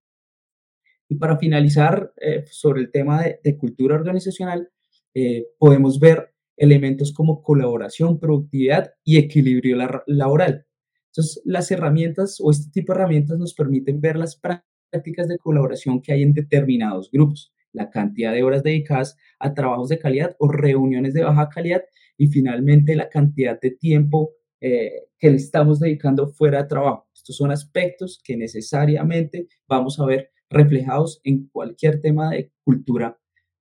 Y 1.08 1.16
para 1.16 1.38
finalizar 1.38 2.14
eh, 2.20 2.46
sobre 2.50 2.82
el 2.82 2.92
tema 2.92 3.22
de, 3.22 3.40
de 3.44 3.58
cultura 3.58 3.96
organizacional, 3.96 4.70
eh, 5.16 5.48
podemos 5.58 6.00
ver 6.00 6.34
elementos 6.58 7.14
como 7.14 7.42
colaboración, 7.42 8.20
productividad 8.20 8.94
y 9.04 9.18
equilibrio 9.18 9.78
laboral. 10.08 10.66
Entonces, 11.08 11.42
las 11.46 11.72
herramientas 11.72 12.38
o 12.42 12.52
este 12.52 12.70
tipo 12.72 12.92
de 12.94 13.00
herramientas 13.00 13.38
nos 13.38 13.54
permiten 13.54 14.02
ver 14.02 14.18
las 14.18 14.36
prácticas 14.36 15.30
de 15.30 15.38
colaboración 15.38 16.02
que 16.02 16.12
hay 16.12 16.22
en 16.24 16.34
determinados 16.34 17.10
grupos, 17.12 17.54
la 17.72 17.90
cantidad 17.90 18.34
de 18.34 18.44
horas 18.44 18.64
dedicadas 18.64 19.18
a 19.40 19.54
trabajos 19.54 19.88
de 19.88 20.00
calidad 20.00 20.36
o 20.38 20.50
reuniones 20.50 21.14
de 21.14 21.24
baja 21.24 21.48
calidad 21.50 21.84
y 22.18 22.28
finalmente 22.28 22.96
la 22.96 23.08
cantidad 23.08 23.60
de 23.60 23.72
tiempo 23.72 24.32
eh, 24.60 25.08
que 25.18 25.30
le 25.30 25.38
estamos 25.38 25.80
dedicando 25.80 26.28
fuera 26.28 26.64
de 26.64 26.70
trabajo. 26.70 27.08
Estos 27.14 27.38
son 27.38 27.52
aspectos 27.52 28.22
que 28.22 28.36
necesariamente 28.36 29.48
vamos 29.68 30.00
a 30.00 30.06
ver 30.06 30.32
reflejados 30.50 31.22
en 31.24 31.48
cualquier 31.48 32.02
tema 32.02 32.32
de 32.32 32.52
cultura, 32.64 33.18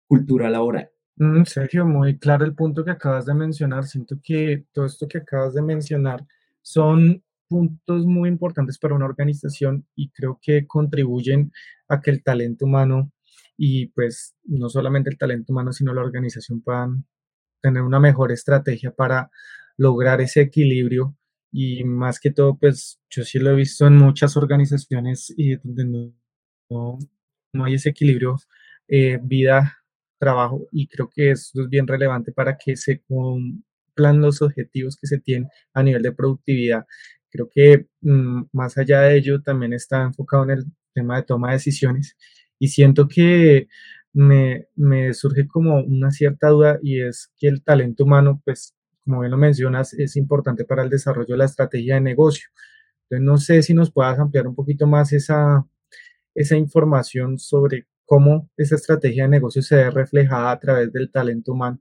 cultura 0.08 0.50
laboral. 0.50 0.92
Mm, 1.20 1.44
Sergio, 1.44 1.86
muy 1.86 2.18
claro 2.18 2.46
el 2.46 2.56
punto 2.56 2.86
que 2.86 2.92
acabas 2.92 3.26
de 3.26 3.34
mencionar. 3.34 3.86
Siento 3.86 4.18
que 4.24 4.66
todo 4.72 4.86
esto 4.86 5.08
que 5.08 5.18
acabas 5.20 5.54
de 5.54 5.62
mencionar 5.62 6.26
son 6.62 7.24
puntos 7.48 8.06
muy 8.06 8.30
importantes 8.30 8.78
para 8.80 8.96
una 8.96 9.06
organización 9.06 9.86
y 9.96 10.12
creo 10.12 10.40
que 10.42 10.66
contribuyen 10.68 11.52
a 11.90 12.00
que 12.02 12.12
el 12.12 12.24
talento 12.24 12.66
humano 12.66 13.12
y 13.58 13.88
pues 13.88 14.36
no 14.46 14.70
solamente 14.70 15.10
el 15.10 15.18
talento 15.18 15.52
humano, 15.54 15.74
sino 15.74 15.94
la 15.94 16.02
organización 16.02 16.62
puedan 16.62 17.06
tener 17.62 17.84
una 17.84 18.00
mejor 18.00 18.32
estrategia 18.32 18.92
para 18.92 19.30
lograr 19.78 20.22
ese 20.22 20.42
equilibrio 20.42 21.18
y 21.52 21.84
más 21.84 22.20
que 22.20 22.32
todo, 22.32 22.58
pues 22.58 23.02
yo 23.10 23.24
sí 23.24 23.40
lo 23.40 23.52
he 23.52 23.56
visto 23.56 23.88
en 23.88 23.98
muchas 23.98 24.38
organizaciones 24.38 25.34
y 25.36 25.56
donde 25.58 25.86
no, 25.86 27.00
no, 27.54 27.66
hay 27.66 27.76
ese 27.76 27.90
equilibrio 27.90 28.38
eh, 28.88 29.20
vida 29.22 29.80
trabajo 30.20 30.68
y 30.72 30.88
creo 30.88 31.10
que 31.10 31.32
esto 31.32 31.64
es 31.64 31.70
bien 31.70 31.88
relevante 31.88 32.32
para 32.32 32.58
que 32.58 32.76
se 32.76 33.02
cumplan 33.02 34.22
los 34.22 34.42
objetivos 34.42 34.98
que 34.98 35.08
se 35.08 35.20
tienen 35.20 35.50
a 35.74 35.84
nivel 35.84 36.04
de 36.04 36.12
productividad. 36.12 36.86
Creo 37.32 37.50
que 37.52 37.88
mm, 38.02 38.44
más 38.54 38.78
allá 38.78 39.02
de 39.02 39.18
ello 39.18 39.42
también 39.42 39.74
está 39.74 40.04
enfocado 40.04 40.44
en 40.44 40.52
el 40.52 40.66
tema 40.94 41.18
de 41.18 41.24
toma 41.24 41.50
de 41.50 41.54
decisiones 41.56 42.18
y 42.60 42.68
siento 42.70 43.08
que 43.08 43.68
me, 44.14 44.68
me 44.76 45.14
surge 45.14 45.48
como 45.48 45.82
una 45.82 46.12
cierta 46.12 46.50
duda 46.50 46.80
y 46.82 47.02
es 47.02 47.32
que 47.38 47.48
el 47.48 47.64
talento 47.64 48.04
humano, 48.04 48.42
pues 48.46 48.76
como 49.04 49.22
bien 49.22 49.32
lo 49.32 49.38
mencionas, 49.38 49.94
es 49.94 50.16
importante 50.18 50.66
para 50.66 50.84
el 50.84 50.90
desarrollo 50.90 51.34
de 51.34 51.38
la 51.38 51.46
estrategia 51.46 51.96
de 51.96 52.02
negocio. 52.02 52.50
Entonces 53.10 53.26
no 53.26 53.38
sé 53.38 53.64
si 53.64 53.74
nos 53.74 53.92
puedas 53.92 54.20
ampliar 54.20 54.48
un 54.48 54.56
poquito 54.56 54.88
más 54.88 55.14
esa, 55.14 55.66
esa 56.36 56.58
información 56.58 57.40
sobre 57.40 57.88
cómo 58.10 58.50
esa 58.58 58.74
estrategia 58.74 59.24
de 59.26 59.30
negocio 59.30 59.62
se 59.62 59.76
ve 59.76 59.92
reflejada 59.92 60.50
a 60.50 60.60
través 60.60 60.92
del 60.92 61.12
talento 61.12 61.52
humano. 61.52 61.80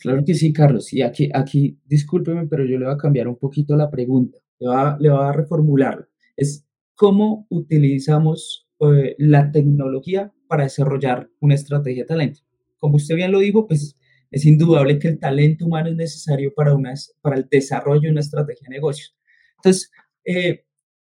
Claro 0.00 0.24
que 0.26 0.34
sí, 0.34 0.52
Carlos. 0.52 0.92
Y 0.92 1.02
aquí, 1.02 1.30
aquí, 1.32 1.78
discúlpeme, 1.84 2.48
pero 2.48 2.64
yo 2.64 2.76
le 2.76 2.86
voy 2.86 2.94
a 2.94 2.98
cambiar 2.98 3.28
un 3.28 3.36
poquito 3.36 3.76
la 3.76 3.88
pregunta. 3.88 4.36
Le 4.58 4.66
voy 4.66 4.76
a, 4.76 4.96
le 4.98 5.10
voy 5.10 5.22
a 5.22 5.30
reformular. 5.30 6.08
Es 6.36 6.66
cómo 6.96 7.46
utilizamos 7.50 8.66
eh, 8.80 9.14
la 9.18 9.52
tecnología 9.52 10.32
para 10.48 10.64
desarrollar 10.64 11.30
una 11.38 11.54
estrategia 11.54 12.02
de 12.02 12.08
talento. 12.08 12.40
Como 12.78 12.96
usted 12.96 13.14
bien 13.14 13.30
lo 13.30 13.38
dijo, 13.38 13.68
pues 13.68 13.96
es 14.32 14.44
indudable 14.44 14.98
que 14.98 15.06
el 15.06 15.20
talento 15.20 15.66
humano 15.66 15.88
es 15.88 15.94
necesario 15.94 16.52
para, 16.52 16.74
unas, 16.74 17.14
para 17.20 17.36
el 17.36 17.46
desarrollo 17.48 18.00
de 18.00 18.10
una 18.10 18.20
estrategia 18.22 18.66
de 18.68 18.74
negocios. 18.74 19.16
Entonces, 19.58 19.92
eh, 20.24 20.64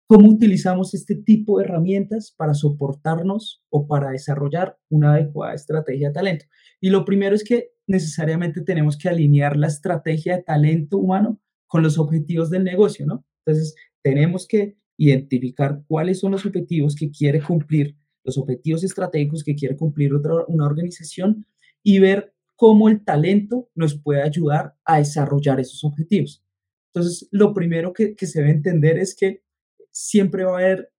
cómo 0.07 0.29
utilizamos 0.29 0.95
este 0.95 1.15
tipo 1.15 1.59
de 1.59 1.65
herramientas 1.65 2.35
para 2.37 2.55
soportarnos 2.55 3.63
o 3.71 3.87
para 3.87 4.11
desarrollar 4.11 4.77
una 4.91 5.15
adecuada 5.15 5.55
estrategia 5.55 6.09
de 6.09 6.15
talento. 6.15 6.45
Y 6.81 6.91
lo 6.91 7.05
primero 7.05 7.35
es 7.35 7.45
que 7.45 7.71
necesariamente 7.87 8.61
tenemos 8.63 8.97
que 8.97 9.09
alinear 9.09 9.57
la 9.57 9.69
estrategia 9.69 10.37
de 10.37 10.43
talento 10.43 10.99
humano 10.99 11.41
con 11.67 11.83
los 11.83 11.99
objetivos 11.99 12.51
del 12.51 12.65
negocio, 12.65 13.07
¿no? 13.07 13.25
Entonces, 13.45 13.75
tenemos 14.03 14.47
que 14.47 14.77
identificar 14.99 15.83
cuáles 15.89 16.21
son 16.21 16.33
los 16.33 16.45
objetivos 16.45 16.95
que 16.95 17.11
quiere 17.11 17.41
cumplir, 17.41 17.97
los 18.25 18.39
objetivos 18.39 18.85
estratégicos 18.85 19.43
que 19.43 19.55
quiere 19.55 19.77
cumplir 19.77 20.15
otra, 20.15 20.45
una 20.49 20.67
organización 20.67 21.47
y 21.83 21.99
ver 21.99 22.35
cómo 22.57 22.89
el 22.89 23.05
talento 23.05 23.69
nos 23.75 23.99
puede 23.99 24.23
ayudar 24.23 24.77
a 24.85 24.99
desarrollar 24.99 25.59
esos 25.61 25.83
objetivos. 25.85 26.45
Entonces, 26.95 27.29
lo 27.33 27.55
primero 27.55 27.93
que, 27.93 28.15
que 28.15 28.27
se 28.27 28.41
debe 28.41 28.53
entender 28.53 28.99
es 28.99 29.17
que 29.17 29.43
siempre 29.93 30.45
va 30.45 30.53
a 30.53 30.59
haber 30.59 30.93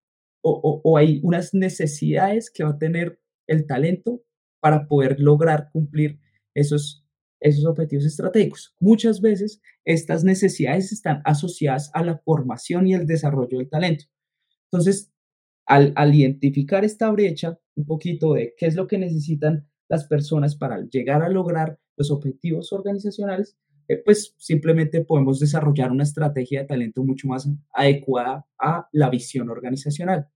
o, 0.46 0.98
hay 0.98 1.20
unas 1.22 1.54
necesidades 1.54 2.50
que 2.50 2.64
va 2.64 2.70
a 2.70 2.78
tener 2.78 3.18
el 3.46 3.66
talento 3.66 4.22
para 4.60 4.86
poder 4.86 5.18
lograr 5.18 5.70
cumplir 5.72 6.20
esos, 6.54 7.06
esos 7.40 7.64
objetivos 7.64 8.04
estratégicos. 8.04 8.74
Muchas 8.78 9.22
veces 9.22 9.62
estas 9.84 10.22
necesidades 10.22 10.92
están 10.92 11.22
asociadas 11.24 11.90
a 11.94 12.04
la 12.04 12.18
formación 12.18 12.86
y 12.86 12.94
el 12.94 13.06
desarrollo 13.06 13.58
del 13.58 13.70
talento. 13.70 14.04
Entonces, 14.70 15.10
al, 15.66 15.94
al, 15.96 16.14
identificar 16.14 16.84
esta 16.84 17.10
brecha, 17.10 17.58
un 17.74 17.86
poquito 17.86 18.34
de 18.34 18.54
qué 18.58 18.66
es 18.66 18.74
lo 18.74 18.86
que 18.86 18.98
necesitan 18.98 19.66
las 19.88 20.06
personas 20.06 20.56
para 20.56 20.82
llegar 20.90 21.22
a 21.22 21.30
lograr 21.30 21.78
los 21.96 22.10
objetivos 22.10 22.72
organizacionales, 22.72 23.56
eh, 23.88 24.02
pues 24.04 24.34
simplemente 24.38 25.04
podemos 25.04 25.40
desarrollar 25.40 25.92
una 25.92 26.04
estrategia 26.04 26.60
de 26.60 26.66
talento 26.66 27.04
mucho 27.04 27.28
más 27.28 27.48
adecuada 27.72 28.46
a 28.58 28.88
la 28.92 29.10
visión 29.10 29.50
organizacional. 29.50 30.28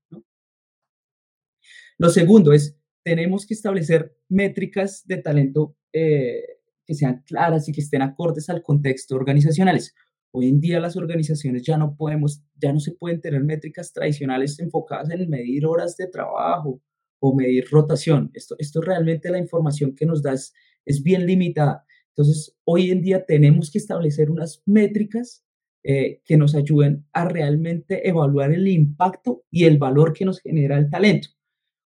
Lo 1.97 2.09
segundo 2.09 2.53
es, 2.53 2.77
tenemos 3.03 3.45
que 3.45 3.53
establecer 3.53 4.15
métricas 4.29 5.05
de 5.05 5.17
talento 5.17 5.75
eh, 5.91 6.43
que 6.85 6.93
sean 6.93 7.23
claras 7.25 7.67
y 7.67 7.71
que 7.71 7.81
estén 7.81 8.01
acordes 8.01 8.49
al 8.49 8.61
contexto 8.63 9.15
organizacionales. 9.15 9.93
Hoy 10.31 10.47
en 10.47 10.59
día 10.59 10.79
las 10.79 10.95
organizaciones 10.95 11.63
ya 11.63 11.77
no 11.77 11.95
podemos, 11.95 12.43
ya 12.55 12.71
no 12.71 12.79
se 12.79 12.93
pueden 12.93 13.19
tener 13.19 13.43
métricas 13.43 13.91
tradicionales 13.91 14.59
enfocadas 14.59 15.09
en 15.09 15.29
medir 15.29 15.65
horas 15.65 15.97
de 15.97 16.07
trabajo 16.07 16.81
o 17.19 17.35
medir 17.35 17.67
rotación. 17.69 18.31
Esto, 18.33 18.55
esto 18.59 18.81
realmente 18.81 19.29
la 19.31 19.39
información 19.39 19.95
que 19.95 20.05
nos 20.05 20.21
da 20.21 20.33
es, 20.33 20.53
es 20.85 21.01
bien 21.03 21.25
limitada. 21.25 21.85
Entonces, 22.19 22.53
hoy 22.65 22.91
en 22.91 23.01
día 23.01 23.25
tenemos 23.25 23.71
que 23.71 23.77
establecer 23.77 24.29
unas 24.29 24.61
métricas 24.65 25.45
eh, 25.85 26.21
que 26.25 26.35
nos 26.35 26.53
ayuden 26.53 27.05
a 27.13 27.23
realmente 27.23 28.09
evaluar 28.09 28.51
el 28.51 28.67
impacto 28.67 29.45
y 29.49 29.63
el 29.63 29.77
valor 29.77 30.11
que 30.11 30.25
nos 30.25 30.41
genera 30.41 30.77
el 30.77 30.89
talento. 30.89 31.29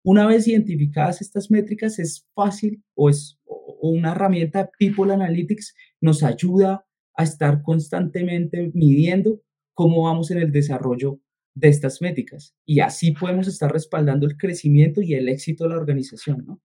Una 0.04 0.28
vez 0.28 0.48
identificadas 0.48 1.24
estas 1.24 1.50
métricas, 1.50 1.98
es 1.98 2.28
fácil 2.36 2.84
o 2.94 3.10
es 3.10 3.40
una 3.82 4.12
herramienta 4.12 4.70
People 4.78 5.12
Analytics 5.12 5.74
nos 6.00 6.22
ayuda 6.22 6.86
a 7.16 7.24
estar 7.24 7.64
constantemente 7.64 8.70
midiendo 8.76 9.42
cómo 9.74 10.04
vamos 10.04 10.30
en 10.30 10.38
el 10.38 10.52
desarrollo 10.52 11.20
de 11.56 11.70
estas 11.70 12.04
métricas 12.04 12.54
y 12.68 12.82
así 12.82 13.14
podemos 13.14 13.48
estar 13.48 13.74
respaldando 13.74 14.28
el 14.28 14.38
crecimiento 14.38 15.02
y 15.02 15.16
el 15.16 15.28
éxito 15.28 15.64
de 15.64 15.72
la 15.72 15.78
organización. 15.78 16.46
¿no? 16.46 16.62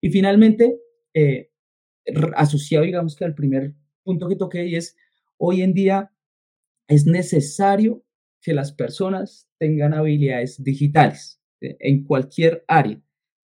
Y 0.00 0.10
finalmente, 0.10 0.78
eh, 1.14 1.50
asociado, 2.36 2.84
digamos 2.84 3.16
que 3.16 3.24
al 3.24 3.34
primer 3.34 3.74
punto 4.02 4.28
que 4.28 4.36
toqué, 4.36 4.66
y 4.66 4.76
es 4.76 4.96
hoy 5.36 5.62
en 5.62 5.74
día 5.74 6.12
es 6.88 7.06
necesario 7.06 8.04
que 8.40 8.54
las 8.54 8.72
personas 8.72 9.48
tengan 9.58 9.94
habilidades 9.94 10.62
digitales 10.62 11.40
eh, 11.60 11.76
en 11.80 12.04
cualquier 12.04 12.64
área. 12.66 13.00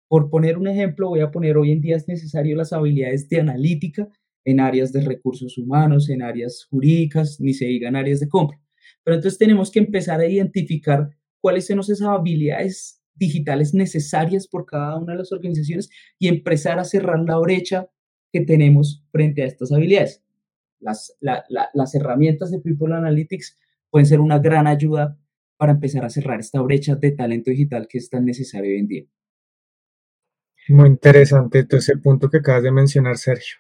Por 0.08 0.30
poner 0.30 0.58
un 0.58 0.68
ejemplo, 0.68 1.10
voy 1.10 1.20
a 1.20 1.32
poner 1.32 1.58
hoy 1.58 1.72
en 1.72 1.82
día 1.82 1.96
es 1.96 2.08
necesario 2.08 2.56
las 2.56 2.74
habilidades 2.74 3.30
de 3.30 3.42
analítica 3.42 4.10
en 4.46 4.60
áreas 4.60 4.92
de 4.92 5.02
recursos 5.02 5.58
humanos, 5.58 6.10
en 6.10 6.24
áreas 6.24 6.66
jurídicas, 6.70 7.40
ni 7.40 7.54
se 7.54 7.66
digan 7.66 7.96
áreas 7.96 8.20
de 8.20 8.28
compra. 8.28 8.60
Pero 9.04 9.16
entonces 9.16 9.38
tenemos 9.38 9.70
que 9.70 9.80
empezar 9.80 10.20
a 10.20 10.28
identificar 10.28 11.10
cuáles 11.42 11.68
son 11.68 11.80
esas 11.80 12.02
habilidades 12.02 13.02
digitales 13.14 13.74
necesarias 13.74 14.48
por 14.48 14.66
cada 14.66 14.98
una 14.98 15.14
de 15.14 15.20
las 15.20 15.32
organizaciones 15.32 15.90
y 16.18 16.28
empezar 16.28 16.80
a 16.80 16.86
cerrar 16.86 17.20
la 17.20 17.38
brecha 17.38 17.88
que 18.32 18.42
tenemos 18.42 19.06
frente 19.12 19.44
a 19.44 19.46
estas 19.46 19.72
habilidades. 19.72 20.24
Las, 20.80 21.18
las 21.20 21.96
herramientas 21.96 22.52
de 22.52 22.60
People 22.60 22.96
Analytics 22.96 23.58
pueden 23.90 24.06
ser 24.06 24.20
una 24.20 24.40
gran 24.40 24.68
ayuda 24.68 25.18
para 25.58 25.74
empezar 25.74 26.06
a 26.06 26.10
cerrar 26.10 26.40
esta 26.40 26.62
brecha 26.62 26.96
de 26.96 27.12
talento 27.12 27.52
digital 27.52 27.88
que 27.88 27.98
es 27.98 28.10
tan 28.10 28.24
necesario 28.24 28.72
hoy 28.72 28.80
en 28.80 28.88
día. 28.88 29.06
Muy 30.70 30.88
interesante 30.88 31.66
todo 31.66 31.80
ese 31.80 31.98
punto 31.98 32.30
que 32.30 32.38
acabas 32.38 32.64
de 32.64 32.72
mencionar, 32.72 33.18
Sergio. 33.18 33.58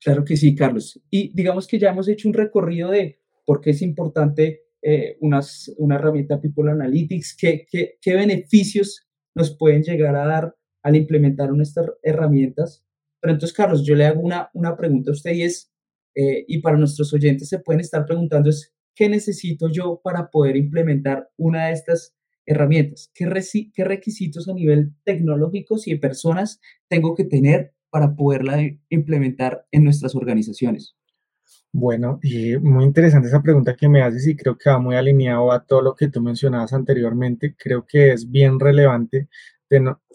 Claro 0.00 0.24
que 0.24 0.36
sí, 0.36 0.54
Carlos. 0.54 0.98
Y 1.10 1.34
digamos 1.34 1.66
que 1.66 1.78
ya 1.78 1.90
hemos 1.90 2.08
hecho 2.08 2.28
un 2.28 2.34
recorrido 2.34 2.90
de 2.90 3.20
por 3.44 3.60
qué 3.60 3.70
es 3.70 3.82
importante 3.82 4.62
eh, 4.80 5.18
unas, 5.20 5.70
una 5.76 5.96
herramienta 5.96 6.40
People 6.40 6.70
Analytics, 6.70 7.36
qué, 7.36 7.66
qué, 7.70 7.98
qué 8.00 8.14
beneficios 8.14 9.06
nos 9.34 9.54
pueden 9.56 9.82
llegar 9.82 10.16
a 10.16 10.26
dar 10.26 10.56
al 10.82 10.96
implementar 10.96 11.50
estas 11.60 11.90
herramientas 12.02 12.86
pero 13.20 13.34
entonces, 13.34 13.56
Carlos, 13.56 13.84
yo 13.84 13.94
le 13.94 14.06
hago 14.06 14.20
una, 14.20 14.50
una 14.54 14.76
pregunta 14.76 15.10
a 15.10 15.14
usted 15.14 15.32
y 15.32 15.42
es, 15.42 15.70
eh, 16.14 16.44
y 16.48 16.58
para 16.58 16.76
nuestros 16.76 17.12
oyentes 17.12 17.48
se 17.48 17.58
pueden 17.58 17.80
estar 17.80 18.06
preguntando 18.06 18.50
es, 18.50 18.72
¿qué 18.94 19.08
necesito 19.08 19.70
yo 19.70 20.00
para 20.02 20.30
poder 20.30 20.56
implementar 20.56 21.28
una 21.36 21.66
de 21.66 21.72
estas 21.72 22.14
herramientas? 22.46 23.10
¿Qué, 23.14 23.28
qué 23.72 23.84
requisitos 23.84 24.48
a 24.48 24.54
nivel 24.54 24.94
tecnológico 25.04 25.76
y 25.84 25.92
de 25.92 25.98
personas 25.98 26.60
tengo 26.88 27.14
que 27.14 27.24
tener 27.24 27.74
para 27.90 28.14
poderla 28.14 28.58
implementar 28.88 29.66
en 29.70 29.84
nuestras 29.84 30.14
organizaciones? 30.14 30.96
Bueno, 31.72 32.18
y 32.22 32.56
muy 32.56 32.84
interesante 32.84 33.28
esa 33.28 33.42
pregunta 33.42 33.76
que 33.76 33.88
me 33.88 34.02
haces 34.02 34.26
y 34.26 34.34
creo 34.34 34.58
que 34.58 34.70
va 34.70 34.80
muy 34.80 34.96
alineado 34.96 35.52
a 35.52 35.64
todo 35.64 35.82
lo 35.82 35.94
que 35.94 36.08
tú 36.08 36.20
mencionabas 36.20 36.72
anteriormente. 36.72 37.54
Creo 37.56 37.86
que 37.86 38.12
es 38.12 38.28
bien 38.28 38.58
relevante 38.58 39.28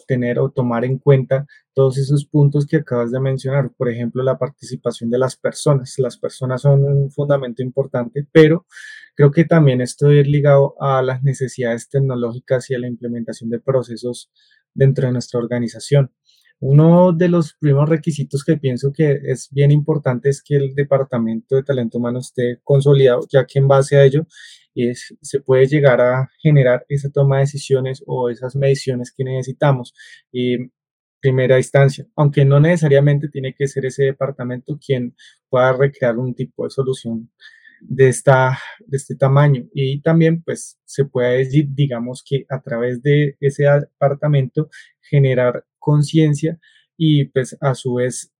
tener 0.06 0.38
o 0.38 0.50
tomar 0.50 0.84
en 0.84 0.98
cuenta 0.98 1.46
todos 1.74 1.98
esos 1.98 2.26
puntos 2.26 2.66
que 2.66 2.76
acabas 2.76 3.10
de 3.10 3.20
mencionar. 3.20 3.70
Por 3.76 3.88
ejemplo, 3.88 4.22
la 4.22 4.38
participación 4.38 5.10
de 5.10 5.18
las 5.18 5.36
personas. 5.36 5.94
Las 5.98 6.18
personas 6.18 6.62
son 6.62 6.84
un 6.84 7.10
fundamento 7.10 7.62
importante, 7.62 8.26
pero 8.32 8.66
creo 9.14 9.30
que 9.30 9.44
también 9.44 9.80
esto 9.80 10.10
es 10.10 10.26
ligado 10.26 10.74
a 10.80 11.02
las 11.02 11.22
necesidades 11.22 11.88
tecnológicas 11.88 12.70
y 12.70 12.74
a 12.74 12.78
la 12.78 12.86
implementación 12.86 13.50
de 13.50 13.60
procesos 13.60 14.30
dentro 14.74 15.06
de 15.06 15.12
nuestra 15.12 15.40
organización. 15.40 16.12
Uno 16.60 17.12
de 17.12 17.28
los 17.28 17.54
primeros 17.54 17.88
requisitos 17.88 18.42
que 18.44 18.56
pienso 18.56 18.92
que 18.92 19.20
es 19.24 19.48
bien 19.50 19.70
importante 19.70 20.30
es 20.30 20.42
que 20.42 20.56
el 20.56 20.74
departamento 20.74 21.56
de 21.56 21.62
talento 21.62 21.98
humano 21.98 22.20
esté 22.20 22.60
consolidado, 22.64 23.26
ya 23.30 23.46
que 23.46 23.58
en 23.58 23.68
base 23.68 23.96
a 23.96 24.04
ello 24.04 24.26
se 25.22 25.40
puede 25.40 25.66
llegar 25.66 26.00
a 26.00 26.28
generar 26.42 26.84
esa 26.88 27.10
toma 27.10 27.36
de 27.36 27.42
decisiones 27.42 28.02
o 28.06 28.30
esas 28.30 28.56
mediciones 28.56 29.12
que 29.12 29.24
necesitamos. 29.24 29.94
Y 30.32 30.70
primera 31.20 31.58
instancia, 31.58 32.06
aunque 32.16 32.44
no 32.44 32.60
necesariamente 32.60 33.28
tiene 33.28 33.54
que 33.54 33.68
ser 33.68 33.86
ese 33.86 34.04
departamento 34.04 34.78
quien 34.78 35.14
pueda 35.48 35.72
recrear 35.72 36.16
un 36.18 36.34
tipo 36.34 36.64
de 36.64 36.70
solución 36.70 37.30
de, 37.80 38.08
esta, 38.08 38.58
de 38.86 38.96
este 38.96 39.16
tamaño. 39.16 39.68
Y 39.74 40.00
también, 40.00 40.42
pues, 40.42 40.78
se 40.84 41.04
puede 41.04 41.38
decir, 41.38 41.68
digamos 41.70 42.24
que 42.26 42.46
a 42.48 42.60
través 42.60 43.02
de 43.02 43.36
ese 43.40 43.64
departamento 43.64 44.68
generar 45.00 45.64
conciencia 45.78 46.58
y, 46.96 47.26
pues, 47.26 47.56
a 47.60 47.74
su 47.74 47.94
vez, 47.94 48.32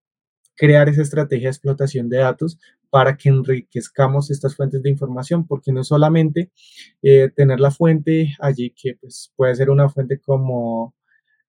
crear 0.56 0.88
esa 0.88 1.02
estrategia 1.02 1.48
de 1.48 1.52
explotación 1.52 2.08
de 2.08 2.18
datos 2.18 2.58
para 2.90 3.16
que 3.16 3.28
enriquezcamos 3.28 4.30
estas 4.30 4.56
fuentes 4.56 4.82
de 4.82 4.90
información, 4.90 5.46
porque 5.46 5.72
no 5.72 5.84
solamente 5.84 6.50
eh, 7.02 7.30
tener 7.34 7.60
la 7.60 7.70
fuente 7.70 8.34
allí, 8.40 8.70
que 8.70 8.94
pues, 9.00 9.32
puede 9.36 9.54
ser 9.54 9.70
una 9.70 9.88
fuente 9.88 10.20
como 10.20 10.94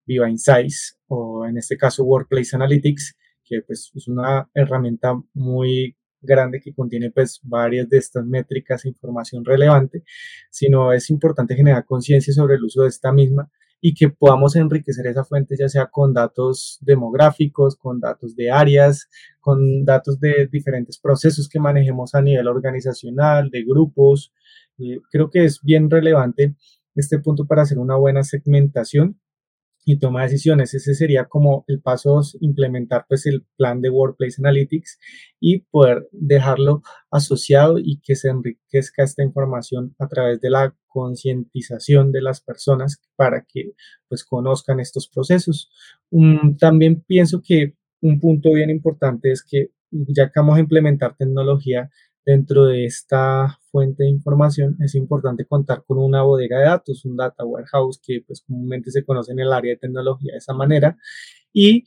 Viva 0.05 0.29
Insights 0.29 0.97
o 1.07 1.45
en 1.45 1.57
este 1.57 1.77
caso 1.77 2.03
Workplace 2.03 2.55
Analytics, 2.55 3.15
que 3.43 3.61
pues, 3.61 3.91
es 3.95 4.07
una 4.07 4.49
herramienta 4.53 5.13
muy 5.33 5.95
grande 6.21 6.59
que 6.59 6.73
contiene 6.73 7.11
pues 7.11 7.39
varias 7.43 7.89
de 7.89 7.97
estas 7.97 8.25
métricas 8.25 8.85
e 8.85 8.89
información 8.89 9.45
relevante, 9.45 10.03
sino 10.49 10.91
es 10.93 11.09
importante 11.09 11.55
generar 11.55 11.85
conciencia 11.85 12.33
sobre 12.33 12.55
el 12.55 12.63
uso 12.63 12.83
de 12.83 12.89
esta 12.89 13.11
misma 13.11 13.49
y 13.79 13.93
que 13.93 14.09
podamos 14.09 14.55
enriquecer 14.55 15.07
esa 15.07 15.23
fuente 15.23 15.55
ya 15.57 15.69
sea 15.69 15.85
con 15.87 16.13
datos 16.13 16.79
demográficos, 16.81 17.75
con 17.75 17.99
datos 17.99 18.35
de 18.35 18.51
áreas, 18.51 19.07
con 19.39 19.85
datos 19.85 20.19
de 20.19 20.47
diferentes 20.51 20.97
procesos 20.97 21.47
que 21.47 21.59
manejemos 21.59 22.15
a 22.15 22.21
nivel 22.21 22.47
organizacional, 22.47 23.49
de 23.49 23.63
grupos. 23.63 24.33
Eh, 24.79 24.99
creo 25.11 25.29
que 25.29 25.45
es 25.45 25.61
bien 25.61 25.89
relevante 25.89 26.55
este 26.95 27.19
punto 27.19 27.45
para 27.45 27.61
hacer 27.61 27.77
una 27.77 27.95
buena 27.95 28.23
segmentación 28.23 29.19
y 29.87 29.99
toma 29.99 30.23
decisiones. 30.23 30.73
Ese 30.73 30.93
sería 30.93 31.25
como 31.25 31.63
el 31.67 31.79
paso, 31.79 32.21
implementar 32.41 33.05
pues 33.07 33.25
el 33.25 33.45
plan 33.55 33.79
de 33.79 33.89
Workplace 33.89 34.35
Analytics 34.39 34.99
y 35.39 35.59
poder 35.59 36.09
dejarlo 36.11 36.81
asociado 37.09 37.77
y 37.79 38.01
que 38.03 38.15
se 38.15 38.27
enriquezca 38.27 39.05
esta 39.05 39.23
información 39.23 39.95
a 39.97 40.09
través 40.09 40.41
de 40.41 40.49
la 40.49 40.75
concientización 40.87 42.11
de 42.11 42.21
las 42.21 42.41
personas 42.41 43.01
para 43.15 43.45
que 43.47 43.71
pues 44.09 44.25
conozcan 44.25 44.81
estos 44.81 45.07
procesos. 45.07 45.71
también 46.59 47.01
pienso 47.07 47.41
que 47.41 47.75
un 48.01 48.19
punto 48.19 48.51
bien 48.51 48.69
importante 48.69 49.31
es 49.31 49.41
que 49.41 49.69
ya 49.89 50.25
que 50.25 50.39
vamos 50.41 50.57
a 50.57 50.59
implementar 50.59 51.15
tecnología, 51.15 51.89
Dentro 52.27 52.65
de 52.65 52.83
esta 52.83 53.57
fuente 53.71 54.03
de 54.03 54.09
información 54.09 54.75
es 54.81 54.95
importante 54.95 55.45
contar 55.45 55.85
con 55.87 55.97
una 55.97 56.23
bodega 56.23 56.59
de 56.59 56.65
datos, 56.65 57.05
un 57.05 57.15
data 57.15 57.45
warehouse 57.45 58.01
que 58.05 58.21
pues 58.27 58.41
comúnmente 58.41 58.91
se 58.91 59.05
conoce 59.05 59.31
en 59.31 59.39
el 59.39 59.53
área 59.53 59.71
de 59.71 59.77
tecnología 59.77 60.33
de 60.33 60.39
esa 60.39 60.53
manera 60.53 60.97
y 61.53 61.85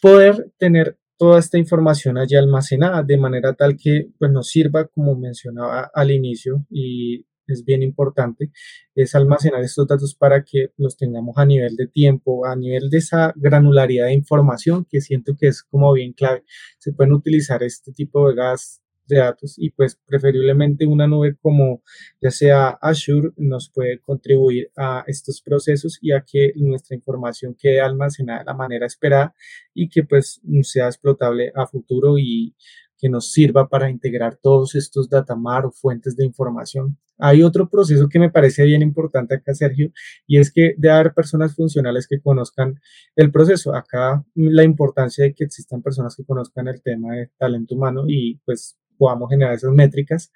poder 0.00 0.52
tener 0.58 0.96
toda 1.18 1.40
esta 1.40 1.58
información 1.58 2.18
allí 2.18 2.36
almacenada 2.36 3.02
de 3.02 3.16
manera 3.16 3.54
tal 3.54 3.76
que 3.76 4.12
pues 4.16 4.30
nos 4.30 4.46
sirva 4.46 4.86
como 4.86 5.16
mencionaba 5.16 5.90
al 5.92 6.12
inicio 6.12 6.64
y 6.70 7.26
es 7.48 7.64
bien 7.64 7.82
importante 7.82 8.52
es 8.94 9.16
almacenar 9.16 9.60
estos 9.64 9.88
datos 9.88 10.14
para 10.14 10.44
que 10.44 10.68
los 10.76 10.96
tengamos 10.96 11.36
a 11.36 11.44
nivel 11.44 11.74
de 11.74 11.88
tiempo, 11.88 12.46
a 12.46 12.54
nivel 12.54 12.90
de 12.90 12.98
esa 12.98 13.32
granularidad 13.34 14.06
de 14.06 14.14
información 14.14 14.86
que 14.88 15.00
siento 15.00 15.34
que 15.36 15.48
es 15.48 15.64
como 15.64 15.92
bien 15.92 16.12
clave. 16.12 16.44
Se 16.78 16.92
pueden 16.92 17.12
utilizar 17.12 17.64
este 17.64 17.90
tipo 17.92 18.28
de 18.28 18.36
gas 18.36 18.80
de 19.10 19.18
datos 19.18 19.56
y 19.58 19.70
pues 19.70 20.00
preferiblemente 20.06 20.86
una 20.86 21.06
nube 21.06 21.36
como 21.42 21.82
ya 22.22 22.30
sea 22.30 22.68
Azure 22.80 23.32
nos 23.36 23.70
puede 23.70 24.00
contribuir 24.00 24.70
a 24.76 25.04
estos 25.06 25.42
procesos 25.42 25.98
y 26.00 26.12
a 26.12 26.24
que 26.26 26.52
nuestra 26.56 26.96
información 26.96 27.54
quede 27.54 27.80
almacenada 27.82 28.38
de 28.38 28.44
la 28.46 28.54
manera 28.54 28.86
esperada 28.86 29.34
y 29.74 29.90
que 29.90 30.04
pues 30.04 30.40
sea 30.62 30.86
explotable 30.86 31.52
a 31.54 31.66
futuro 31.66 32.18
y 32.18 32.54
que 33.00 33.08
nos 33.08 33.32
sirva 33.32 33.68
para 33.68 33.90
integrar 33.90 34.36
todos 34.36 34.74
estos 34.74 35.08
datamar 35.08 35.64
o 35.64 35.72
fuentes 35.72 36.16
de 36.16 36.24
información. 36.24 36.98
Hay 37.18 37.42
otro 37.42 37.68
proceso 37.68 38.08
que 38.08 38.18
me 38.18 38.30
parece 38.30 38.64
bien 38.64 38.82
importante 38.82 39.34
acá, 39.34 39.54
Sergio, 39.54 39.90
y 40.26 40.38
es 40.38 40.52
que 40.52 40.74
de 40.76 40.90
haber 40.90 41.12
personas 41.12 41.54
funcionales 41.54 42.06
que 42.08 42.20
conozcan 42.20 42.80
el 43.14 43.30
proceso. 43.30 43.74
Acá 43.74 44.24
la 44.34 44.64
importancia 44.64 45.24
de 45.24 45.34
que 45.34 45.44
existan 45.44 45.82
personas 45.82 46.16
que 46.16 46.24
conozcan 46.24 46.68
el 46.68 46.82
tema 46.82 47.14
de 47.14 47.30
talento 47.38 47.74
humano 47.74 48.04
y 48.06 48.38
pues 48.44 48.78
podamos 49.00 49.30
generar 49.30 49.54
esas 49.54 49.72
métricas. 49.72 50.30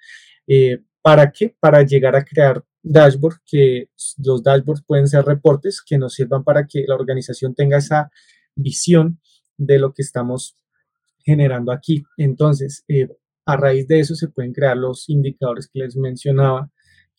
Eh, 0.47 0.79
¿Para 1.03 1.31
qué? 1.31 1.55
Para 1.59 1.83
llegar 1.83 2.15
a 2.15 2.25
crear 2.25 2.63
dashboard, 2.81 3.37
que 3.45 3.89
los 4.23 4.41
dashboards 4.41 4.83
pueden 4.87 5.07
ser 5.07 5.23
reportes 5.23 5.83
que 5.87 5.99
nos 5.99 6.15
sirvan 6.15 6.43
para 6.43 6.65
que 6.65 6.83
la 6.87 6.95
organización 6.95 7.53
tenga 7.53 7.77
esa 7.77 8.09
visión 8.55 9.19
de 9.55 9.77
lo 9.77 9.93
que 9.93 10.01
estamos 10.01 10.55
generando 11.23 11.71
aquí. 11.71 12.03
Entonces, 12.17 12.83
eh, 12.87 13.07
a 13.45 13.55
raíz 13.55 13.87
de 13.87 13.99
eso 13.99 14.15
se 14.15 14.29
pueden 14.29 14.51
crear 14.51 14.77
los 14.77 15.07
indicadores 15.07 15.69
que 15.71 15.79
les 15.79 15.95
mencionaba, 15.95 16.71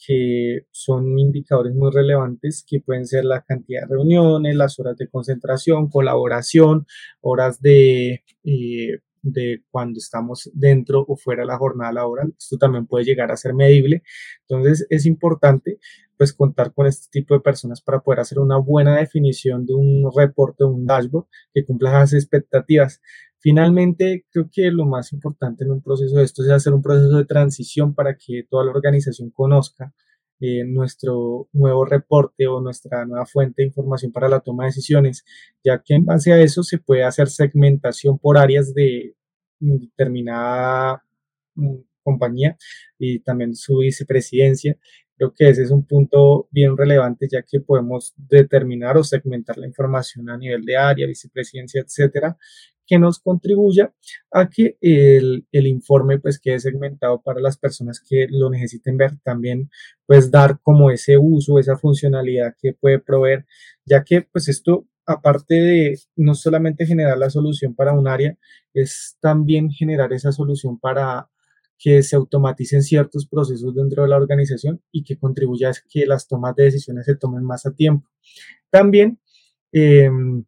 que 0.04 0.66
son 0.72 1.16
indicadores 1.18 1.72
muy 1.74 1.92
relevantes, 1.92 2.64
que 2.66 2.80
pueden 2.80 3.06
ser 3.06 3.24
la 3.24 3.42
cantidad 3.42 3.82
de 3.82 3.94
reuniones, 3.94 4.56
las 4.56 4.78
horas 4.80 4.96
de 4.96 5.08
concentración, 5.08 5.88
colaboración, 5.88 6.86
horas 7.20 7.60
de, 7.62 8.24
eh, 8.42 8.98
de 9.32 9.62
cuando 9.70 9.98
estamos 9.98 10.50
dentro 10.54 11.04
o 11.06 11.16
fuera 11.16 11.42
de 11.42 11.48
la 11.48 11.58
jornada 11.58 11.92
laboral. 11.92 12.34
Esto 12.38 12.56
también 12.58 12.86
puede 12.86 13.04
llegar 13.04 13.30
a 13.32 13.36
ser 13.36 13.54
medible. 13.54 14.02
Entonces, 14.48 14.86
es 14.90 15.06
importante 15.06 15.78
pues 16.16 16.32
contar 16.32 16.72
con 16.72 16.86
este 16.86 17.08
tipo 17.10 17.34
de 17.34 17.40
personas 17.40 17.82
para 17.82 18.00
poder 18.00 18.20
hacer 18.20 18.38
una 18.38 18.56
buena 18.56 18.96
definición 18.96 19.66
de 19.66 19.74
un 19.74 20.10
reporte, 20.16 20.64
un 20.64 20.86
dashboard 20.86 21.26
que 21.52 21.64
cumpla 21.64 21.92
las 21.92 22.14
expectativas. 22.14 23.02
Finalmente, 23.38 24.24
creo 24.30 24.48
que 24.50 24.70
lo 24.70 24.86
más 24.86 25.12
importante 25.12 25.64
en 25.64 25.72
un 25.72 25.82
proceso 25.82 26.16
de 26.16 26.24
esto 26.24 26.42
es 26.42 26.50
hacer 26.50 26.72
un 26.72 26.82
proceso 26.82 27.16
de 27.16 27.26
transición 27.26 27.94
para 27.94 28.16
que 28.16 28.46
toda 28.48 28.64
la 28.64 28.70
organización 28.70 29.30
conozca 29.30 29.92
eh, 30.40 30.64
nuestro 30.64 31.48
nuevo 31.52 31.84
reporte 31.84 32.46
o 32.46 32.60
nuestra 32.60 33.06
nueva 33.06 33.26
fuente 33.26 33.62
de 33.62 33.68
información 33.68 34.12
para 34.12 34.28
la 34.28 34.40
toma 34.40 34.64
de 34.64 34.68
decisiones, 34.68 35.24
ya 35.64 35.82
que 35.82 35.94
en 35.94 36.04
base 36.04 36.32
a 36.32 36.40
eso 36.40 36.62
se 36.62 36.78
puede 36.78 37.04
hacer 37.04 37.28
segmentación 37.28 38.18
por 38.18 38.36
áreas 38.38 38.74
de 38.74 39.14
determinada 39.58 41.02
mm, 41.54 41.76
compañía 42.02 42.56
y 42.98 43.20
también 43.20 43.54
su 43.54 43.78
vicepresidencia. 43.78 44.76
Creo 45.16 45.32
que 45.34 45.48
ese 45.48 45.62
es 45.62 45.70
un 45.70 45.84
punto 45.86 46.48
bien 46.50 46.76
relevante 46.76 47.26
ya 47.30 47.42
que 47.42 47.60
podemos 47.60 48.14
determinar 48.16 48.96
o 48.96 49.04
segmentar 49.04 49.56
la 49.56 49.66
información 49.66 50.28
a 50.28 50.36
nivel 50.36 50.64
de 50.64 50.76
área, 50.76 51.06
vicepresidencia, 51.06 51.80
etcétera, 51.80 52.36
que 52.86 52.98
nos 52.98 53.18
contribuya 53.18 53.92
a 54.30 54.48
que 54.48 54.76
el, 54.80 55.46
informe 55.52 56.18
pues 56.20 56.38
quede 56.38 56.60
segmentado 56.60 57.20
para 57.22 57.40
las 57.40 57.58
personas 57.58 58.00
que 58.00 58.26
lo 58.30 58.50
necesiten 58.50 58.96
ver. 58.96 59.18
También 59.24 59.70
pues 60.06 60.30
dar 60.30 60.60
como 60.62 60.90
ese 60.90 61.16
uso 61.18 61.58
esa 61.58 61.76
funcionalidad 61.76 62.54
que 62.60 62.74
puede 62.74 62.98
proveer 62.98 63.46
ya 63.84 64.04
que 64.04 64.22
pues 64.22 64.48
esto 64.48 64.86
aparte 65.06 65.54
de 65.54 65.98
no 66.16 66.34
solamente 66.34 66.86
generar 66.86 67.18
la 67.18 67.30
solución 67.30 67.74
para 67.74 67.92
un 67.92 68.08
área 68.08 68.36
es 68.74 69.16
también 69.20 69.70
generar 69.70 70.12
esa 70.12 70.32
solución 70.32 70.78
para 70.78 71.28
que 71.78 72.02
se 72.02 72.16
automaticen 72.16 72.82
ciertos 72.82 73.26
procesos 73.26 73.74
dentro 73.74 74.02
de 74.02 74.08
la 74.08 74.16
organización 74.16 74.82
y 74.90 75.04
que 75.04 75.18
contribuya 75.18 75.70
a 75.70 75.72
que 75.88 76.06
las 76.06 76.26
tomas 76.26 76.56
de 76.56 76.64
decisiones 76.64 77.06
se 77.06 77.16
tomen 77.16 77.44
más 77.44 77.66
a 77.66 77.74
tiempo. 77.74 78.08
También 78.70 79.18
em, 79.72 80.44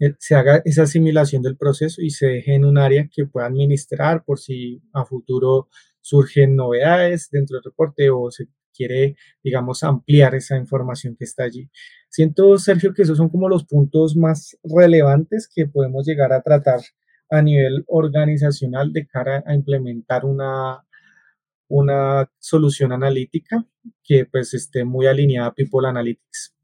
eh, 0.00 0.14
se 0.18 0.34
haga 0.34 0.62
esa 0.64 0.82
asimilación 0.82 1.42
del 1.42 1.56
proceso 1.56 2.02
y 2.02 2.10
se 2.10 2.26
deje 2.26 2.54
en 2.54 2.64
un 2.64 2.78
área 2.78 3.08
que 3.12 3.26
pueda 3.26 3.46
administrar 3.46 4.24
por 4.24 4.38
si 4.38 4.82
a 4.92 5.04
futuro 5.04 5.68
surgen 6.00 6.56
novedades 6.56 7.30
dentro 7.30 7.56
del 7.56 7.64
reporte 7.64 8.10
o 8.10 8.30
se 8.30 8.48
quiere, 8.74 9.16
digamos, 9.42 9.82
ampliar 9.84 10.34
esa 10.34 10.56
información 10.56 11.16
que 11.16 11.24
está 11.24 11.44
allí. 11.44 11.70
Siento, 12.08 12.58
Sergio, 12.58 12.92
que 12.92 13.02
esos 13.02 13.16
son 13.16 13.28
como 13.28 13.48
los 13.48 13.64
puntos 13.64 14.16
más 14.16 14.58
relevantes 14.64 15.48
que 15.52 15.66
podemos 15.66 16.06
llegar 16.06 16.32
a 16.32 16.42
tratar 16.42 16.80
a 17.38 17.42
nivel 17.42 17.84
organizacional 17.86 18.92
de 18.92 19.06
cara 19.06 19.42
a 19.46 19.54
implementar 19.54 20.24
una, 20.24 20.84
una 21.68 22.30
solución 22.38 22.92
analítica 22.92 23.64
que 24.02 24.26
pues 24.26 24.54
esté 24.54 24.84
muy 24.84 25.06
alineada 25.06 25.48
a 25.48 25.54
People 25.54 25.88
Analytics. 25.88 26.54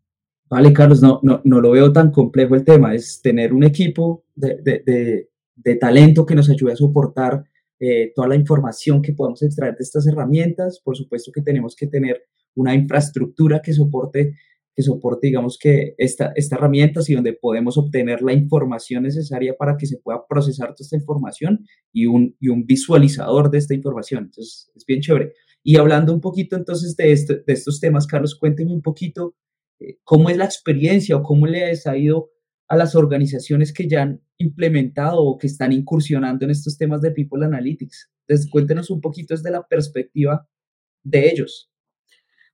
Vale, 0.49 0.73
Carlos, 0.73 1.01
no, 1.01 1.21
no, 1.23 1.41
no 1.45 1.61
lo 1.61 1.71
veo 1.71 1.93
tan 1.93 2.11
complejo 2.11 2.57
el 2.57 2.64
tema, 2.64 2.95
es 2.95 3.23
tener 3.23 3.53
un 3.53 3.62
equipo 3.62 4.25
de, 4.35 4.57
de, 4.62 5.29
de, 5.55 5.75
talento 5.77 6.27
que 6.27 6.35
nos 6.35 6.51
ayude 6.51 6.73
a 6.73 6.77
soportar 6.77 7.45
eh, 7.79 8.12
toda 8.16 8.27
la 8.27 8.35
información 8.35 9.01
que 9.01 9.12
podemos 9.12 9.43
extraer 9.43 9.77
de 9.77 9.85
estas 9.85 10.09
herramientas. 10.09 10.81
Por 10.83 10.97
supuesto 10.97 11.31
que 11.33 11.43
tenemos 11.43 11.77
que 11.77 11.87
tener 11.87 12.25
una 12.57 12.75
infraestructura 12.75 13.62
que 13.62 13.73
soporte, 13.73 14.35
que 14.75 14.83
soporte 14.83 15.27
digamos, 15.27 15.59
que 15.59 15.95
esta, 15.99 16.33
esta 16.37 16.57
herramienta 16.57 17.01
y 17.07 17.14
donde 17.14 17.33
podemos 17.33 17.77
obtener 17.77 18.23
la 18.23 18.33
información 18.33 19.03
necesaria 19.03 19.55
para 19.59 19.77
que 19.77 19.87
se 19.87 19.99
pueda 19.99 20.21
procesar 20.29 20.68
toda 20.68 20.85
esta 20.85 20.97
información 20.97 21.66
y 21.93 22.07
un, 22.07 22.37
y 22.41 22.49
un 22.49 22.66
visualizador 22.66 23.51
de 23.51 23.59
esta 23.59 23.75
información. 23.75 24.25
Entonces, 24.25 24.71
es 24.75 24.85
bien 24.87 25.01
chévere. 25.01 25.33
Y 25.62 25.77
hablando 25.77 26.14
un 26.14 26.21
poquito 26.21 26.57
entonces 26.57 26.97
de, 26.97 27.12
este, 27.12 27.43
de 27.47 27.53
estos 27.53 27.81
temas, 27.81 28.07
Carlos, 28.07 28.35
cuénteme 28.35 28.73
un 28.73 28.83
poquito 28.83 29.35
eh, 29.81 29.99
cómo 30.05 30.31
es 30.31 30.37
la 30.37 30.45
experiencia 30.45 31.16
o 31.16 31.23
cómo 31.23 31.47
le 31.47 31.64
ha 31.64 31.97
ido 31.97 32.31
a 32.68 32.77
las 32.77 32.95
organizaciones 32.95 33.73
que 33.73 33.89
ya 33.89 34.03
han 34.03 34.23
implementado 34.39 35.23
o 35.23 35.37
que 35.37 35.49
están 35.49 35.73
incursionando 35.73 36.45
en 36.45 36.53
estos 36.53 36.79
temas 36.79 37.01
de 37.01 37.11
People 37.11 37.45
Analytics. 37.45 38.11
Entonces, 38.27 38.51
cuéntenos 38.51 38.91
un 38.91 39.01
poquito 39.01 39.35
desde 39.35 39.51
la 39.51 39.66
perspectiva 39.66 40.49
de 41.03 41.29
ellos. 41.29 41.70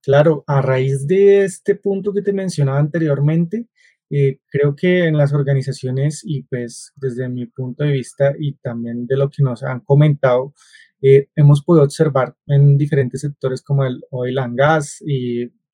Claro, 0.06 0.44
a 0.46 0.62
raíz 0.62 1.04
de 1.08 1.42
este 1.42 1.74
punto 1.74 2.12
que 2.12 2.22
te 2.22 2.32
mencionaba 2.32 2.78
anteriormente, 2.78 3.66
eh, 4.08 4.38
creo 4.46 4.76
que 4.76 5.06
en 5.06 5.16
las 5.18 5.32
organizaciones 5.32 6.22
y 6.24 6.44
pues 6.44 6.92
desde 6.94 7.28
mi 7.28 7.46
punto 7.46 7.82
de 7.82 7.90
vista 7.90 8.32
y 8.38 8.54
también 8.58 9.08
de 9.08 9.16
lo 9.16 9.28
que 9.30 9.42
nos 9.42 9.64
han 9.64 9.80
comentado, 9.80 10.54
eh, 11.02 11.26
hemos 11.34 11.64
podido 11.64 11.84
observar 11.84 12.36
en 12.46 12.78
diferentes 12.78 13.22
sectores 13.22 13.62
como 13.62 13.84
el 13.84 14.00
oil 14.10 14.38
and 14.38 14.56
gas 14.56 15.00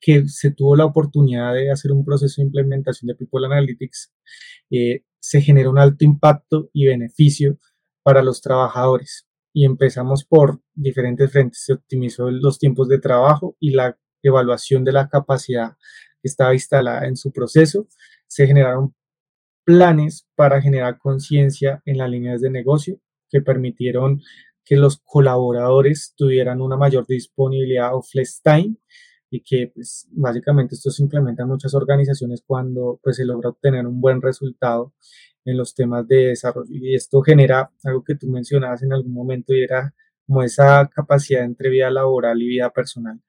que 0.00 0.26
se 0.28 0.50
tuvo 0.52 0.76
la 0.76 0.86
oportunidad 0.86 1.52
de 1.52 1.70
hacer 1.70 1.92
un 1.92 2.02
proceso 2.02 2.40
de 2.40 2.46
implementación 2.46 3.08
de 3.08 3.16
People 3.16 3.44
Analytics, 3.44 4.14
eh, 4.70 5.02
se 5.20 5.42
generó 5.42 5.70
un 5.70 5.78
alto 5.78 6.06
impacto 6.06 6.70
y 6.72 6.86
beneficio 6.86 7.58
para 8.02 8.22
los 8.22 8.40
trabajadores. 8.40 9.26
Y 9.54 9.66
empezamos 9.66 10.24
por 10.24 10.62
diferentes 10.74 11.30
frentes. 11.30 11.64
Se 11.66 11.74
optimizó 11.74 12.30
los 12.30 12.58
tiempos 12.58 12.88
de 12.88 12.98
trabajo 12.98 13.54
y 13.60 13.72
la 13.72 13.98
evaluación 14.28 14.84
de 14.84 14.92
la 14.92 15.08
capacidad 15.08 15.76
que 16.20 16.28
estaba 16.28 16.54
instalada 16.54 17.06
en 17.06 17.16
su 17.16 17.32
proceso. 17.32 17.88
Se 18.26 18.46
generaron 18.46 18.94
planes 19.64 20.26
para 20.34 20.60
generar 20.60 20.98
conciencia 20.98 21.82
en 21.84 21.98
las 21.98 22.10
líneas 22.10 22.40
de 22.40 22.50
negocio 22.50 22.98
que 23.30 23.40
permitieron 23.40 24.22
que 24.64 24.76
los 24.76 24.98
colaboradores 25.04 26.14
tuvieran 26.16 26.60
una 26.60 26.76
mayor 26.76 27.06
disponibilidad 27.06 27.94
o 27.94 28.02
flex 28.02 28.42
time 28.42 28.76
y 29.30 29.40
que 29.40 29.72
pues 29.74 30.06
básicamente 30.10 30.74
esto 30.74 30.90
se 30.90 31.02
implementa 31.02 31.42
en 31.42 31.48
muchas 31.48 31.74
organizaciones 31.74 32.42
cuando 32.46 33.00
pues 33.02 33.16
se 33.16 33.24
logra 33.24 33.48
obtener 33.48 33.86
un 33.86 34.00
buen 34.00 34.20
resultado 34.20 34.92
en 35.44 35.56
los 35.56 35.74
temas 35.74 36.06
de 36.06 36.28
desarrollo 36.28 36.70
y 36.70 36.94
esto 36.94 37.22
genera 37.22 37.72
algo 37.82 38.04
que 38.04 38.14
tú 38.14 38.28
mencionabas 38.28 38.82
en 38.82 38.92
algún 38.92 39.12
momento 39.12 39.54
y 39.54 39.62
era 39.62 39.94
como 40.26 40.42
esa 40.42 40.88
capacidad 40.88 41.44
entre 41.44 41.70
vida 41.70 41.90
laboral 41.90 42.40
y 42.42 42.46
vida 42.46 42.70
personal. 42.70 43.20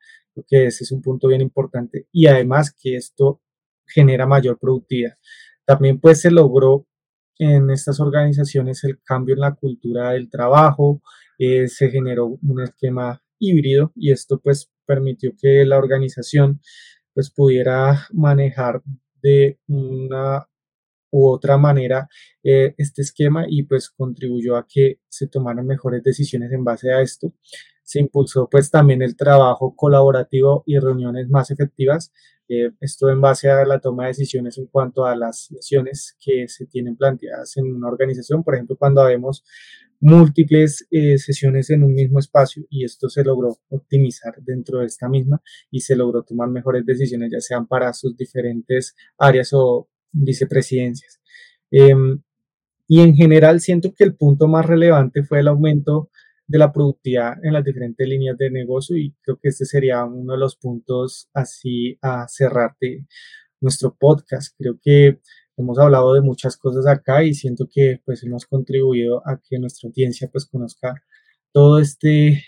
Que 0.48 0.68
ese 0.68 0.84
es 0.84 0.92
un 0.92 1.02
punto 1.02 1.28
bien 1.28 1.42
importante 1.42 2.08
y 2.12 2.28
además 2.28 2.74
que 2.74 2.96
esto 2.96 3.42
genera 3.86 4.26
mayor 4.26 4.58
productividad. 4.60 5.18
También 5.66 6.00
pues 6.00 6.22
se 6.22 6.32
logró 6.32 6.88
en 7.40 7.70
estas 7.70 8.00
organizaciones 8.00 8.84
el 8.84 9.02
cambio 9.04 9.36
en 9.36 9.42
la 9.42 9.56
cultura 9.56 10.12
del 10.12 10.30
trabajo, 10.30 11.02
eh, 11.40 11.68
se 11.68 11.90
generó 11.90 12.38
un 12.42 12.62
esquema 12.62 13.22
híbrido 13.40 13.92
y 13.96 14.12
esto 14.12 14.40
pues 14.40 14.72
permitió 14.86 15.34
que 15.40 15.66
la 15.66 15.78
organización 15.78 16.62
pues 17.14 17.32
pudiera 17.32 18.08
manejar 18.12 18.82
de 19.22 19.60
una 19.68 20.48
u 21.12 21.28
otra 21.30 21.58
manera 21.58 22.08
eh, 22.44 22.74
este 22.78 23.04
esquema 23.04 23.46
y 23.48 23.64
pues 23.64 23.90
contribuyó 23.90 24.58
a 24.58 24.66
que 24.68 25.00
se 25.08 25.28
tomaran 25.28 25.66
mejores 25.68 26.04
decisiones 26.04 26.52
en 26.52 26.64
base 26.64 26.92
a 26.92 27.02
esto. 27.02 27.34
Se 27.84 28.00
impulsó 28.00 28.48
pues 28.50 28.72
también 28.72 29.02
el 29.02 29.16
trabajo 29.16 29.76
colaborativo 29.76 30.64
y 30.66 30.80
reuniones 30.80 31.30
más 31.30 31.52
efectivas, 31.52 32.12
eh, 32.50 32.72
esto 32.82 33.10
en 33.10 33.22
base 33.22 33.50
a 33.50 33.66
la 33.66 33.80
toma 33.80 34.04
de 34.04 34.10
decisiones 34.10 34.58
en 34.58 34.68
cuanto 34.68 35.06
a 35.06 35.16
las 35.16 35.46
sesiones 35.46 36.18
que 36.20 36.48
se 36.48 36.66
tienen 36.66 36.98
planteadas 36.98 37.56
en 37.58 37.74
una 37.74 37.88
organización, 37.88 38.44
por 38.44 38.56
ejemplo, 38.56 38.76
cuando 38.78 39.04
vemos 39.06 39.44
múltiples 40.02 40.86
eh, 40.92 41.18
sesiones 41.18 41.70
en 41.70 41.84
un 41.84 41.94
mismo 41.94 42.20
espacio 42.20 42.66
y 42.70 42.84
esto 42.84 43.10
se 43.10 43.24
logró 43.24 43.58
optimizar 43.70 44.36
dentro 44.42 44.80
de 44.80 44.88
esta 44.88 45.08
misma 45.08 45.42
y 45.72 45.80
se 45.80 45.96
logró 45.96 46.24
tomar 46.24 46.50
mejores 46.50 46.86
decisiones, 46.86 47.32
ya 47.32 47.40
sean 47.40 47.68
para 47.68 47.94
sus 47.94 48.16
diferentes 48.18 48.96
áreas 49.18 49.52
o 49.54 49.88
vicepresidencias. 50.12 51.22
Em, 51.72 52.22
y 52.88 53.00
en 53.00 53.16
general 53.16 53.62
siento 53.62 53.94
que 53.94 54.04
el 54.04 54.16
punto 54.16 54.48
más 54.50 54.66
relevante 54.66 55.24
fue 55.24 55.40
el 55.40 55.48
aumento 55.48 56.10
de 56.48 56.58
la 56.58 56.72
productividad 56.72 57.44
en 57.44 57.54
las 57.54 57.64
diferentes 57.64 58.08
líneas 58.08 58.38
de 58.38 58.52
negocio 58.52 58.98
y 58.98 59.16
creo 59.22 59.38
que 59.42 59.50
este 59.50 59.66
sería 59.66 60.04
uno 60.06 60.34
de 60.34 60.40
los 60.40 60.56
puntos 60.56 61.30
así 61.34 61.98
a 62.02 62.28
cerrarte 62.28 63.06
nuestro 63.62 63.96
podcast. 63.98 64.56
Creo 64.58 64.78
que 64.82 65.20
hemos 65.58 65.80
hablado 65.80 66.14
de 66.14 66.22
muchas 66.22 66.58
cosas 66.58 66.88
acá 66.88 67.24
y 67.24 67.34
siento 67.34 67.68
que 67.72 68.02
pues 68.06 68.24
hemos 68.24 68.46
contribuido 68.46 69.22
a 69.26 69.40
que 69.42 69.60
nuestra 69.60 69.88
audiencia 69.88 70.30
pues 70.32 70.46
conozca 70.46 70.96
todo 71.52 71.80
este 71.80 72.44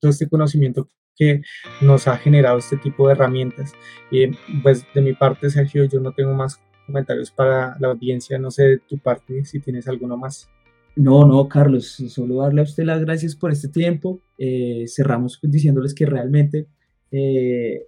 todo 0.00 0.10
este 0.10 0.28
conocimiento 0.28 0.88
que 1.16 1.42
nos 1.82 2.08
ha 2.08 2.16
generado 2.16 2.58
este 2.58 2.76
tipo 2.76 3.06
de 3.06 3.12
herramientas. 3.12 3.72
Y 4.10 4.28
pues 4.62 4.84
de 4.94 5.02
mi 5.02 5.12
parte, 5.12 5.50
Sergio, 5.50 5.84
yo 5.84 6.00
no 6.00 6.12
tengo 6.12 6.32
más 6.32 6.60
comentarios 6.86 7.30
para 7.30 7.76
la 7.78 7.88
audiencia, 7.88 8.38
no 8.38 8.50
sé 8.50 8.62
de 8.64 8.78
tu 8.78 8.98
parte 8.98 9.44
si 9.44 9.60
tienes 9.60 9.86
alguno 9.86 10.16
más. 10.16 10.48
No, 10.96 11.24
no, 11.24 11.48
Carlos, 11.48 11.86
solo 11.86 12.36
darle 12.36 12.60
a 12.60 12.64
usted 12.64 12.84
las 12.84 13.00
gracias 13.00 13.36
por 13.36 13.52
este 13.52 13.68
tiempo. 13.68 14.20
Eh, 14.38 14.84
cerramos 14.88 15.38
diciéndoles 15.42 15.94
que 15.94 16.04
realmente 16.04 16.66
eh, 17.12 17.86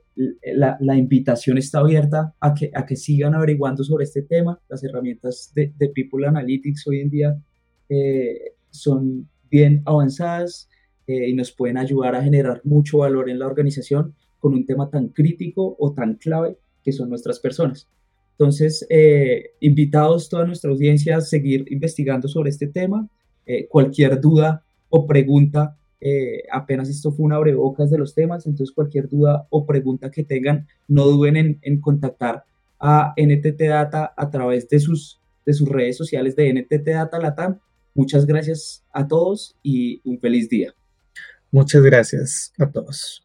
la, 0.55 0.77
la, 0.81 0.97
invitación 0.97 1.59
está 1.59 1.81
abierta 1.81 2.35
a 2.41 2.55
que, 2.55 2.71
a 2.75 2.87
que 2.87 2.97
sigan 2.97 3.35
averiguando 3.35 3.83
sobre 3.83 4.05
este 4.05 4.23
tema. 4.23 4.61
Las 4.69 4.85
herramientas 4.85 5.53
de, 5.55 5.73
People 5.95 6.27
Analytics 6.27 6.87
hoy 6.87 7.01
en 7.01 7.11
día 7.11 7.43
eh, 7.89 8.55
son 8.71 9.29
bien 9.51 9.83
avanzadas 9.85 10.69
y 11.07 11.35
nos 11.35 11.53
pueden 11.53 11.77
ayudar 11.77 12.15
a 12.15 12.23
generar 12.23 12.63
mucho 12.65 12.99
valor 12.99 13.29
en 13.29 13.39
la 13.39 13.47
organización 13.47 14.15
con 14.39 14.55
un 14.55 14.65
tema 14.65 14.89
tan 14.89 15.09
crítico 15.09 15.77
o 15.79 15.93
tan 15.93 16.15
clave 16.15 16.57
que 16.83 16.93
son 16.93 17.11
nuestras 17.11 17.39
personas. 17.39 17.89
Entonces, 18.43 18.85
eh, 18.91 19.51
invitados 19.61 20.29
toda 20.29 20.45
nuestra 20.47 20.71
audiencia 20.71 21.17
a 21.17 21.21
seguir 21.21 21.65
investigando 21.71 22.29
sobre 22.29 22.51
este 22.51 22.67
tema. 22.67 23.09
cualquier 23.69 24.21
duda 24.21 24.63
o 24.89 25.05
pregunta 25.07 25.77
eh, 26.05 26.43
apenas 26.51 26.89
esto 26.89 27.13
fue 27.13 27.25
una 27.25 27.37
abrebocas 27.37 27.89
de 27.89 27.97
los 27.97 28.13
temas, 28.13 28.45
entonces 28.45 28.75
cualquier 28.75 29.09
duda 29.09 29.47
o 29.51 29.65
pregunta 29.65 30.11
que 30.11 30.25
tengan, 30.25 30.67
no 30.89 31.05
duden 31.05 31.61
en, 31.63 31.81
contactar 31.81 32.43
a 32.81 33.15
NTT 33.17 33.61
Data 33.69 34.13
a 34.17 34.29
través 34.29 34.69
de 34.69 34.81
sus, 34.81 35.21
de 35.47 35.53
sus 35.53 35.69
redes 35.69 35.97
sociales 35.97 36.35
de 36.35 36.53
NTT 36.53 36.89
Data 36.89 37.21
Latam. 37.21 37.61
Muchas 37.95 38.27
gracias 38.27 38.83
a 38.93 39.07
todos 39.07 39.55
y 39.63 40.01
un 40.05 40.19
feliz 40.19 40.49
día. 40.49 40.75
Muchas 41.53 41.83
gracias 41.83 42.53
a 42.59 42.69
todos. 42.69 43.22